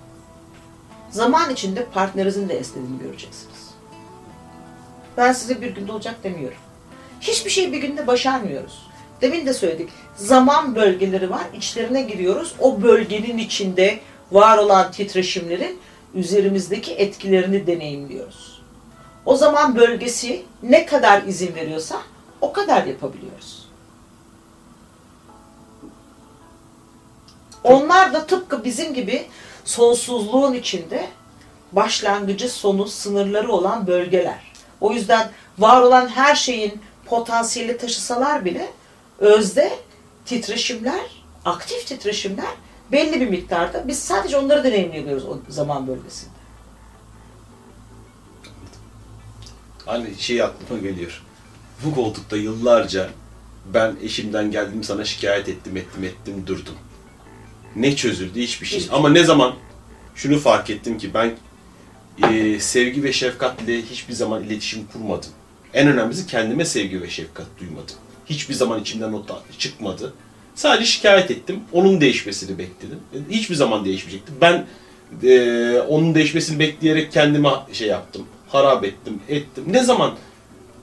zaman 1.11 1.51
içinde 1.51 1.85
partnerinizin 1.85 2.49
de 2.49 2.59
esnediğini 2.59 2.99
göreceksiniz. 2.99 3.71
Ben 5.17 5.33
size 5.33 5.61
bir 5.61 5.75
günde 5.75 5.93
olacak 5.93 6.15
demiyorum. 6.25 6.59
Hiçbir 7.21 7.51
şey 7.51 7.73
bir 7.73 7.79
günde 7.79 8.07
başarmıyoruz. 8.07 8.87
Demin 9.21 9.47
de 9.47 9.55
söyledik. 9.55 9.89
Zaman 10.17 10.75
bölgeleri 10.75 11.31
var. 11.31 11.45
içlerine 11.55 12.03
giriyoruz. 12.03 12.55
O 12.61 12.83
bölgenin 12.83 13.39
içinde 13.39 14.01
var 14.33 14.59
olan 14.59 14.93
titreşimlerin 14.93 15.79
üzerimizdeki 16.15 16.95
etkilerini 16.95 17.67
deneyimliyoruz. 17.67 18.63
O 19.25 19.37
zaman 19.37 19.77
bölgesi 19.77 20.45
ne 20.63 20.87
kadar 20.87 21.23
izin 21.23 21.55
veriyorsa 21.55 22.03
o 22.41 22.53
kadar 22.53 22.85
yapabiliyoruz. 22.85 23.67
Onlar 27.65 28.15
da 28.15 28.27
tıpkı 28.27 28.65
bizim 28.65 28.95
gibi 28.95 29.27
sonsuzluğun 29.65 30.55
içinde 30.55 31.07
başlangıcı 31.73 32.49
sonu 32.49 32.87
sınırları 32.87 33.53
olan 33.53 33.87
bölgeler. 33.87 34.53
O 34.81 34.93
yüzden 34.93 35.31
var 35.59 35.81
olan 35.81 36.09
her 36.09 36.35
şeyin 36.35 36.81
potansiyeli 37.05 37.79
taşısalar 37.79 38.45
bile 38.45 38.69
özde 39.19 39.79
titreşimler, 40.25 41.25
aktif 41.45 41.87
titreşimler 41.87 42.55
belli 42.93 43.21
bir 43.21 43.29
miktarda. 43.29 43.89
Biz 43.89 43.99
sadece 43.99 44.37
onları 44.37 44.65
deneyimliyoruz 44.65 45.25
o 45.25 45.39
zaman 45.49 45.87
bölgesinde. 45.87 46.37
Hani 49.87 50.15
şey 50.19 50.43
aklıma 50.43 50.81
geliyor. 50.81 51.23
Bu 51.85 51.95
koltukta 51.95 52.37
yıllarca 52.37 53.11
ben 53.75 53.97
eşimden 54.03 54.51
geldim 54.51 54.85
sana 54.85 55.05
şikayet 55.05 55.49
ettim 55.49 55.77
ettim 55.77 56.05
ettim 56.05 56.47
durdum. 56.47 56.75
Ne 57.77 57.97
çözüldü 57.97 58.41
hiçbir 58.41 58.67
şey. 58.67 58.79
Hiçbir 58.79 58.91
şey. 58.91 58.99
Ama 58.99 59.09
ne 59.09 59.25
zaman 59.25 59.55
şunu 60.15 60.39
fark 60.39 60.71
ettim 60.71 60.99
ki 60.99 61.15
ben 61.15 61.37
e, 62.31 62.61
sevgi 62.61 63.03
ve 63.03 63.13
şefkatle 63.13 63.83
hiçbir 63.83 64.15
zaman 64.15 64.43
iletişim 64.43 64.87
kurmadım. 64.87 65.31
En 65.75 65.89
önemlisi 65.89 66.27
kendime 66.27 66.65
sevgi 66.65 67.03
ve 67.03 67.11
şefkat 67.11 67.47
duymadım. 67.61 67.97
Hiçbir 68.27 68.55
zaman 68.55 68.81
içimden 68.81 69.13
o 69.13 69.27
ta- 69.27 69.43
çıkmadı. 69.59 70.13
Sadece 70.55 70.85
şikayet 70.85 71.31
ettim. 71.31 71.61
Onun 71.73 72.01
değişmesini 72.01 72.59
bekledim. 72.59 72.99
Hiçbir 73.31 73.55
zaman 73.55 73.85
değişmeyecekti. 73.85 74.33
Ben 74.41 74.67
e, 75.23 75.81
onun 75.89 76.15
değişmesini 76.15 76.59
bekleyerek 76.59 77.13
kendime 77.13 77.49
şey 77.73 77.89
yaptım. 77.89 78.27
Harap 78.49 78.85
ettim, 78.85 79.21
ettim. 79.29 79.65
Ne 79.67 79.83
zaman 79.85 80.15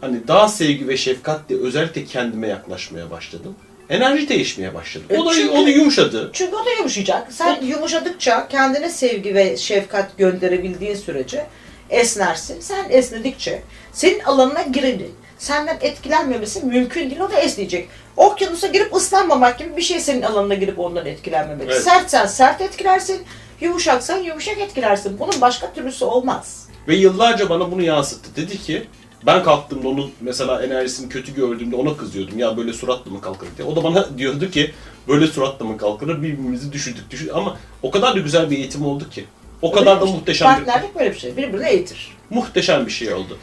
hani 0.02 0.28
daha 0.28 0.48
sevgi 0.48 0.88
ve 0.88 0.98
şefkatle 0.98 1.56
özellikle 1.60 2.06
kendime 2.06 2.48
yaklaşmaya 2.48 3.12
başladım. 3.12 3.56
Enerji 3.90 4.30
değişmeye 4.30 4.74
başladı. 4.74 5.04
O 5.18 5.26
da, 5.26 5.32
E 5.32 5.36
çünkü- 5.36 5.50
o 5.50 5.66
da 5.66 5.70
yumuşadı. 5.70 6.30
Çünkü 6.34 6.56
o 6.56 6.66
da 6.66 6.70
yumuşayacak. 6.78 7.34
Sen 7.34 7.62
yumuşadıkça 7.66 8.48
kendine 8.48 8.90
sevgi 8.90 9.36
ve 9.36 9.58
şefkat 9.58 10.18
gönderebildiğin 10.18 10.96
sürece 10.96 11.46
esnersin. 11.90 12.60
Sen 12.62 12.86
esnedikçe 12.90 13.62
senin 13.94 14.20
alanına 14.20 14.62
girenin 14.62 15.12
senden 15.38 15.78
etkilenmemesi 15.82 16.66
mümkün 16.66 17.10
değil. 17.10 17.20
O 17.22 17.32
da 17.32 17.40
esneyecek. 17.40 17.90
Okyanusa 18.18 18.68
girip 18.68 18.96
ıslanmamak 18.96 19.60
gibi 19.60 19.78
bir 19.78 19.82
şey 19.82 20.00
senin 20.00 20.22
alanına 20.22 20.54
girip 20.54 20.80
ondan 20.80 21.06
etkilenmemek. 21.06 21.68
Evet. 21.72 21.84
Sertsen 21.84 22.26
sert 22.26 22.62
etkilersin, 22.62 23.22
yumuşaksan 23.62 24.18
yumuşak 24.18 24.58
etkilersin. 24.58 25.20
Bunun 25.20 25.42
başka 25.42 25.74
türlüsü 25.74 26.06
olmaz. 26.06 26.68
Ve 26.88 26.96
yıllarca 26.96 27.50
bana 27.50 27.72
bunu 27.72 27.82
yansıttı. 27.82 28.36
Dedi 28.36 28.58
ki 28.62 28.88
ben 29.26 29.44
kalktığımda 29.44 29.88
onun 29.88 30.12
mesela 30.22 30.64
enerjisini 30.64 31.10
kötü 31.10 31.36
gördüğümde 31.36 31.76
ona 31.76 31.98
kızıyordum. 31.98 32.40
Ya 32.40 32.58
böyle 32.58 32.74
suratla 32.74 33.12
mı 33.12 33.22
kalkar 33.22 33.50
diye. 33.58 33.68
O 33.68 33.76
da 33.76 33.84
bana 33.84 34.08
diyordu 34.18 34.52
ki 34.52 34.74
böyle 35.08 35.28
suratla 35.28 35.66
mı 35.66 35.78
kalkar 35.78 36.08
birbirimizi 36.24 36.72
düşürdük 36.72 37.12
düşürdük. 37.12 37.36
Ama 37.36 37.58
o 37.84 37.92
kadar 37.92 38.16
da 38.16 38.20
güzel 38.20 38.52
bir 38.52 38.58
eğitim 38.58 38.86
oldu 38.86 39.10
ki. 39.10 39.26
O 39.62 39.72
kadar 39.72 39.86
da 39.86 40.02
Öyle 40.02 40.06
şey. 40.06 40.16
muhteşem 40.16 40.48
bir, 40.60 40.66
Partnerlik 40.66 40.96
böyle 40.96 41.12
bir 41.14 41.20
şey. 41.20 41.38
Birbirini 41.38 41.68
eğitir. 41.70 42.18
muhteşem 42.30 42.86
bir 42.86 42.92
şey 42.92 43.14
oldu. 43.14 43.38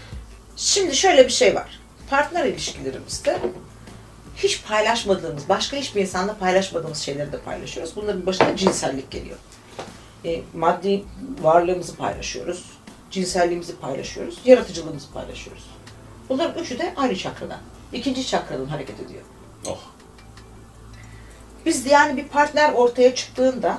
Şimdi 0.57 0.97
şöyle 0.97 1.25
bir 1.25 1.33
şey 1.33 1.55
var. 1.55 1.80
Partner 2.11 2.45
ilişkilerimizde 2.45 3.39
hiç 4.37 4.63
paylaşmadığımız, 4.65 5.49
başka 5.49 5.77
hiçbir 5.77 6.01
insanla 6.01 6.39
paylaşmadığımız 6.39 6.99
şeyleri 6.99 7.33
de 7.33 7.41
paylaşıyoruz. 7.41 7.97
Bunların 7.97 8.27
başına 8.27 8.57
cinsellik 8.57 9.11
geliyor. 9.11 9.37
E, 10.25 10.43
maddi 10.55 11.05
varlığımızı 11.43 11.97
paylaşıyoruz, 11.97 12.65
cinselliğimizi 13.11 13.77
paylaşıyoruz, 13.77 14.39
yaratıcılığımızı 14.45 15.13
paylaşıyoruz. 15.13 15.71
Bunların 16.29 16.63
üçü 16.63 16.79
de 16.79 16.95
aynı 16.97 17.17
çakradan, 17.17 17.61
ikinci 17.93 18.27
çakradan 18.27 18.67
hareket 18.67 19.01
ediyor. 19.01 19.23
Oh. 19.67 19.81
Biz 21.67 21.85
de 21.85 21.89
yani 21.89 22.17
bir 22.17 22.29
partner 22.29 22.73
ortaya 22.73 23.15
çıktığında 23.15 23.79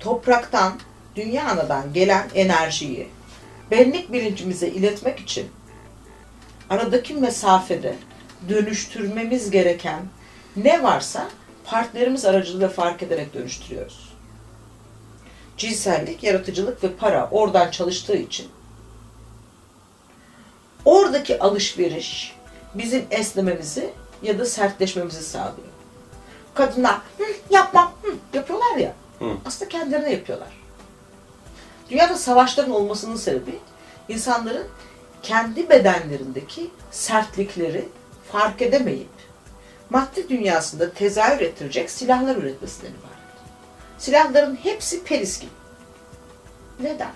topraktan, 0.00 0.80
dünya 1.16 1.48
anadan 1.48 1.92
gelen 1.92 2.28
enerjiyi 2.34 3.08
benlik 3.70 4.12
bilincimize 4.12 4.68
iletmek 4.68 5.20
için 5.20 5.48
aradaki 6.72 7.14
mesafede 7.14 7.96
dönüştürmemiz 8.48 9.50
gereken 9.50 10.02
ne 10.56 10.82
varsa 10.82 11.28
partnerimiz 11.64 12.24
aracılığıyla 12.24 12.68
fark 12.68 13.02
ederek 13.02 13.34
dönüştürüyoruz. 13.34 14.12
Cinsellik, 15.56 16.22
yaratıcılık 16.22 16.84
ve 16.84 16.92
para 16.92 17.28
oradan 17.30 17.70
çalıştığı 17.70 18.16
için 18.16 18.48
oradaki 20.84 21.38
alışveriş 21.40 22.36
bizim 22.74 23.06
esnememizi 23.10 23.90
ya 24.22 24.38
da 24.38 24.44
sertleşmemizi 24.44 25.22
sağlıyor. 25.22 25.68
Kadınlar 26.54 26.96
hı, 27.18 27.24
yapmam 27.50 27.92
hı, 28.02 28.36
yapıyorlar 28.36 28.76
ya. 28.76 28.92
Hı. 29.18 29.36
Aslında 29.46 29.68
kendilerine 29.68 30.12
yapıyorlar. 30.12 30.62
Dünyada 31.90 32.16
savaşların 32.18 32.72
olmasının 32.72 33.16
sebebi 33.16 33.58
insanların 34.08 34.66
kendi 35.22 35.68
bedenlerindeki 35.70 36.70
sertlikleri 36.90 37.88
fark 38.32 38.62
edemeyip 38.62 39.08
madde 39.90 40.28
dünyasında 40.28 40.92
tezahür 40.92 41.40
ettirecek 41.40 41.90
silahlar 41.90 42.36
üretmesinden 42.36 42.90
ibaret. 42.90 43.12
Silahların 43.98 44.56
hepsi 44.56 45.04
peris 45.04 45.40
gibi. 45.40 45.50
Neden? 46.80 47.12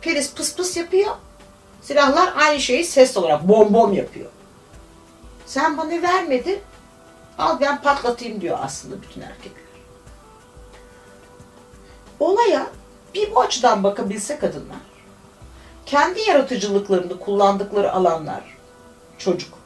Peris 0.00 0.34
pıs 0.34 0.56
pıs 0.56 0.76
yapıyor. 0.76 1.16
Silahlar 1.82 2.32
aynı 2.36 2.60
şeyi 2.60 2.84
ses 2.84 3.16
olarak 3.16 3.48
bom 3.48 3.74
bom 3.74 3.92
yapıyor. 3.92 4.30
Sen 5.46 5.78
bana 5.78 6.02
vermedin. 6.02 6.60
Al 7.38 7.60
ben 7.60 7.82
patlatayım 7.82 8.40
diyor 8.40 8.58
aslında 8.62 9.02
bütün 9.02 9.20
erkekler. 9.20 9.66
Olaya 12.20 12.66
bir 13.14 13.34
bu 13.34 13.40
açıdan 13.40 13.84
bakabilse 13.84 14.38
kadınlar, 14.38 14.76
kendi 15.86 16.20
yaratıcılıklarını 16.20 17.20
kullandıkları 17.20 17.92
alanlar, 17.92 18.56
çocuk 19.18 19.58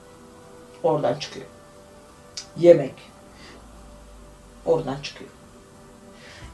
oradan 0.83 1.19
çıkıyor. 1.19 1.47
Yemek 2.57 2.95
oradan 4.67 4.97
çıkıyor. 5.03 5.31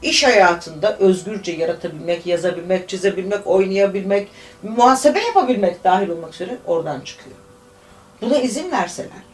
İş 0.01 0.23
hayatında 0.23 0.97
özgürce 0.97 1.51
yaratabilmek, 1.51 2.25
yazabilmek, 2.25 2.89
çizebilmek, 2.89 3.47
oynayabilmek, 3.47 4.27
muhasebe 4.63 5.19
yapabilmek 5.19 5.83
dahil 5.83 6.09
olmak 6.09 6.33
üzere 6.33 6.57
oradan 6.65 7.01
çıkıyor. 7.01 7.35
Buna 8.21 8.37
izin 8.37 8.71
verseler, 8.71 9.27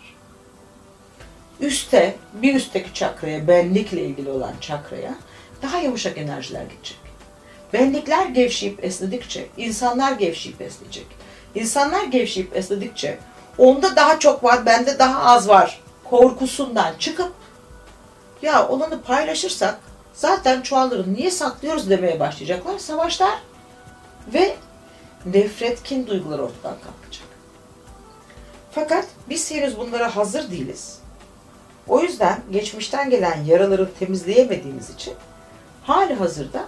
üste, 1.60 2.16
bir 2.34 2.56
üstteki 2.56 2.94
çakraya, 2.94 3.48
benlikle 3.48 4.02
ilgili 4.02 4.30
olan 4.30 4.54
çakraya 4.62 5.16
daha 5.62 5.78
yumuşak 5.78 6.18
enerjiler 6.18 6.64
gidecek. 6.64 7.03
Benlikler 7.74 8.26
gevşeyip 8.26 8.84
esnedikçe, 8.84 9.48
insanlar 9.58 10.12
gevşeyip 10.12 10.62
esneyecek. 10.62 11.08
İnsanlar 11.56 12.04
gevşeyip 12.04 12.58
esnedikçe, 12.58 13.20
onda 13.58 13.96
daha 13.96 14.20
çok 14.20 14.44
var, 14.44 14.66
bende 14.66 15.00
daha 15.00 15.24
az 15.24 15.48
var 15.48 15.84
korkusundan 16.04 16.94
çıkıp, 17.00 17.32
ya 18.42 18.68
olanı 18.68 19.02
paylaşırsak 19.02 19.80
zaten 20.14 20.62
çoğalır, 20.62 21.08
niye 21.14 21.32
saklıyoruz 21.32 21.90
demeye 21.90 22.20
başlayacaklar. 22.20 22.80
Savaşlar 22.80 23.40
ve 24.34 24.56
nefret, 25.26 25.84
kin 25.84 26.08
duyguları 26.08 26.42
ortadan 26.42 26.76
kalkacak. 26.76 27.28
Fakat 28.72 29.06
biz 29.30 29.52
henüz 29.52 29.78
bunlara 29.78 30.16
hazır 30.16 30.52
değiliz. 30.52 31.00
O 31.88 32.00
yüzden 32.00 32.40
geçmişten 32.52 33.10
gelen 33.10 33.44
yaraları 33.44 33.94
temizleyemediğimiz 34.00 34.90
için 34.90 35.14
hali 35.84 36.14
hazırda 36.14 36.66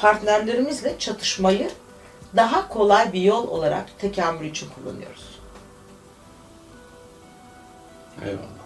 partnerlerimizle 0.00 0.98
çatışmayı 0.98 1.70
daha 2.36 2.68
kolay 2.68 3.12
bir 3.12 3.20
yol 3.20 3.48
olarak 3.48 3.98
tekamül 3.98 4.50
için 4.50 4.68
kullanıyoruz. 4.74 5.24
Eyvallah. 8.24 8.58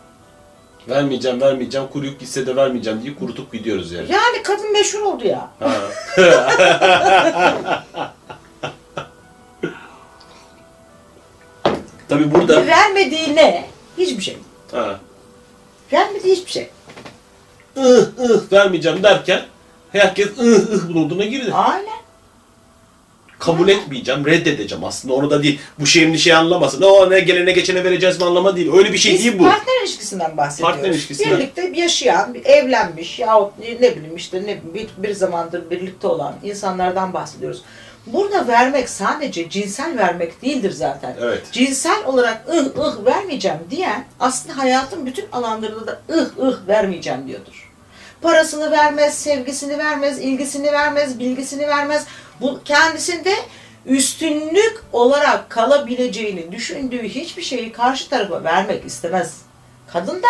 Vermeyeceğim, 0.89 1.41
vermeyeceğim, 1.41 1.89
kuruyup 1.89 2.21
gitse 2.21 2.47
de 2.47 2.57
vermeyeceğim 2.57 3.03
diye 3.03 3.15
kurutup 3.15 3.53
gidiyoruz 3.53 3.93
yani. 3.93 4.13
Yani 4.13 4.43
kadın 4.43 4.73
meşhur 4.73 5.01
oldu 5.01 5.27
ya. 5.27 5.51
Ha. 5.61 5.73
Tabii 12.09 12.35
burada... 12.35 12.67
Vermediği 12.67 13.37
ne? 13.37 13.69
Hiçbir 13.99 14.23
şey. 14.23 14.39
Ha. 14.73 15.01
Vermediği 15.93 16.37
hiçbir 16.37 16.51
şey. 16.51 16.71
ıh 17.77 18.07
ıh 18.19 18.53
vermeyeceğim 18.53 19.03
derken 19.03 19.43
herkes 19.93 20.29
ıh 20.39 20.73
ıh 20.73 20.89
moduna 20.91 21.25
girdi. 21.25 21.53
Aynen. 21.53 22.03
Kabul 23.39 23.69
etmeyeceğim, 23.69 24.27
reddedeceğim 24.27 24.85
aslında 24.85 25.15
onu 25.15 25.31
da 25.31 25.43
değil. 25.43 25.61
Bu 25.79 25.87
şeyin 25.87 26.17
şey 26.17 26.35
anlamasın. 26.35 26.83
O 26.83 27.11
ne 27.11 27.21
gelene 27.21 27.53
geçene 27.53 27.85
vereceğiz 27.85 28.19
mi 28.21 28.25
anlama 28.25 28.57
değil. 28.57 28.73
Öyle 28.73 28.93
bir 28.93 28.99
şey 28.99 29.15
Biz 29.15 29.25
değil 29.25 29.39
bu. 29.39 29.43
partner 29.45 29.83
ilişkisinden 29.83 30.37
bahsediyoruz. 30.37 30.75
Partner 30.75 30.91
ilişkisinden. 30.91 31.39
Birlikte 31.39 31.73
yaşayan, 31.75 32.35
evlenmiş 32.45 33.19
yahut 33.19 33.53
ne 33.59 33.97
bileyim 33.97 34.17
işte 34.17 34.43
ne 34.47 34.61
bir, 34.75 34.89
bir 34.97 35.15
zamandır 35.15 35.71
birlikte 35.71 36.07
olan 36.07 36.35
insanlardan 36.43 37.13
bahsediyoruz. 37.13 37.63
Burada 38.07 38.49
vermek 38.49 38.89
sadece 38.89 39.51
cinsel 39.51 39.99
vermek 39.99 40.43
değildir 40.43 40.71
zaten. 40.71 41.17
Evet. 41.21 41.43
Cinsel 41.53 42.05
olarak 42.07 42.45
ıh 42.49 42.79
ıh 42.79 43.05
vermeyeceğim 43.07 43.59
diyen 43.71 44.05
aslında 44.21 44.59
hayatın 44.59 45.07
bütün 45.07 45.25
alanlarında 45.33 45.87
da 45.87 46.01
ıh 46.11 46.39
ıh 46.39 46.57
vermeyeceğim 46.69 47.29
diyordur. 47.29 47.62
Parasını 48.23 48.71
vermez, 48.71 49.19
sevgisini 49.19 49.79
vermez, 49.79 50.19
ilgisini 50.19 50.73
vermez, 50.73 51.19
bilgisini 51.19 51.69
vermez. 51.69 52.07
Bu 52.41 52.61
kendisinde 52.65 53.35
üstünlük 53.87 54.85
olarak 54.93 55.51
kalabileceğini 55.51 56.53
düşündüğü 56.53 57.03
hiçbir 57.03 57.43
şeyi 57.43 57.73
karşı 57.73 58.11
tarafa 58.11 58.45
vermek 58.45 58.85
istemez. 58.85 59.43
Kadın 59.87 60.23
da, 60.23 60.29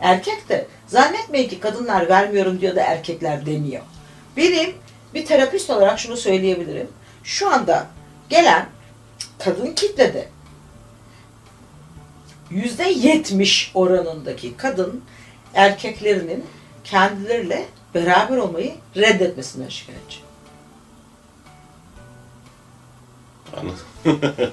erkek 0.00 0.48
de. 0.48 0.66
Zannetmeyin 0.86 1.48
ki 1.48 1.60
kadınlar 1.60 2.08
vermiyorum 2.08 2.60
diyor 2.60 2.76
da 2.76 2.80
erkekler 2.80 3.46
demiyor. 3.46 3.82
Benim 4.36 4.74
bir 5.14 5.26
terapist 5.26 5.70
olarak 5.70 5.98
şunu 5.98 6.16
söyleyebilirim. 6.16 6.88
Şu 7.24 7.50
anda 7.52 7.86
gelen 8.28 8.66
kadın 9.38 9.72
kitlede 9.72 10.28
yüzde 12.50 12.84
yetmiş 12.84 13.70
oranındaki 13.74 14.56
kadın 14.56 15.04
erkeklerinin 15.54 16.44
kendileriyle 16.86 17.66
beraber 17.94 18.36
olmayı 18.36 18.74
reddetmesinden 18.96 19.68
şikayetçi. 19.68 20.20
Anladım. 23.56 24.20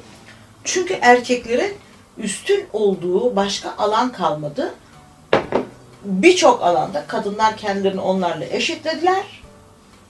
Çünkü 0.64 0.94
erkeklerin 0.94 1.78
üstün 2.18 2.68
olduğu 2.74 3.36
başka 3.36 3.76
alan 3.78 4.12
kalmadı. 4.12 4.74
Birçok 6.04 6.64
alanda 6.64 7.08
kadınlar 7.08 7.58
kendilerini 7.58 8.02
onlarla 8.02 8.46
eşitlediler. 8.46 9.44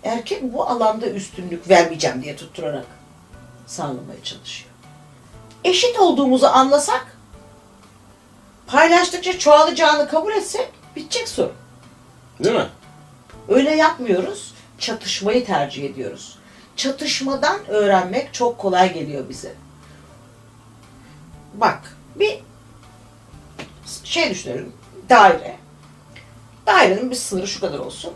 Erkek 0.04 0.44
bu 0.44 0.68
alanda 0.68 1.08
üstünlük 1.08 1.70
vermeyeceğim 1.70 2.24
diye 2.24 2.36
tutturarak 2.36 2.86
sağlamaya 3.68 4.24
çalışıyor. 4.24 4.72
Eşit 5.64 6.00
olduğumuzu 6.00 6.46
anlasak, 6.46 7.18
paylaştıkça 8.68 9.40
çoğalacağını 9.40 10.08
kabul 10.08 10.34
etsek 10.34 10.70
bitecek 10.96 11.28
sorun. 11.28 11.63
Değil 12.40 12.56
mi? 12.56 12.68
Öyle 13.50 13.76
yapmıyoruz. 13.76 14.54
Çatışmayı 14.80 15.46
tercih 15.46 15.84
ediyoruz. 15.84 16.38
Çatışmadan 16.76 17.68
öğrenmek 17.68 18.34
çok 18.34 18.58
kolay 18.58 18.94
geliyor 18.94 19.30
bize. 19.30 19.56
Bak 21.54 21.98
bir 22.16 22.40
şey 24.04 24.30
düşünelim. 24.30 24.74
Daire. 25.10 25.58
Dairenin 26.68 27.12
bir 27.12 27.16
sınırı 27.16 27.48
şu 27.48 27.60
kadar 27.60 27.80
olsun. 27.80 28.14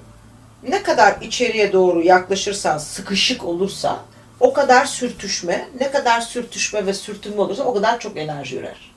Ne 0.63 0.83
kadar 0.83 1.21
içeriye 1.21 1.73
doğru 1.73 2.01
yaklaşırsan 2.01 2.77
sıkışık 2.77 3.43
olursa 3.43 3.99
o 4.39 4.53
kadar 4.53 4.85
sürtüşme, 4.85 5.69
ne 5.79 5.91
kadar 5.91 6.21
sürtüşme 6.21 6.85
ve 6.85 6.93
sürtünme 6.93 7.41
olursa 7.41 7.63
o 7.63 7.73
kadar 7.73 7.99
çok 7.99 8.17
enerji 8.17 8.57
ürer. 8.57 8.91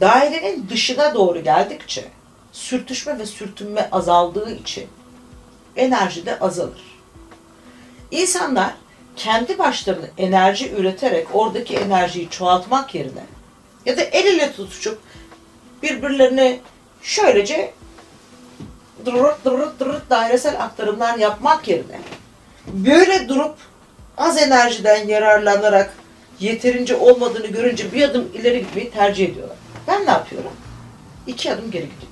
Dairenin 0.00 0.68
dışına 0.68 1.14
doğru 1.14 1.42
geldikçe 1.42 2.04
sürtüşme 2.52 3.18
ve 3.18 3.26
sürtünme 3.26 3.88
azaldığı 3.92 4.54
için 4.54 4.86
enerji 5.76 6.26
de 6.26 6.38
azalır. 6.38 6.98
İnsanlar 8.10 8.74
kendi 9.16 9.58
başlarına 9.58 10.06
enerji 10.18 10.72
üreterek 10.72 11.26
oradaki 11.32 11.76
enerjiyi 11.76 12.30
çoğaltmak 12.30 12.94
yerine 12.94 13.24
ya 13.86 13.96
da 13.96 14.02
el 14.02 14.26
ele 14.26 14.52
tutuşup 14.52 14.98
birbirlerine 15.82 16.60
şöylece 17.02 17.72
dırırt 19.06 19.44
dırırt 19.44 19.80
dırırt 19.80 20.10
dairesel 20.10 20.62
aktarımlar 20.62 21.18
yapmak 21.18 21.68
yerine 21.68 22.00
böyle 22.66 23.28
durup 23.28 23.54
az 24.16 24.38
enerjiden 24.38 25.08
yararlanarak 25.08 25.94
yeterince 26.40 26.96
olmadığını 26.96 27.46
görünce 27.46 27.92
bir 27.92 28.02
adım 28.02 28.28
ileri 28.34 28.58
gitmeyi 28.58 28.90
tercih 28.90 29.28
ediyorlar. 29.28 29.56
Ben 29.88 30.06
ne 30.06 30.10
yapıyorum? 30.10 30.52
İki 31.26 31.52
adım 31.52 31.70
geri 31.70 31.84
gidiyorum. 31.84 32.11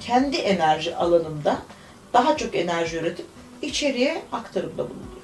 Kendi 0.00 0.36
enerji 0.36 0.96
alanımda 0.96 1.58
daha 2.12 2.36
çok 2.36 2.54
enerji 2.54 2.96
üretip 2.96 3.26
içeriye 3.62 4.22
aktarımda 4.32 4.78
bulunuyorum. 4.78 5.20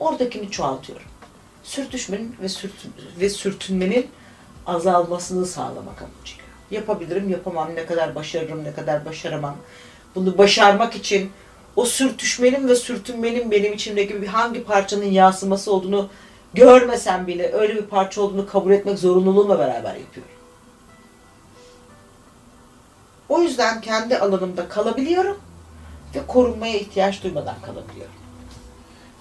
Oradakini 0.00 0.50
çoğaltıyorum. 0.50 1.06
Sürtüşmenin 1.62 2.36
ve, 2.42 2.48
sürtün, 2.48 2.92
ve 3.20 3.30
sürtünmenin 3.30 4.06
azalmasını 4.66 5.46
sağlamak 5.46 6.02
amacıyla. 6.02 6.44
Yapabilirim, 6.70 7.30
yapamam, 7.30 7.74
ne 7.74 7.86
kadar 7.86 8.14
başarırım, 8.14 8.64
ne 8.64 8.74
kadar 8.74 9.04
başaramam. 9.04 9.56
Bunu 10.14 10.38
başarmak 10.38 10.96
için 10.96 11.30
o 11.76 11.84
sürtüşmenin 11.84 12.68
ve 12.68 12.74
sürtünmenin 12.74 13.50
benim 13.50 13.72
içimdeki 13.72 14.22
bir 14.22 14.26
hangi 14.26 14.64
parçanın 14.64 15.04
yansıması 15.04 15.72
olduğunu 15.72 16.08
görmesem 16.54 17.26
bile 17.26 17.52
öyle 17.52 17.76
bir 17.76 17.86
parça 17.86 18.20
olduğunu 18.20 18.46
kabul 18.46 18.72
etmek 18.72 18.98
zorunluluğumla 18.98 19.58
beraber 19.58 19.94
yapıyorum. 19.94 20.35
O 23.28 23.42
yüzden 23.42 23.80
kendi 23.80 24.18
alanımda 24.18 24.68
kalabiliyorum 24.68 25.36
ve 26.14 26.26
korunmaya 26.26 26.76
ihtiyaç 26.78 27.22
duymadan 27.22 27.56
kalabiliyorum. 27.62 28.14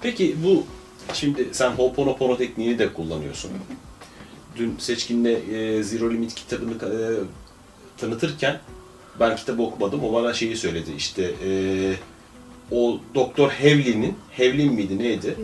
Peki 0.02 0.36
bu 0.44 0.64
şimdi 1.14 1.50
sen 1.52 1.72
Ho'oponopono 1.72 2.38
tekniğini 2.38 2.80
de 2.80 2.94
kullanıyorsun. 2.94 3.52
Dün 4.56 4.76
Seçkin'le 4.80 5.26
e, 5.26 5.84
Zero 5.84 6.12
Limit 6.12 6.36
kitabını 6.36 6.74
e, 6.74 7.00
tanıtırken 7.98 8.60
ben 9.20 9.36
kitabı 9.36 9.64
okumadım. 9.64 10.04
O 10.04 10.14
bana 10.14 10.34
şeyi 10.34 10.58
söyledi 10.58 10.92
işte 10.98 11.32
e, 11.46 11.50
o 12.72 13.00
Doktor 13.16 13.50
Hevlin'in 13.50 14.16
Hevlin 14.32 14.74
miydi 14.74 15.00
neydi? 15.00 15.36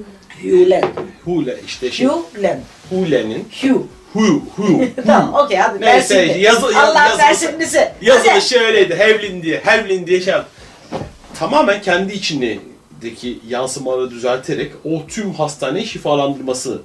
Hülen. 0.44 0.84
Hule 1.26 1.60
işte 1.66 1.92
şey 1.92 2.08
Hülen. 2.36 2.62
Hule'nin 2.90 3.48
Hugh. 3.62 3.82
Hu 4.14 4.44
Hu 4.56 4.82
tamam 5.06 5.34
okey 5.46 5.58
hadi 5.58 5.82
Neyse, 5.82 6.16
versin 6.16 6.16
de. 6.16 6.40
yazı- 6.40 6.74
yaz- 6.74 6.76
Allah 6.76 7.18
versin 7.18 7.60
bize. 7.60 7.96
Yazılı 8.02 8.42
şöyleydi, 8.50 8.96
Hevlin 8.96 9.44
diye, 9.44 9.62
Hevlin 9.66 10.08
diye 10.08 10.22
şey. 10.22 10.34
Tamamen 11.40 11.82
kendi 11.82 12.14
içindeki 12.14 13.40
yansımaları 13.48 14.12
düzelterek 14.12 14.72
o 14.84 15.08
tüm 15.08 15.34
hastane 15.34 15.86
şifalandırmasını 15.86 16.78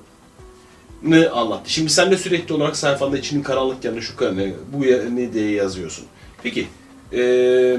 anlattı. 1.33 1.71
Şimdi 1.73 1.91
sen 1.93 2.11
de 2.11 2.17
sürekli 2.17 2.55
olarak 2.55 2.77
sayfanda 2.77 3.19
içinin 3.19 3.43
karanlık 3.43 3.85
yanı 3.85 4.03
şu 4.03 4.17
kanı, 4.17 4.51
bu 4.73 4.81
ne 5.17 5.33
diye 5.33 5.51
yazıyorsun. 5.51 6.05
Peki, 6.43 6.67
eee, 7.13 7.79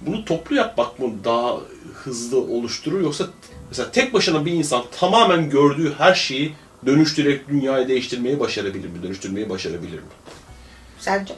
bunu 0.00 0.24
toplu 0.24 0.56
yapmak 0.56 0.98
mı 0.98 1.10
daha 1.24 1.56
hızlı 1.94 2.38
oluşturur 2.40 3.00
yoksa 3.00 3.24
mesela 3.68 3.90
tek 3.90 4.14
başına 4.14 4.44
bir 4.46 4.52
insan 4.52 4.82
tamamen 5.00 5.50
gördüğü 5.50 5.94
her 5.98 6.14
şeyi 6.14 6.54
dönüştürerek 6.86 7.48
dünyayı 7.48 7.88
değiştirmeyi 7.88 8.40
başarabilir 8.40 8.88
mi? 8.88 9.02
Dönüştürmeyi 9.02 9.48
başarabilir 9.50 9.98
mi? 9.98 10.08
Sence? 10.98 11.34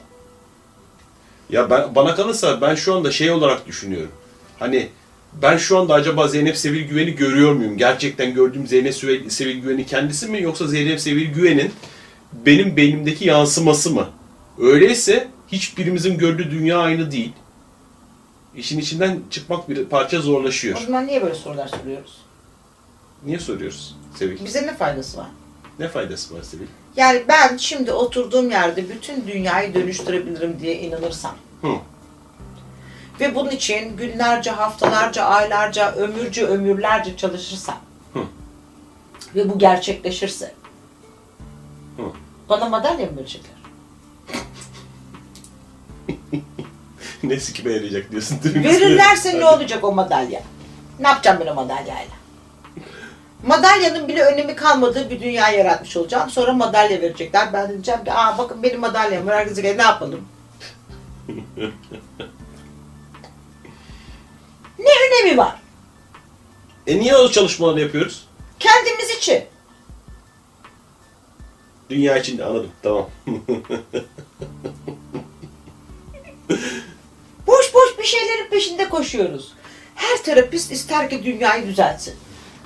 Ya 1.49 1.69
ben 1.69 1.95
bana 1.95 2.15
kalırsa 2.15 2.61
ben 2.61 2.75
şu 2.75 2.95
anda 2.95 3.11
şey 3.11 3.31
olarak 3.31 3.67
düşünüyorum. 3.67 4.11
Hani 4.59 4.89
ben 5.41 5.57
şu 5.57 5.77
anda 5.77 5.93
acaba 5.93 6.27
Zeynep 6.27 6.57
Sevil 6.57 6.87
Güven'i 6.87 7.15
görüyor 7.15 7.53
muyum? 7.53 7.77
Gerçekten 7.77 8.33
gördüğüm 8.33 8.67
Zeynep 8.67 8.95
Sevil, 9.29 9.61
Güven'i 9.61 9.85
kendisi 9.85 10.27
mi 10.27 10.41
yoksa 10.41 10.67
Zeynep 10.67 10.99
Sevil 11.01 11.33
Güven'in 11.33 11.71
benim 12.33 12.77
beynimdeki 12.77 13.25
yansıması 13.27 13.89
mı? 13.89 14.09
Öyleyse 14.59 15.27
hiçbirimizin 15.51 16.17
gördüğü 16.17 16.51
dünya 16.51 16.79
aynı 16.79 17.11
değil. 17.11 17.31
İşin 18.55 18.79
içinden 18.79 19.19
çıkmak 19.29 19.69
bir 19.69 19.85
parça 19.85 20.17
O 20.17 20.21
zorlaşıyor. 20.21 20.77
zaman 20.79 21.07
niye 21.07 21.21
böyle 21.21 21.35
sorular 21.35 21.67
soruyoruz? 21.67 22.17
Niye 23.25 23.39
soruyoruz 23.39 23.95
Sevil? 24.15 24.45
Bize 24.45 24.67
ne 24.67 24.75
faydası 24.75 25.17
var? 25.17 25.27
Ne 25.79 25.87
faydası 25.87 26.37
var 26.37 26.43
Sevil? 26.43 26.67
Yani 26.95 27.23
ben 27.27 27.57
şimdi 27.57 27.91
oturduğum 27.91 28.51
yerde 28.51 28.89
bütün 28.89 29.27
dünyayı 29.27 29.73
dönüştürebilirim 29.73 30.59
diye 30.59 30.79
inanırsam 30.79 31.35
Hı. 31.61 31.71
ve 33.19 33.35
bunun 33.35 33.49
için 33.49 33.97
günlerce, 33.97 34.51
haftalarca, 34.51 35.23
aylarca, 35.23 35.91
ömürce, 35.91 36.45
ömürlerce 36.45 37.17
çalışırsam 37.17 37.77
Hı. 38.13 38.19
ve 39.35 39.49
bu 39.49 39.59
gerçekleşirse 39.59 40.53
Hı. 41.97 42.03
bana 42.49 42.69
madalya 42.69 43.05
mı 43.05 43.17
verecekler? 43.17 43.51
ne 47.23 47.39
sikime 47.39 47.73
yarayacak 47.73 48.11
diyorsun? 48.11 48.39
Verirlerse 48.43 49.39
ne 49.39 49.45
olacak 49.45 49.83
o 49.83 49.91
madalya? 49.91 50.41
Ne 50.99 51.07
yapacağım 51.07 51.37
ben 51.41 51.47
o 51.47 51.53
madalyayla? 51.53 52.20
Madalyanın 53.47 54.07
bile 54.07 54.23
önemi 54.23 54.55
kalmadığı 54.55 55.09
bir 55.09 55.21
dünya 55.21 55.49
yaratmış 55.49 55.97
olacağım. 55.97 56.29
Sonra 56.29 56.53
madalya 56.53 57.01
verecekler. 57.01 57.53
Ben 57.53 57.69
diyeceğim 57.69 58.03
ki 58.03 58.13
aa 58.13 58.37
bakın 58.37 58.63
benim 58.63 58.79
madalyam 58.79 59.27
var. 59.27 59.35
Herkese 59.35 59.77
ne 59.77 59.81
yapalım? 59.81 60.27
ne 64.79 64.91
önemi 65.07 65.37
var? 65.37 65.61
E 66.87 66.99
niye 66.99 67.15
o 67.15 67.31
çalışmaları 67.31 67.81
yapıyoruz? 67.81 68.27
Kendimiz 68.59 69.09
için. 69.17 69.43
Dünya 71.89 72.17
için 72.17 72.37
de 72.37 72.45
anladım. 72.45 72.71
Tamam. 72.83 73.09
Boş 77.47 77.73
boş 77.73 77.99
bir 77.99 78.03
şeylerin 78.03 78.49
peşinde 78.49 78.89
koşuyoruz. 78.89 79.53
Her 79.95 80.23
terapist 80.23 80.71
ister 80.71 81.09
ki 81.09 81.23
dünyayı 81.23 81.67
düzeltsin. 81.67 82.15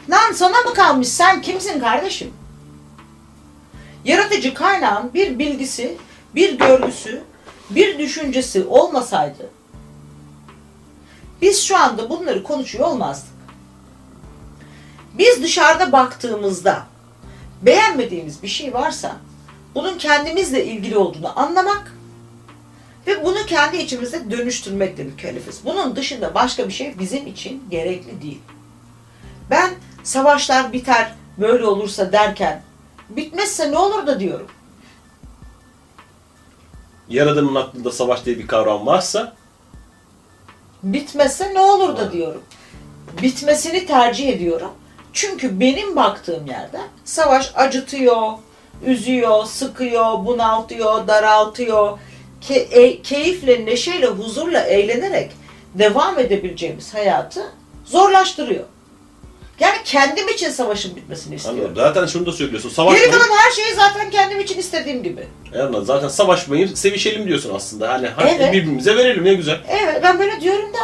Lan 0.10 0.32
sana 0.34 0.62
mı 0.62 0.74
kalmış 0.74 1.08
sen 1.08 1.42
kimsin 1.42 1.80
kardeşim? 1.80 2.34
Yaratıcı 4.06 4.54
kaynağın 4.54 5.14
bir 5.14 5.40
bilgisi, 5.40 5.98
bir 6.36 6.58
görgüsü, 6.58 7.24
bir 7.70 8.00
düşüncesi 8.00 8.66
olmasaydı 8.66 9.50
biz 11.46 11.64
şu 11.64 11.78
anda 11.78 12.10
bunları 12.10 12.44
konuşuyor 12.44 12.88
olmazdık. 12.88 13.34
Biz 15.18 15.44
dışarıda 15.44 15.92
baktığımızda 15.92 16.86
beğenmediğimiz 17.62 18.44
bir 18.44 18.48
şey 18.48 18.74
varsa 18.74 19.16
bunun 19.76 19.98
kendimizle 19.98 20.66
ilgili 20.66 20.98
olduğunu 20.98 21.40
anlamak 21.40 21.94
ve 23.08 23.26
bunu 23.26 23.46
kendi 23.46 23.78
içimizde 23.78 24.32
dönüştürmekle 24.32 25.04
mükellefiz. 25.04 25.60
Bunun 25.66 25.96
dışında 25.96 26.34
başka 26.34 26.68
bir 26.68 26.74
şey 26.74 27.00
bizim 27.00 27.28
için 27.28 27.64
gerekli 27.70 28.22
değil. 28.22 28.42
Ben 29.50 29.72
savaşlar 30.06 30.74
biter, 30.74 31.12
böyle 31.38 31.66
olursa 31.66 32.12
derken 32.12 32.62
bitmezse 33.10 33.72
ne 33.72 33.78
olur 33.78 34.08
da 34.08 34.20
diyorum. 34.20 34.48
Yaradanın 37.10 37.56
aklında 37.56 37.92
savaş 37.92 38.26
diye 38.26 38.40
bir 38.40 38.48
kavram 38.48 38.86
varsa 38.86 39.36
Bitmezse 40.84 41.54
ne 41.54 41.60
olur 41.60 41.98
da 41.98 42.12
diyorum. 42.12 42.44
Bitmesini 43.22 43.86
tercih 43.86 44.30
ediyorum. 44.30 44.72
Çünkü 45.14 45.60
benim 45.60 45.96
baktığım 45.96 46.48
yerde 46.48 46.80
savaş 47.06 47.52
acıtıyor, 47.56 48.32
üzüyor, 48.86 49.46
sıkıyor, 49.46 50.26
bunaltıyor, 50.26 51.08
daraltıyor. 51.08 52.00
Ke- 52.42 52.54
e- 52.54 53.02
keyifle, 53.02 53.66
neşeyle, 53.66 54.08
huzurla 54.08 54.60
eğlenerek 54.60 55.32
devam 55.74 56.20
edebileceğimiz 56.20 56.94
hayatı 56.94 57.52
zorlaştırıyor. 57.86 58.66
Yani 59.60 59.78
kendim 59.86 60.28
için 60.30 60.50
savaşın 60.50 60.96
bitmesini 60.96 61.36
istiyorum. 61.36 61.62
anladım. 61.62 61.76
Zaten 61.84 62.06
şunu 62.06 62.26
da 62.26 62.32
söylüyorsun. 62.32 62.70
Geri 62.70 62.76
Savaşmayın. 62.76 63.12
kalan 63.12 63.38
her 63.38 63.52
şeyi 63.52 63.74
zaten 63.76 64.10
kendim 64.10 64.40
için 64.40 64.60
istediğim 64.60 65.04
gibi. 65.04 65.28
E 65.54 65.60
anladım. 65.62 65.86
Zaten 65.86 66.08
savaşmayın, 66.08 66.74
sevişelim 66.76 67.28
diyorsun 67.28 67.56
aslında. 67.56 67.94
Hani 67.94 68.10
Evet. 68.22 68.54
birbirimize 68.54 68.96
verelim 68.98 69.24
ne 69.26 69.34
güzel. 69.34 69.62
Evet 69.70 70.00
ben 70.04 70.20
böyle 70.20 70.42
diyorum 70.42 70.74
da 70.74 70.78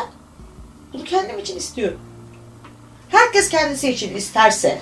bunu 0.93 1.03
kendim 1.03 1.39
için 1.39 1.57
istiyorum. 1.57 1.99
Herkes 3.09 3.49
kendisi 3.49 3.89
için 3.89 4.15
isterse 4.17 4.81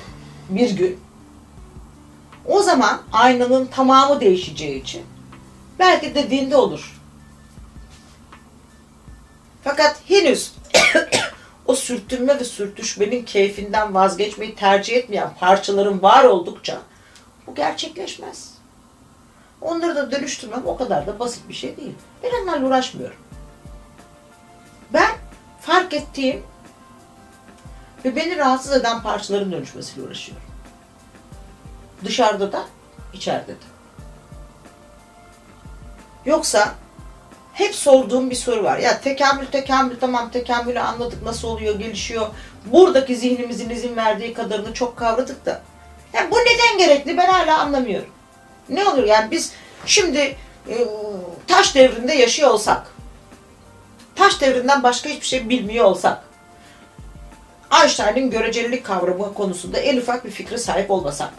bir 0.49 0.69
gün 0.69 0.99
o 2.45 2.61
zaman 2.61 3.01
aynanın 3.11 3.65
tamamı 3.65 4.19
değişeceği 4.21 4.81
için 4.81 5.01
belki 5.79 6.15
dediğinde 6.15 6.55
olur. 6.55 6.99
Fakat 9.63 9.99
henüz 10.07 10.51
o 11.69 11.75
sürtünme 11.75 12.39
ve 12.39 12.43
sürtüşmenin 12.43 13.25
keyfinden 13.25 13.93
vazgeçmeyi 13.93 14.55
tercih 14.55 14.95
etmeyen 14.95 15.33
parçaların 15.39 16.01
var 16.01 16.23
oldukça 16.23 16.81
bu 17.47 17.55
gerçekleşmez. 17.55 18.53
Onları 19.61 19.95
da 19.95 20.11
dönüştürmem 20.11 20.61
o 20.65 20.77
kadar 20.77 21.07
da 21.07 21.19
basit 21.19 21.49
bir 21.49 21.53
şey 21.53 21.77
değil. 21.77 21.95
Ben 22.23 22.31
onlarla 22.43 22.67
uğraşmıyorum. 22.67 23.17
Ben 24.93 25.11
fark 25.61 25.93
ettiğim 25.93 26.43
ve 28.05 28.15
beni 28.15 28.37
rahatsız 28.37 28.71
eden 28.71 29.01
parçaların 29.01 29.51
dönüşmesiyle 29.51 30.07
uğraşıyorum. 30.07 30.47
Dışarıda 32.05 32.51
da, 32.51 32.65
içeride 33.13 33.51
de. 33.51 33.65
Yoksa 36.25 36.75
hep 37.59 37.75
sorduğum 37.75 38.29
bir 38.29 38.35
soru 38.35 38.63
var. 38.63 38.77
Ya 38.77 39.01
tekamül 39.01 39.45
tekamül 39.45 39.99
tamam 39.99 40.31
tekamülü 40.31 40.79
anladık 40.79 41.23
nasıl 41.23 41.47
oluyor 41.47 41.79
gelişiyor. 41.79 42.27
Buradaki 42.65 43.15
zihnimizin 43.15 43.69
izin 43.69 43.95
verdiği 43.95 44.33
kadarını 44.33 44.73
çok 44.73 44.97
kavradık 44.97 45.45
da. 45.45 45.61
Ya 46.13 46.31
bu 46.31 46.35
neden 46.35 46.77
gerekli 46.77 47.17
ben 47.17 47.29
hala 47.29 47.59
anlamıyorum. 47.59 48.09
Ne 48.69 48.85
olur 48.85 49.03
yani 49.03 49.31
biz 49.31 49.53
şimdi 49.85 50.35
e, 50.69 50.75
taş 51.47 51.75
devrinde 51.75 52.13
yaşıyor 52.13 52.49
olsak 52.49 52.99
taş 54.19 54.41
devrinden 54.41 54.83
başka 54.83 55.09
hiçbir 55.09 55.25
şey 55.25 55.49
bilmiyor 55.49 55.85
olsak, 55.85 56.23
Einstein'ın 57.81 58.29
görecelilik 58.29 58.85
kavramı 58.85 59.33
konusunda 59.33 59.77
en 59.79 59.97
ufak 59.97 60.25
bir 60.25 60.31
fikre 60.31 60.57
sahip 60.57 60.91
olmasak, 60.91 61.29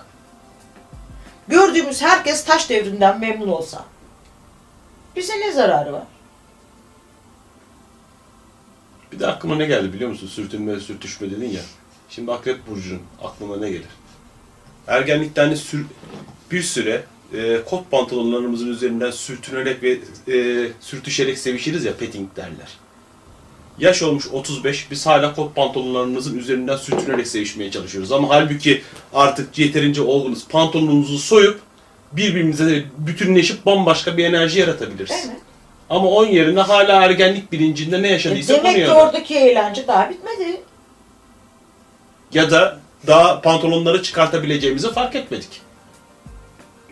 gördüğümüz 1.48 2.02
herkes 2.02 2.44
taş 2.44 2.70
devrinden 2.70 3.20
memnun 3.20 3.48
olsa, 3.48 3.84
bize 5.16 5.40
ne 5.40 5.52
zararı 5.52 5.92
var? 5.92 6.02
Bir 9.12 9.20
de 9.20 9.26
aklıma 9.26 9.56
ne 9.56 9.66
geldi 9.66 9.92
biliyor 9.92 10.10
musun? 10.10 10.26
Sürtünme 10.26 10.80
sürtüşme 10.80 11.30
dedin 11.30 11.50
ya. 11.50 11.60
Şimdi 12.10 12.32
Akrep 12.32 12.66
Burcu'nun 12.66 13.02
aklıma 13.22 13.56
ne 13.56 13.70
gelir? 13.70 13.88
Ergenlikte 14.86 15.40
hani 15.40 15.56
sür, 15.56 15.86
bir 16.50 16.62
süre 16.62 17.04
e, 17.34 17.60
kot 17.66 17.90
pantolonlarımızın 17.90 18.68
üzerinden 18.68 19.10
sürtünerek 19.10 19.82
ve 19.82 19.98
e, 20.28 20.68
sürtüşerek 20.80 21.38
sevişiriz 21.38 21.84
ya 21.84 21.96
petting 21.96 22.36
derler. 22.36 22.78
Yaş 23.78 24.02
olmuş 24.02 24.28
35, 24.28 24.90
biz 24.90 25.06
hala 25.06 25.34
kot 25.34 25.56
pantolonlarımızın 25.56 26.38
üzerinden 26.38 26.76
sürtünerek 26.76 27.26
sevişmeye 27.26 27.70
çalışıyoruz. 27.70 28.12
Ama 28.12 28.28
halbuki 28.28 28.82
artık 29.12 29.58
yeterince 29.58 30.02
olgunuz. 30.02 30.48
Pantolonumuzu 30.48 31.18
soyup 31.18 31.60
birbirimize 32.12 32.84
bütünleşip 32.98 33.66
bambaşka 33.66 34.16
bir 34.16 34.24
enerji 34.24 34.60
yaratabiliriz. 34.60 35.26
Mi? 35.26 35.36
Ama 35.90 36.08
onun 36.08 36.28
yerine 36.28 36.60
hala 36.60 37.04
ergenlik 37.04 37.52
bilincinde 37.52 38.02
ne 38.02 38.08
E 38.08 38.12
yaşadıysa 38.12 38.54
bunu 38.54 38.64
demek 38.64 38.86
ki 38.86 38.92
oradaki 38.92 39.36
eğlence 39.38 39.86
daha 39.86 40.10
bitmedi. 40.10 40.60
Ya 42.34 42.50
da 42.50 42.78
daha 43.06 43.40
pantolonları 43.40 44.02
çıkartabileceğimizi 44.02 44.92
fark 44.92 45.14
etmedik. 45.16 45.60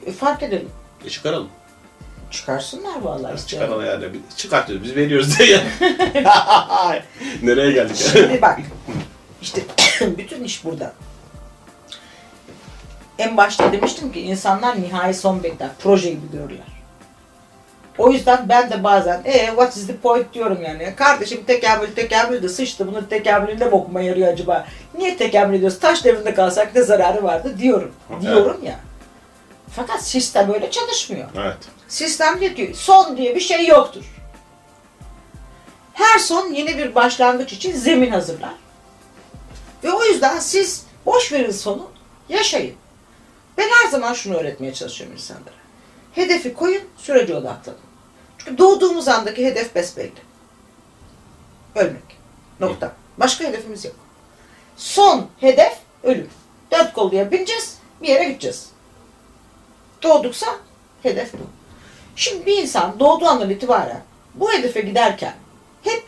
E, 0.06 0.12
fark 0.12 0.42
edelim. 0.42 0.68
E 1.04 1.10
çıkaralım. 1.10 1.48
Çıkarsınlar 2.30 3.00
vallahi. 3.02 3.34
isteyen. 3.34 3.62
Çıkaralım 3.62 3.86
yani. 3.86 4.04
Bir- 4.14 4.36
Çıkartıyoruz. 4.36 4.84
Biz 4.84 4.96
veriyoruz 4.96 5.38
diye. 5.38 5.60
Nereye 7.42 7.72
geldik? 7.72 7.96
Şimdi 8.12 8.42
bak, 8.42 8.60
işte 9.42 9.62
bütün 10.18 10.44
iş 10.44 10.64
burada. 10.64 10.92
En 13.18 13.36
başta 13.36 13.72
demiştim 13.72 14.12
ki 14.12 14.20
insanlar 14.20 14.82
nihai 14.82 15.14
son 15.14 15.42
bekler, 15.42 15.68
proje 15.78 16.10
gibi 16.10 16.32
görürler. 16.32 16.78
O 17.98 18.10
yüzden 18.10 18.48
ben 18.48 18.70
de 18.70 18.84
bazen 18.84 19.22
e 19.24 19.46
what 19.46 19.76
is 19.76 19.86
the 19.86 19.96
point 19.96 20.34
diyorum 20.34 20.62
yani. 20.62 20.94
Kardeşim 20.96 21.44
tekamül 21.44 21.94
tekamül 21.94 22.42
de 22.42 22.48
sıçtı 22.48 22.86
bunun 22.86 23.04
tekamülünde 23.04 23.64
mi 23.64 23.74
okuma 23.74 24.00
yarıyor 24.00 24.28
acaba? 24.28 24.66
Niye 24.98 25.16
tekamül 25.16 25.54
ediyoruz? 25.54 25.78
Taş 25.78 26.04
devrinde 26.04 26.34
kalsak 26.34 26.74
ne 26.74 26.82
zararı 26.82 27.22
vardı 27.22 27.54
diyorum. 27.58 27.92
Diyorum 28.20 28.64
ya. 28.64 28.80
Fakat 29.76 30.02
sistem 30.02 30.54
öyle 30.54 30.70
çalışmıyor. 30.70 31.28
Evet. 31.36 31.56
Sistem 31.88 32.40
diyor 32.40 32.54
ki 32.54 32.72
son 32.74 33.16
diye 33.16 33.34
bir 33.34 33.40
şey 33.40 33.66
yoktur. 33.66 34.04
Her 35.92 36.18
son 36.18 36.52
yeni 36.52 36.78
bir 36.78 36.94
başlangıç 36.94 37.52
için 37.52 37.72
zemin 37.72 38.10
hazırlar. 38.10 38.54
Ve 39.84 39.92
o 39.92 40.04
yüzden 40.04 40.38
siz 40.38 40.84
boş 41.06 41.32
verin 41.32 41.50
sonu, 41.50 41.90
yaşayın. 42.28 42.74
Ben 43.58 43.68
her 43.68 43.90
zaman 43.90 44.12
şunu 44.14 44.34
öğretmeye 44.36 44.74
çalışıyorum 44.74 45.16
insanlara. 45.16 45.54
Hedefi 46.12 46.54
koyun, 46.54 46.82
sürece 46.96 47.34
odaklanın. 47.36 47.78
Çünkü 48.38 48.58
doğduğumuz 48.58 49.08
andaki 49.08 49.46
hedef 49.46 49.74
besbelli. 49.74 50.12
Ölmek. 51.74 52.18
Nokta. 52.60 52.92
Başka 53.18 53.44
hedefimiz 53.44 53.84
yok. 53.84 53.94
Son 54.76 55.26
hedef 55.40 55.78
ölüm. 56.02 56.30
Dört 56.72 56.92
kolluya 56.92 57.30
bineceğiz, 57.30 57.78
bir 58.02 58.08
yere 58.08 58.24
gideceğiz. 58.24 58.68
Doğduksa 60.02 60.46
hedef 61.02 61.32
bu. 61.32 61.38
Şimdi 62.16 62.46
bir 62.46 62.62
insan 62.62 63.00
doğduğu 63.00 63.26
andan 63.26 63.50
itibaren 63.50 64.02
bu 64.34 64.52
hedefe 64.52 64.80
giderken 64.80 65.34
hep 65.82 66.04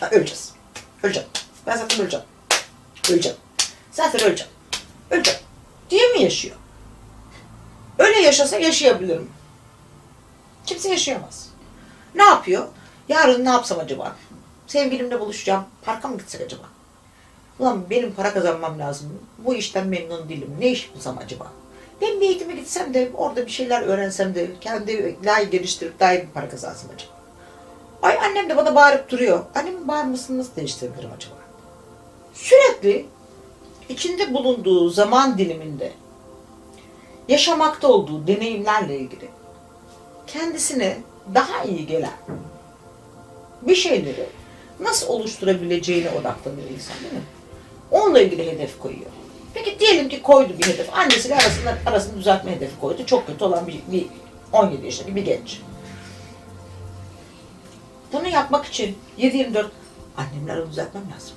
"Ha, 0.00 0.08
öleceğiz. 0.10 0.52
Öleceğim. 1.02 1.28
Ben 1.66 1.76
zaten 1.76 2.00
öleceğim. 2.00 2.26
Öleceğim. 3.10 3.38
Zaten 3.90 4.20
öleceğim. 4.22 4.52
Öleceğim. 5.10 5.40
Diye 5.90 6.12
mi 6.12 6.22
yaşıyor? 6.22 6.56
Öyle 7.98 8.20
yaşasa 8.20 8.58
yaşayabilirim. 8.58 9.30
Kimse 10.66 10.90
yaşayamaz. 10.90 11.48
Ne 12.14 12.22
yapıyor? 12.22 12.68
Yarın 13.08 13.44
ne 13.44 13.48
yapsam 13.48 13.78
acaba? 13.78 14.16
Sevgilimle 14.66 15.20
buluşacağım. 15.20 15.64
Parka 15.82 16.08
mı 16.08 16.18
gitsek 16.18 16.40
acaba? 16.40 16.62
Ulan 17.58 17.90
benim 17.90 18.12
para 18.12 18.32
kazanmam 18.32 18.78
lazım. 18.78 19.18
Bu 19.38 19.54
işten 19.54 19.86
memnun 19.86 20.28
değilim. 20.28 20.56
Ne 20.58 20.68
iş 20.68 20.94
bulsam 20.94 21.18
acaba? 21.24 21.52
Ben 22.02 22.20
bir 22.20 22.26
eğitime 22.26 22.54
gitsem 22.54 22.94
de 22.94 23.10
orada 23.14 23.46
bir 23.46 23.50
şeyler 23.50 23.82
öğrensem 23.82 24.34
de 24.34 24.50
kendi 24.60 25.16
daha 25.24 25.40
iyi 25.40 25.50
geliştirip 25.50 26.00
daha 26.00 26.14
iyi 26.14 26.22
bir 26.22 26.28
para 26.28 26.48
kazansam 26.48 26.90
acaba? 26.94 27.12
Ay 28.02 28.18
annem 28.18 28.48
de 28.48 28.56
bana 28.56 28.74
bağırıp 28.74 29.10
duruyor. 29.10 29.44
Annemin 29.54 29.88
bağırmasını 29.88 30.38
nasıl 30.38 30.56
değiştirebilirim 30.56 31.10
acaba? 31.16 31.34
Sürekli 32.34 33.06
içinde 33.88 34.34
bulunduğu 34.34 34.90
zaman 34.90 35.38
diliminde 35.38 35.92
yaşamakta 37.28 37.88
olduğu 37.88 38.26
deneyimlerle 38.26 38.98
ilgili 38.98 39.28
kendisine 40.26 40.98
daha 41.34 41.64
iyi 41.64 41.86
gelen 41.86 42.18
bir 43.62 43.74
şeyleri 43.74 44.26
nasıl 44.80 45.08
oluşturabileceğine 45.08 46.10
odaklanıyor 46.10 46.70
insan 46.70 46.96
değil 47.00 47.12
mi? 47.12 47.22
Onunla 47.90 48.20
ilgili 48.20 48.52
hedef 48.52 48.78
koyuyor. 48.78 49.10
Peki 49.54 49.78
diyelim 49.78 50.08
ki 50.08 50.22
koydu 50.22 50.52
bir 50.58 50.66
hedef. 50.66 50.94
Annesiyle 50.94 51.34
arasında, 51.34 51.78
arasını 51.86 52.18
düzeltme 52.18 52.52
hedefi 52.56 52.80
koydu. 52.80 53.06
Çok 53.06 53.26
kötü 53.26 53.44
olan 53.44 53.66
bir, 53.66 53.80
bir 53.92 54.06
17 54.52 54.84
yaşındaki 54.84 55.16
bir 55.16 55.24
genç. 55.24 55.60
Bunu 58.12 58.28
yapmak 58.28 58.66
için 58.66 58.98
7-24 59.18 59.66
annemle 60.16 60.52
aramı 60.52 60.70
düzeltmem 60.70 61.02
lazım. 61.14 61.36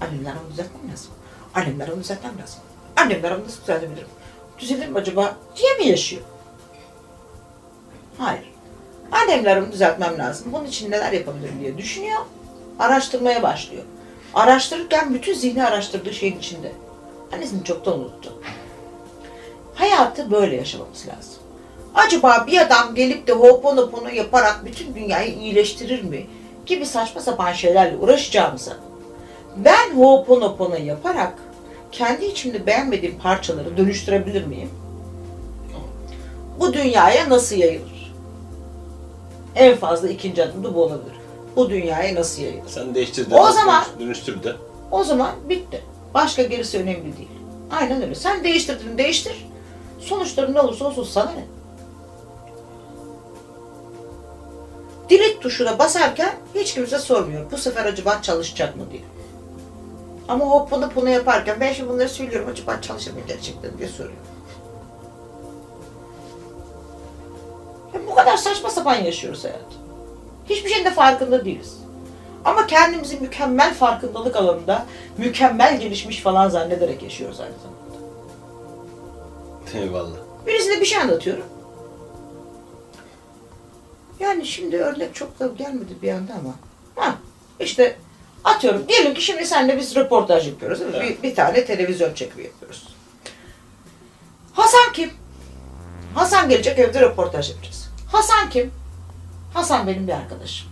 Annemle 0.00 0.32
aramı 0.32 0.50
düzeltmem 0.50 0.92
lazım. 0.92 1.10
Annemle 1.56 1.84
aramı 1.84 2.00
düzeltmem 2.00 2.32
lazım. 2.42 2.60
Annemle 2.96 3.26
aramı 3.26 3.44
nasıl 3.44 3.60
düzeltebilirim? 3.60 4.08
Düzelir 4.58 4.88
mi 4.88 4.98
acaba 4.98 5.36
diye 5.56 5.74
mi 5.74 5.86
yaşıyor? 5.86 6.22
Hayır. 8.18 8.52
Annemle 9.12 9.50
aramı 9.50 9.72
düzeltmem 9.72 10.18
lazım. 10.18 10.52
Bunun 10.52 10.64
için 10.64 10.90
neler 10.90 11.12
yapabilirim 11.12 11.60
diye 11.60 11.78
düşünüyor. 11.78 12.18
Araştırmaya 12.78 13.42
başlıyor. 13.42 13.82
Araştırırken 14.34 15.14
bütün 15.14 15.34
zihni 15.34 15.64
araştırdığı 15.64 16.12
şeyin 16.12 16.38
içinde. 16.38 16.72
Annesini 17.32 17.64
çoktan 17.64 17.98
unuttu. 17.98 18.32
Hayatı 19.74 20.30
böyle 20.30 20.56
yaşamamız 20.56 21.06
lazım. 21.06 21.34
Acaba 21.94 22.44
bir 22.46 22.60
adam 22.60 22.94
gelip 22.94 23.26
de 23.26 23.32
hoponopono 23.32 24.08
yaparak 24.08 24.64
bütün 24.64 24.94
dünyayı 24.94 25.34
iyileştirir 25.34 26.02
mi? 26.02 26.26
Gibi 26.66 26.86
saçma 26.86 27.20
sapan 27.20 27.52
şeylerle 27.52 27.96
uğraşacağımıza 27.96 28.76
ben 29.56 29.96
hoponopono 29.96 30.76
yaparak 30.76 31.32
kendi 31.92 32.24
içimde 32.24 32.66
beğenmediğim 32.66 33.18
parçaları 33.18 33.76
dönüştürebilir 33.76 34.44
miyim? 34.46 34.70
Bu 36.60 36.72
dünyaya 36.72 37.30
nasıl 37.30 37.56
yayılır? 37.56 38.12
En 39.54 39.76
fazla 39.76 40.08
ikinci 40.08 40.44
adım 40.44 40.64
da 40.64 40.74
bu 40.74 40.82
olabilir. 40.82 41.16
Bu 41.56 41.70
dünyaya 41.70 42.14
nasıl 42.14 42.42
yayılır? 42.42 42.68
Sen 42.68 42.94
değiştir 42.94 43.30
de. 43.30 43.34
O 43.34 43.50
zaman- 43.52 43.84
Dönüştür 44.00 44.42
de. 44.42 44.52
O 44.90 45.04
zaman 45.04 45.30
bitti. 45.48 45.82
Başka 46.14 46.42
gerisi 46.42 46.78
önemli 46.78 47.16
değil. 47.16 47.28
Aynen 47.70 48.02
öyle. 48.02 48.14
Sen 48.14 48.44
değiştirdin 48.44 48.98
değiştir. 48.98 49.46
Sonuçları 50.00 50.54
ne 50.54 50.60
olursa 50.60 50.84
olsun 50.84 51.04
sana 51.04 51.30
ne? 51.32 51.44
Delete 55.10 55.40
tuşuna 55.40 55.78
basarken 55.78 56.34
hiç 56.54 56.74
kimse 56.74 56.98
sormuyor. 56.98 57.50
Bu 57.50 57.58
sefer 57.58 57.84
acaba 57.84 58.22
çalışacak 58.22 58.76
mı 58.76 58.82
diye. 58.92 59.02
Ama 60.28 60.44
hop 60.44 60.70
bunu 60.70 60.90
bunu 60.94 61.08
yaparken 61.08 61.56
ben 61.60 61.72
şimdi 61.72 61.88
bunları 61.88 62.08
söylüyorum 62.08 62.48
acaba 62.52 62.80
çalışır 62.80 63.12
mı 63.12 63.20
gerçekten 63.28 63.78
diye 63.78 63.88
soruyor. 63.88 64.16
Ya 67.94 68.00
bu 68.06 68.14
kadar 68.14 68.36
saçma 68.36 68.70
sapan 68.70 68.94
yaşıyoruz 68.94 69.44
hayat. 69.44 69.60
Hiçbir 70.48 70.70
şeyin 70.70 70.84
de 70.84 70.90
farkında 70.90 71.44
değiliz. 71.44 71.78
Ama 72.44 72.66
kendimizi 72.66 73.20
mükemmel 73.20 73.74
farkındalık 73.74 74.36
alanında 74.36 74.86
mükemmel 75.18 75.80
gelişmiş 75.80 76.20
falan 76.22 76.48
zannederek 76.48 77.02
yaşıyoruz 77.02 77.40
aynı 77.40 77.54
zamanda. 77.62 77.76
Eyvallah. 79.84 80.16
Birisine 80.46 80.80
bir 80.80 80.86
şey 80.86 80.98
anlatıyorum. 80.98 81.44
Yani 84.20 84.46
şimdi 84.46 84.76
örnek 84.76 85.14
çok 85.14 85.40
da 85.40 85.46
gelmedi 85.46 85.92
bir 86.02 86.12
anda 86.12 86.32
ama. 86.32 86.54
Ha, 86.96 87.14
işte 87.60 87.96
atıyorum. 88.46 88.88
Diyelim 88.88 89.14
ki 89.14 89.22
şimdi 89.22 89.46
seninle 89.46 89.76
biz 89.78 89.96
röportaj 89.96 90.48
yapıyoruz. 90.48 90.80
değil 90.80 90.90
mi? 90.90 90.96
Evet. 91.00 91.22
Bir, 91.22 91.30
bir 91.30 91.34
tane 91.34 91.64
televizyon 91.64 92.14
çekimi 92.14 92.44
yapıyoruz. 92.44 92.88
Hasan 94.52 94.92
kim? 94.92 95.10
Hasan 96.14 96.48
gelecek 96.48 96.78
evde 96.78 97.00
röportaj 97.00 97.50
yapacağız. 97.50 97.90
Hasan 98.12 98.50
kim? 98.50 98.70
Hasan 99.54 99.86
benim 99.86 100.08
bir 100.08 100.12
arkadaşım. 100.12 100.68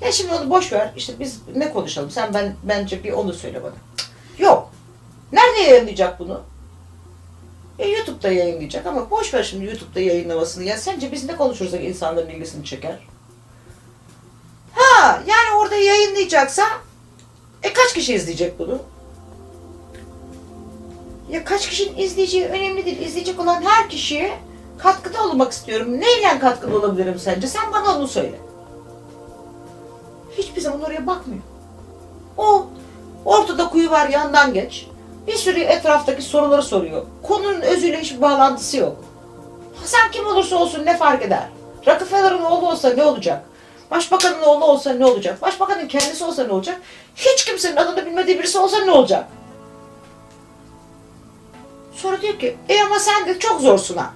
Ya 0.00 0.12
şimdi 0.12 0.34
onu 0.34 0.50
boş 0.50 0.72
ver. 0.72 0.92
İşte 0.96 1.12
biz 1.20 1.40
ne 1.56 1.72
konuşalım? 1.72 2.10
Sen 2.10 2.34
ben 2.34 2.56
bence 2.62 3.04
bir 3.04 3.12
onu 3.12 3.32
söyle 3.32 3.62
bana. 3.62 3.72
Cık, 3.96 4.10
Yok. 4.40 4.70
Nerede 5.32 5.58
yayınlayacak 5.70 6.18
bunu? 6.18 6.42
E, 7.78 7.88
YouTube'da 7.88 8.32
yayınlayacak 8.32 8.86
ama 8.86 9.10
boş 9.10 9.34
ver 9.34 9.42
şimdi 9.42 9.64
YouTube'da 9.64 10.00
yayınlamasını. 10.00 10.64
Ya 10.64 10.76
sence 10.76 11.12
biz 11.12 11.24
ne 11.24 11.36
konuşursak 11.36 11.84
insanların 11.84 12.30
ilgisini 12.30 12.64
çeker? 12.64 12.98
Ha, 14.76 15.22
yani 15.26 15.58
orada 15.58 15.74
yayınlayacaksa 15.76 16.62
e 17.62 17.72
kaç 17.72 17.94
kişi 17.94 18.14
izleyecek 18.14 18.58
bunu? 18.58 18.78
Ya 21.30 21.44
kaç 21.44 21.68
kişinin 21.68 21.96
izleyeceği 21.98 22.46
önemli 22.46 22.84
değil. 22.86 23.00
İzleyecek 23.00 23.40
olan 23.40 23.62
her 23.62 23.88
kişiye 23.88 24.38
katkıda 24.78 25.24
olmak 25.24 25.52
istiyorum. 25.52 26.00
Neyle 26.00 26.38
katkıda 26.38 26.76
olabilirim 26.76 27.18
sence? 27.18 27.46
Sen 27.46 27.72
bana 27.72 27.96
onu 27.96 28.08
söyle. 28.08 28.40
Hiçbir 30.38 30.60
zaman 30.60 30.82
oraya 30.82 31.06
bakmıyor. 31.06 31.42
O 32.36 32.66
ortada 33.24 33.68
kuyu 33.68 33.90
var 33.90 34.08
yandan 34.08 34.54
geç. 34.54 34.86
Bir 35.26 35.34
sürü 35.36 35.60
etraftaki 35.60 36.22
soruları 36.22 36.62
soruyor. 36.62 37.06
Konunun 37.22 37.60
özüyle 37.60 38.00
hiçbir 38.00 38.20
bağlantısı 38.22 38.76
yok. 38.76 38.96
Hasan 39.80 40.10
kim 40.12 40.26
olursa 40.26 40.56
olsun 40.56 40.84
ne 40.86 40.96
fark 40.96 41.22
eder? 41.22 41.48
Rockefeller'ın 41.86 42.42
oğlu 42.44 42.68
olsa 42.70 42.90
ne 42.94 43.04
olacak? 43.04 43.44
Başbakanın 43.90 44.42
oğlu 44.42 44.64
olsa 44.64 44.92
ne 44.92 45.06
olacak? 45.06 45.42
Başbakanın 45.42 45.88
kendisi 45.88 46.24
olsa 46.24 46.44
ne 46.44 46.52
olacak? 46.52 46.80
Hiç 47.16 47.44
kimsenin 47.44 47.76
adını 47.76 48.06
bilmediği 48.06 48.38
birisi 48.38 48.58
olsa 48.58 48.84
ne 48.84 48.90
olacak? 48.90 49.24
Sonra 51.94 52.22
diyor 52.22 52.38
ki, 52.38 52.56
e 52.68 52.82
ama 52.82 52.98
sen 52.98 53.26
de 53.26 53.38
çok 53.38 53.60
zorsun 53.60 53.96
ha. 53.96 54.14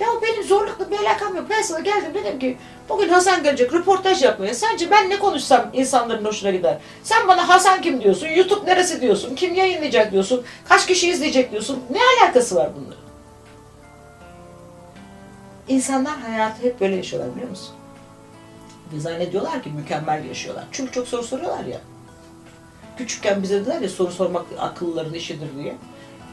Ya 0.00 0.08
benim 0.22 0.44
zorlukla 0.44 0.90
bir 0.90 0.98
alakam 0.98 1.36
yok. 1.36 1.46
Ben 1.50 1.62
sana 1.62 1.80
geldim 1.80 2.14
dedim 2.14 2.38
ki 2.38 2.58
bugün 2.88 3.08
Hasan 3.08 3.42
gelecek 3.42 3.74
röportaj 3.74 4.22
yapmaya. 4.22 4.54
Sence 4.54 4.90
ben 4.90 5.10
ne 5.10 5.18
konuşsam 5.18 5.70
insanların 5.72 6.24
hoşuna 6.24 6.50
gider? 6.50 6.78
Sen 7.02 7.28
bana 7.28 7.48
Hasan 7.48 7.82
kim 7.82 8.02
diyorsun? 8.02 8.26
YouTube 8.26 8.70
neresi 8.70 9.00
diyorsun? 9.00 9.34
Kim 9.34 9.54
yayınlayacak 9.54 10.12
diyorsun? 10.12 10.44
Kaç 10.68 10.86
kişi 10.86 11.10
izleyecek 11.10 11.50
diyorsun? 11.50 11.84
Ne 11.90 11.98
alakası 12.00 12.56
var 12.56 12.70
bunların? 12.76 13.07
İnsanlar 15.68 16.18
hayatı 16.18 16.62
hep 16.62 16.80
böyle 16.80 16.96
yaşıyorlar 16.96 17.34
biliyor 17.34 17.50
musun? 17.50 17.74
Ve 18.92 19.00
zannediyorlar 19.00 19.62
ki 19.62 19.70
mükemmel 19.70 20.24
yaşıyorlar. 20.24 20.64
Çünkü 20.72 20.92
çok 20.92 21.08
soru 21.08 21.22
soruyorlar 21.22 21.64
ya. 21.64 21.80
Küçükken 22.96 23.42
bize 23.42 23.60
dediler 23.60 23.80
ya 23.80 23.88
soru 23.88 24.10
sormak 24.10 24.46
akılların 24.58 25.14
işidir 25.14 25.48
diye. 25.56 25.76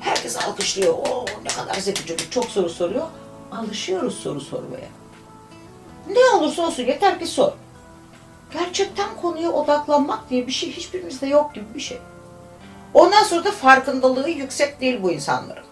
Herkes 0.01 0.37
alkışlıyor. 0.37 0.93
Oo 0.93 1.25
ne 1.43 1.49
kadar 1.49 1.79
zeki 1.79 2.05
çocuk 2.05 2.31
çok 2.31 2.45
soru 2.45 2.69
soruyor. 2.69 3.07
alışıyoruz 3.51 4.19
soru 4.19 4.41
sormaya. 4.41 4.87
Ne 6.09 6.37
olursa 6.37 6.67
olsun 6.67 6.83
yeter 6.83 7.19
ki 7.19 7.27
sor. 7.27 7.51
Gerçekten 8.53 9.09
konuya 9.21 9.51
odaklanmak 9.51 10.29
diye 10.29 10.47
bir 10.47 10.51
şey 10.51 10.71
hiçbirimizde 10.71 11.27
yok 11.27 11.55
gibi 11.55 11.65
bir 11.75 11.79
şey. 11.79 11.97
Ondan 12.93 13.23
sonra 13.23 13.43
da 13.43 13.51
farkındalığı 13.51 14.29
yüksek 14.29 14.81
değil 14.81 15.03
bu 15.03 15.11
insanların. 15.11 15.63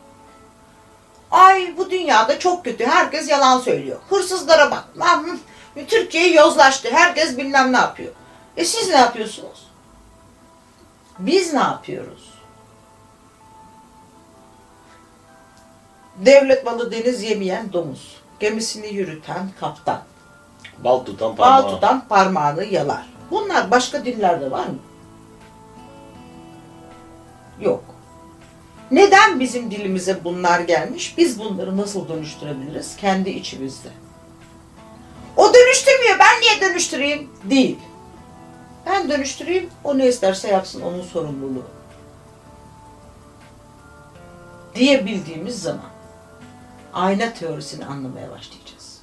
Ay 1.34 1.74
bu 1.78 1.90
dünyada 1.92 2.40
çok 2.40 2.66
kötü. 2.66 2.86
Herkes 2.86 3.30
yalan 3.30 3.60
söylüyor. 3.60 4.00
Hırsızlara 4.10 4.72
bak. 4.72 4.84
Lan, 4.98 5.40
Türkiye 5.88 6.34
yozlaştı. 6.34 6.90
Herkes 6.92 7.38
bilmem 7.38 7.74
ne 7.74 7.78
yapıyor. 7.78 8.14
E 8.58 8.66
siz 8.66 8.90
ne 8.90 8.96
yapıyorsunuz? 8.96 9.68
Biz 11.20 11.54
ne 11.54 11.60
yapıyoruz? 11.60 12.34
Devlet 16.16 16.66
malı 16.66 16.92
deniz 16.92 17.24
yemeyen 17.24 17.74
domuz. 17.74 18.18
Gemisini 18.40 18.88
yürüten 18.94 19.50
kaptan. 19.60 20.02
Bal 20.78 21.00
tutan 21.00 21.36
parmağı. 21.36 21.64
Bal 21.64 21.70
tutan 21.70 22.08
parmağını 22.08 22.64
yalar. 22.64 23.06
Bunlar 23.32 23.72
başka 23.72 24.06
dinlerde 24.06 24.52
var 24.52 24.66
mı? 24.66 24.80
Yok. 27.60 27.84
Neden 28.94 29.40
bizim 29.40 29.72
dilimize 29.72 30.24
bunlar 30.24 30.60
gelmiş? 30.60 31.18
Biz 31.18 31.40
bunları 31.40 31.78
nasıl 31.78 32.08
dönüştürebiliriz? 32.08 32.96
Kendi 32.98 33.30
içimizde. 33.30 33.90
O 35.38 35.54
dönüştürmüyor. 35.54 36.20
Ben 36.20 36.42
niye 36.42 36.62
dönüştüreyim? 36.62 37.30
Değil. 37.44 37.80
Ben 38.86 39.10
dönüştüreyim. 39.10 39.70
O 39.84 39.98
ne 39.98 40.08
isterse 40.08 40.48
yapsın. 40.48 40.82
Onun 40.82 41.02
sorumluluğu. 41.02 41.64
Diyebildiğimiz 44.76 45.62
zaman 45.62 45.90
ayna 46.94 47.34
teorisini 47.34 47.86
anlamaya 47.86 48.32
başlayacağız. 48.32 49.02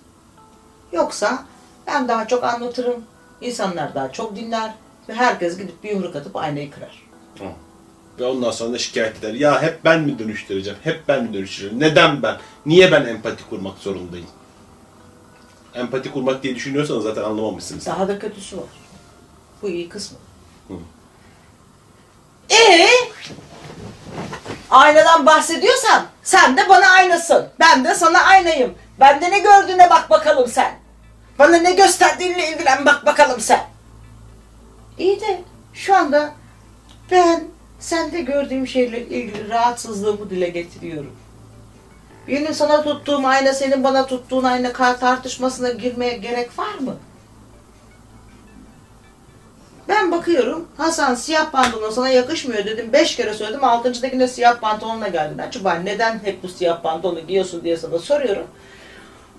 Yoksa 0.93 1.45
ben 1.87 2.09
daha 2.09 2.29
çok 2.29 2.45
anlatırım. 2.45 3.05
insanlar 3.41 3.95
daha 3.95 4.13
çok 4.13 4.37
dinler 4.37 4.75
ve 5.09 5.15
herkes 5.15 5.59
gidip 5.59 5.85
bir 5.85 5.91
yumruk 5.91 6.17
atıp 6.17 6.37
aynayı 6.37 6.71
kırar. 6.71 7.03
Ve 8.21 8.25
ondan 8.25 8.51
sonra 8.51 8.73
da 8.73 8.79
şikayet 8.79 9.19
eder. 9.19 9.35
Ya 9.35 9.63
hep 9.63 9.85
ben 9.85 10.01
mi 10.01 10.19
dönüştüreceğim? 10.19 10.79
Hep 10.85 11.09
ben 11.09 11.25
mi 11.25 11.35
dönüştüreceğim? 11.35 11.81
Neden 11.81 12.23
ben? 12.23 12.37
Niye 12.67 12.93
ben 12.93 13.05
empati 13.05 13.49
kurmak 13.49 13.79
zorundayım? 13.79 14.27
Empati 15.75 16.11
kurmak 16.11 16.43
diye 16.43 16.55
düşünüyorsanız 16.55 17.03
zaten 17.03 17.23
anlamamışsınız. 17.23 17.87
Daha 17.87 18.09
da 18.09 18.19
kötüsü 18.19 18.57
var. 18.57 18.65
Bu 19.63 19.69
iyi 19.69 19.89
kısmı. 19.89 20.19
Ee, 22.51 22.89
aynadan 24.71 25.27
bahsediyorsan 25.27 26.07
sen 26.23 26.57
de 26.57 26.69
bana 26.69 26.87
aynasın. 26.87 27.49
Ben 27.61 27.85
de 27.85 27.95
sana 27.95 28.23
aynayım. 28.23 28.75
Bende 29.01 29.31
ne 29.31 29.39
gördüğüne 29.39 29.91
bak 29.91 30.11
bakalım 30.11 30.49
sen. 30.49 30.79
Bana 31.39 31.57
ne 31.57 31.73
gösterdiğinle 31.73 32.53
ilgilen 32.53 32.87
bak 32.87 33.07
bakalım 33.07 33.41
sen. 33.41 33.67
İyi 34.99 35.21
de 35.21 35.43
şu 35.75 35.97
anda 35.97 36.33
ben 37.11 37.50
sende 37.81 38.21
gördüğüm 38.21 38.67
şeyle 38.67 39.07
ilgili 39.07 39.49
rahatsızlığımı 39.49 40.31
dile 40.31 40.49
getiriyorum. 40.49 41.13
Benim 42.29 42.55
sana 42.55 42.83
tuttuğum 42.83 43.27
ayna 43.27 43.53
senin 43.53 43.85
bana 43.85 44.07
tuttuğun 44.07 44.45
ayna 44.45 44.73
tartışmasına 44.73 45.71
girmeye 45.71 46.17
gerek 46.17 46.59
var 46.59 46.75
mı? 46.75 46.97
Ben 49.89 50.13
bakıyorum 50.13 50.69
Hasan 50.77 51.15
siyah 51.15 51.51
pantolon 51.51 51.91
sana 51.91 52.09
yakışmıyor 52.09 52.65
dedim. 52.65 52.93
Beş 52.93 53.17
kere 53.17 53.35
söyledim. 53.35 53.65
Altıncıdakinde 53.65 54.29
siyah 54.29 54.61
pantolonla 54.61 55.09
geldin. 55.09 55.39
Acaba 55.39 55.75
neden 55.75 56.21
hep 56.25 56.43
bu 56.43 56.49
siyah 56.49 56.83
pantolonu 56.83 57.21
giyiyorsun 57.21 57.65
diye 57.65 57.77
sana 57.77 57.99
soruyorum. 57.99 58.47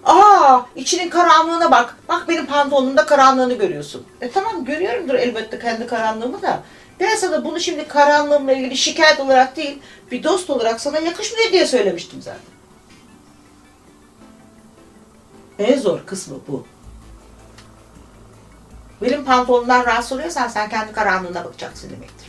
Aa 0.05 0.59
içinin 0.75 1.09
karanlığına 1.09 1.71
bak. 1.71 1.97
Bak 2.09 2.25
benim 2.29 2.45
pantolonumda 2.45 3.05
karanlığını 3.05 3.53
görüyorsun. 3.53 4.05
E 4.21 4.31
tamam 4.31 4.65
görüyorumdur 4.65 5.13
elbette 5.15 5.59
kendi 5.59 5.87
karanlığımı 5.87 6.41
da. 6.41 6.59
Ben 7.01 7.15
sana 7.15 7.45
bunu 7.45 7.59
şimdi 7.59 7.87
karanlığımla 7.87 8.53
ilgili 8.53 8.77
şikayet 8.77 9.19
olarak 9.19 9.57
değil, 9.57 9.79
bir 10.11 10.23
dost 10.23 10.49
olarak 10.49 10.81
sana 10.81 10.99
yakışmıyor 10.99 11.51
diye 11.51 11.65
söylemiştim 11.65 12.21
zaten. 12.21 12.41
En 15.59 15.79
zor 15.79 15.99
kısmı 16.05 16.35
bu. 16.47 16.65
Benim 19.01 19.25
pantolonumdan 19.25 19.85
rahatsız 19.85 20.11
oluyorsan 20.11 20.47
sen 20.47 20.69
kendi 20.69 20.93
karanlığına 20.93 21.45
bakacaksın 21.45 21.89
demektir. 21.89 22.27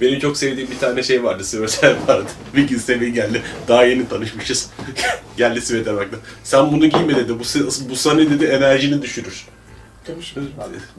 Benim 0.00 0.18
çok 0.20 0.36
sevdiğim 0.36 0.70
bir 0.70 0.78
tane 0.78 1.02
şey 1.02 1.24
vardı. 1.24 1.44
Siveter 1.44 1.96
vardı. 2.08 2.30
Bir 2.56 2.68
gün 2.68 2.78
Semih 2.78 3.14
geldi. 3.14 3.42
Daha 3.68 3.84
yeni 3.84 4.08
tanışmışız. 4.08 4.70
geldi 5.36 5.60
Siveter 5.60 5.96
baktı. 5.96 6.18
Sen 6.44 6.72
bunu 6.72 6.86
giyme 6.86 7.16
dedi. 7.16 7.32
Bu, 7.38 7.42
bu 7.90 7.96
sana 7.96 8.18
dedi 8.18 8.44
enerjini 8.44 9.02
düşürür. 9.02 9.46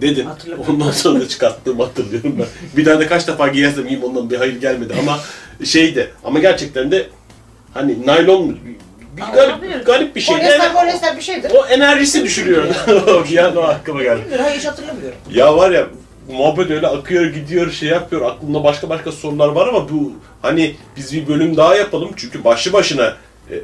Dedin. 0.02 0.26
Hatırlamıyorum. 0.26 0.76
Ondan 0.76 0.92
sonra 0.92 1.20
da 1.20 1.28
çıkarttığımı 1.28 1.84
hatırlıyorum 1.84 2.36
ben. 2.40 2.46
Bir 2.78 2.86
daha 2.86 3.00
da 3.00 3.08
kaç 3.08 3.28
defa 3.28 3.48
giyersem 3.48 3.84
giyeyim 3.84 4.04
ondan 4.04 4.30
bir 4.30 4.38
hayır 4.38 4.62
gelmedi 4.62 4.94
ama 5.00 5.20
şeydi. 5.66 6.12
Ama 6.24 6.40
gerçekten 6.40 6.92
de 6.92 7.08
hani 7.74 8.08
naylon 8.08 8.58
bir 9.18 9.24
garip, 9.36 9.86
garip 9.86 10.16
bir 10.16 10.22
şey. 10.22 10.36
Polyester, 10.38 10.60
Yani 10.60 10.74
polyester 10.74 11.18
bir 11.18 11.22
şeydir. 11.22 11.52
o 11.56 11.66
enerjisi 11.66 12.24
düşürüyor. 12.24 12.64
bir 13.32 13.38
an 13.38 13.56
o 13.56 13.62
aklıma 13.62 14.04
geldi. 14.04 14.22
Bilmiyorum, 14.22 14.46
hayır 14.46 14.60
hiç 14.60 14.66
hatırlamıyorum. 14.66 15.18
Ya 15.32 15.58
var 15.58 15.72
ya 15.72 15.88
muhabbet 16.32 16.72
öyle 16.72 16.88
akıyor 16.88 17.26
gidiyor 17.26 17.72
şey 17.72 17.90
yapıyor 17.90 18.22
aklımda 18.22 18.64
başka 18.64 18.90
başka 18.90 19.12
sorular 19.12 19.48
var 19.48 19.68
ama 19.68 19.90
bu 19.90 20.12
hani 20.42 20.76
biz 20.98 21.14
bir 21.14 21.28
bölüm 21.28 21.58
daha 21.58 21.76
yapalım 21.76 22.12
çünkü 22.16 22.44
başlı 22.44 22.74
başına 22.74 23.14
e, 23.52 23.56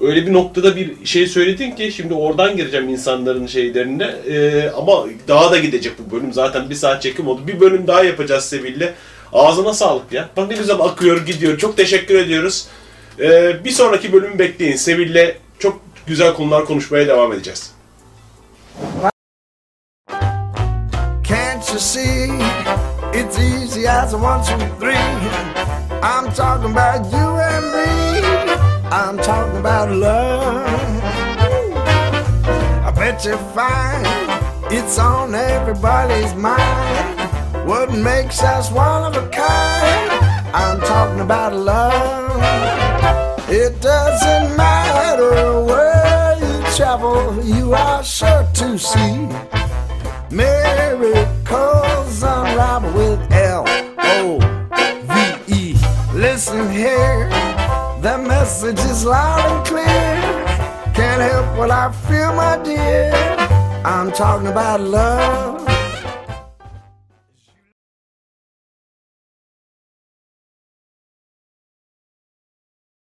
öyle 0.00 0.26
bir 0.26 0.32
noktada 0.32 0.76
bir 0.76 1.06
şey 1.06 1.26
söyledin 1.26 1.70
ki 1.70 1.92
şimdi 1.92 2.14
oradan 2.14 2.56
gireceğim 2.56 2.88
insanların 2.88 3.46
şeylerine 3.46 4.04
e, 4.04 4.68
ama 4.76 5.06
daha 5.28 5.50
da 5.50 5.58
gidecek 5.58 5.92
bu 5.98 6.16
bölüm 6.16 6.32
zaten 6.32 6.70
bir 6.70 6.74
saat 6.74 7.02
çekim 7.02 7.28
oldu 7.28 7.40
bir 7.46 7.60
bölüm 7.60 7.86
daha 7.86 8.04
yapacağız 8.04 8.44
Sevil'le 8.44 8.92
ağzına 9.32 9.74
sağlık 9.74 10.12
ya 10.12 10.28
bak 10.36 10.50
ne 10.50 10.56
güzel 10.56 10.80
akıyor 10.80 11.26
gidiyor 11.26 11.58
çok 11.58 11.76
teşekkür 11.76 12.14
ediyoruz 12.14 12.66
E, 13.20 13.64
bir 13.64 13.70
sonraki 13.70 14.12
bölümü 14.12 14.38
bekleyin 14.38 14.76
Sevil'le 14.76 15.36
çok 15.58 15.80
güzel 16.06 16.34
konular 16.34 16.64
konuşmaya 16.64 17.08
devam 17.08 17.32
edeceğiz. 17.32 17.72
Can't 21.28 21.68
you 21.68 21.78
see? 21.78 22.28
It's 23.14 23.38
easy 23.38 23.88
as 23.88 24.14
one, 24.14 24.42
two, 24.42 24.58
three. 24.80 24.96
I'm 26.02 26.34
talking 26.34 26.76
about 26.76 27.12
you. 27.12 27.33
I'm 28.94 29.18
talking 29.18 29.58
about 29.58 29.90
love. 29.90 30.68
I 32.86 32.92
bet 32.94 33.24
you 33.24 33.36
find 33.52 34.06
it's 34.72 35.00
on 35.00 35.34
everybody's 35.34 36.32
mind. 36.36 37.18
What 37.68 37.92
makes 37.92 38.40
us 38.40 38.70
one 38.70 39.02
of 39.02 39.16
a 39.16 39.28
kind? 39.30 40.10
I'm 40.54 40.78
talking 40.78 41.18
about 41.22 41.56
love. 41.56 42.40
It 43.50 43.80
doesn't 43.80 44.56
matter 44.56 45.60
where 45.64 46.38
you 46.38 46.62
travel, 46.76 47.42
you 47.44 47.74
are 47.74 48.04
sure 48.04 48.46
to 48.54 48.78
see. 48.78 49.26
Miracles 50.30 52.22
unravel 52.22 52.92
with 52.92 53.32
L 53.32 53.64
O 53.98 54.38
V 55.08 55.52
E. 55.52 55.74
Listen 56.14 56.70
here, 56.70 57.28
the 58.04 58.18
message 58.18 58.78
is 58.80 59.02
loud 59.06 59.40
and 59.50 59.66
clear. 59.66 60.92
Can't 60.92 61.22
help 61.22 61.56
what 61.56 61.70
I 61.70 61.90
feel, 62.06 62.34
my 62.34 62.62
dear. 62.62 63.10
I'm 63.82 64.12
talking 64.12 64.48
about 64.48 64.82
love. 64.82 65.73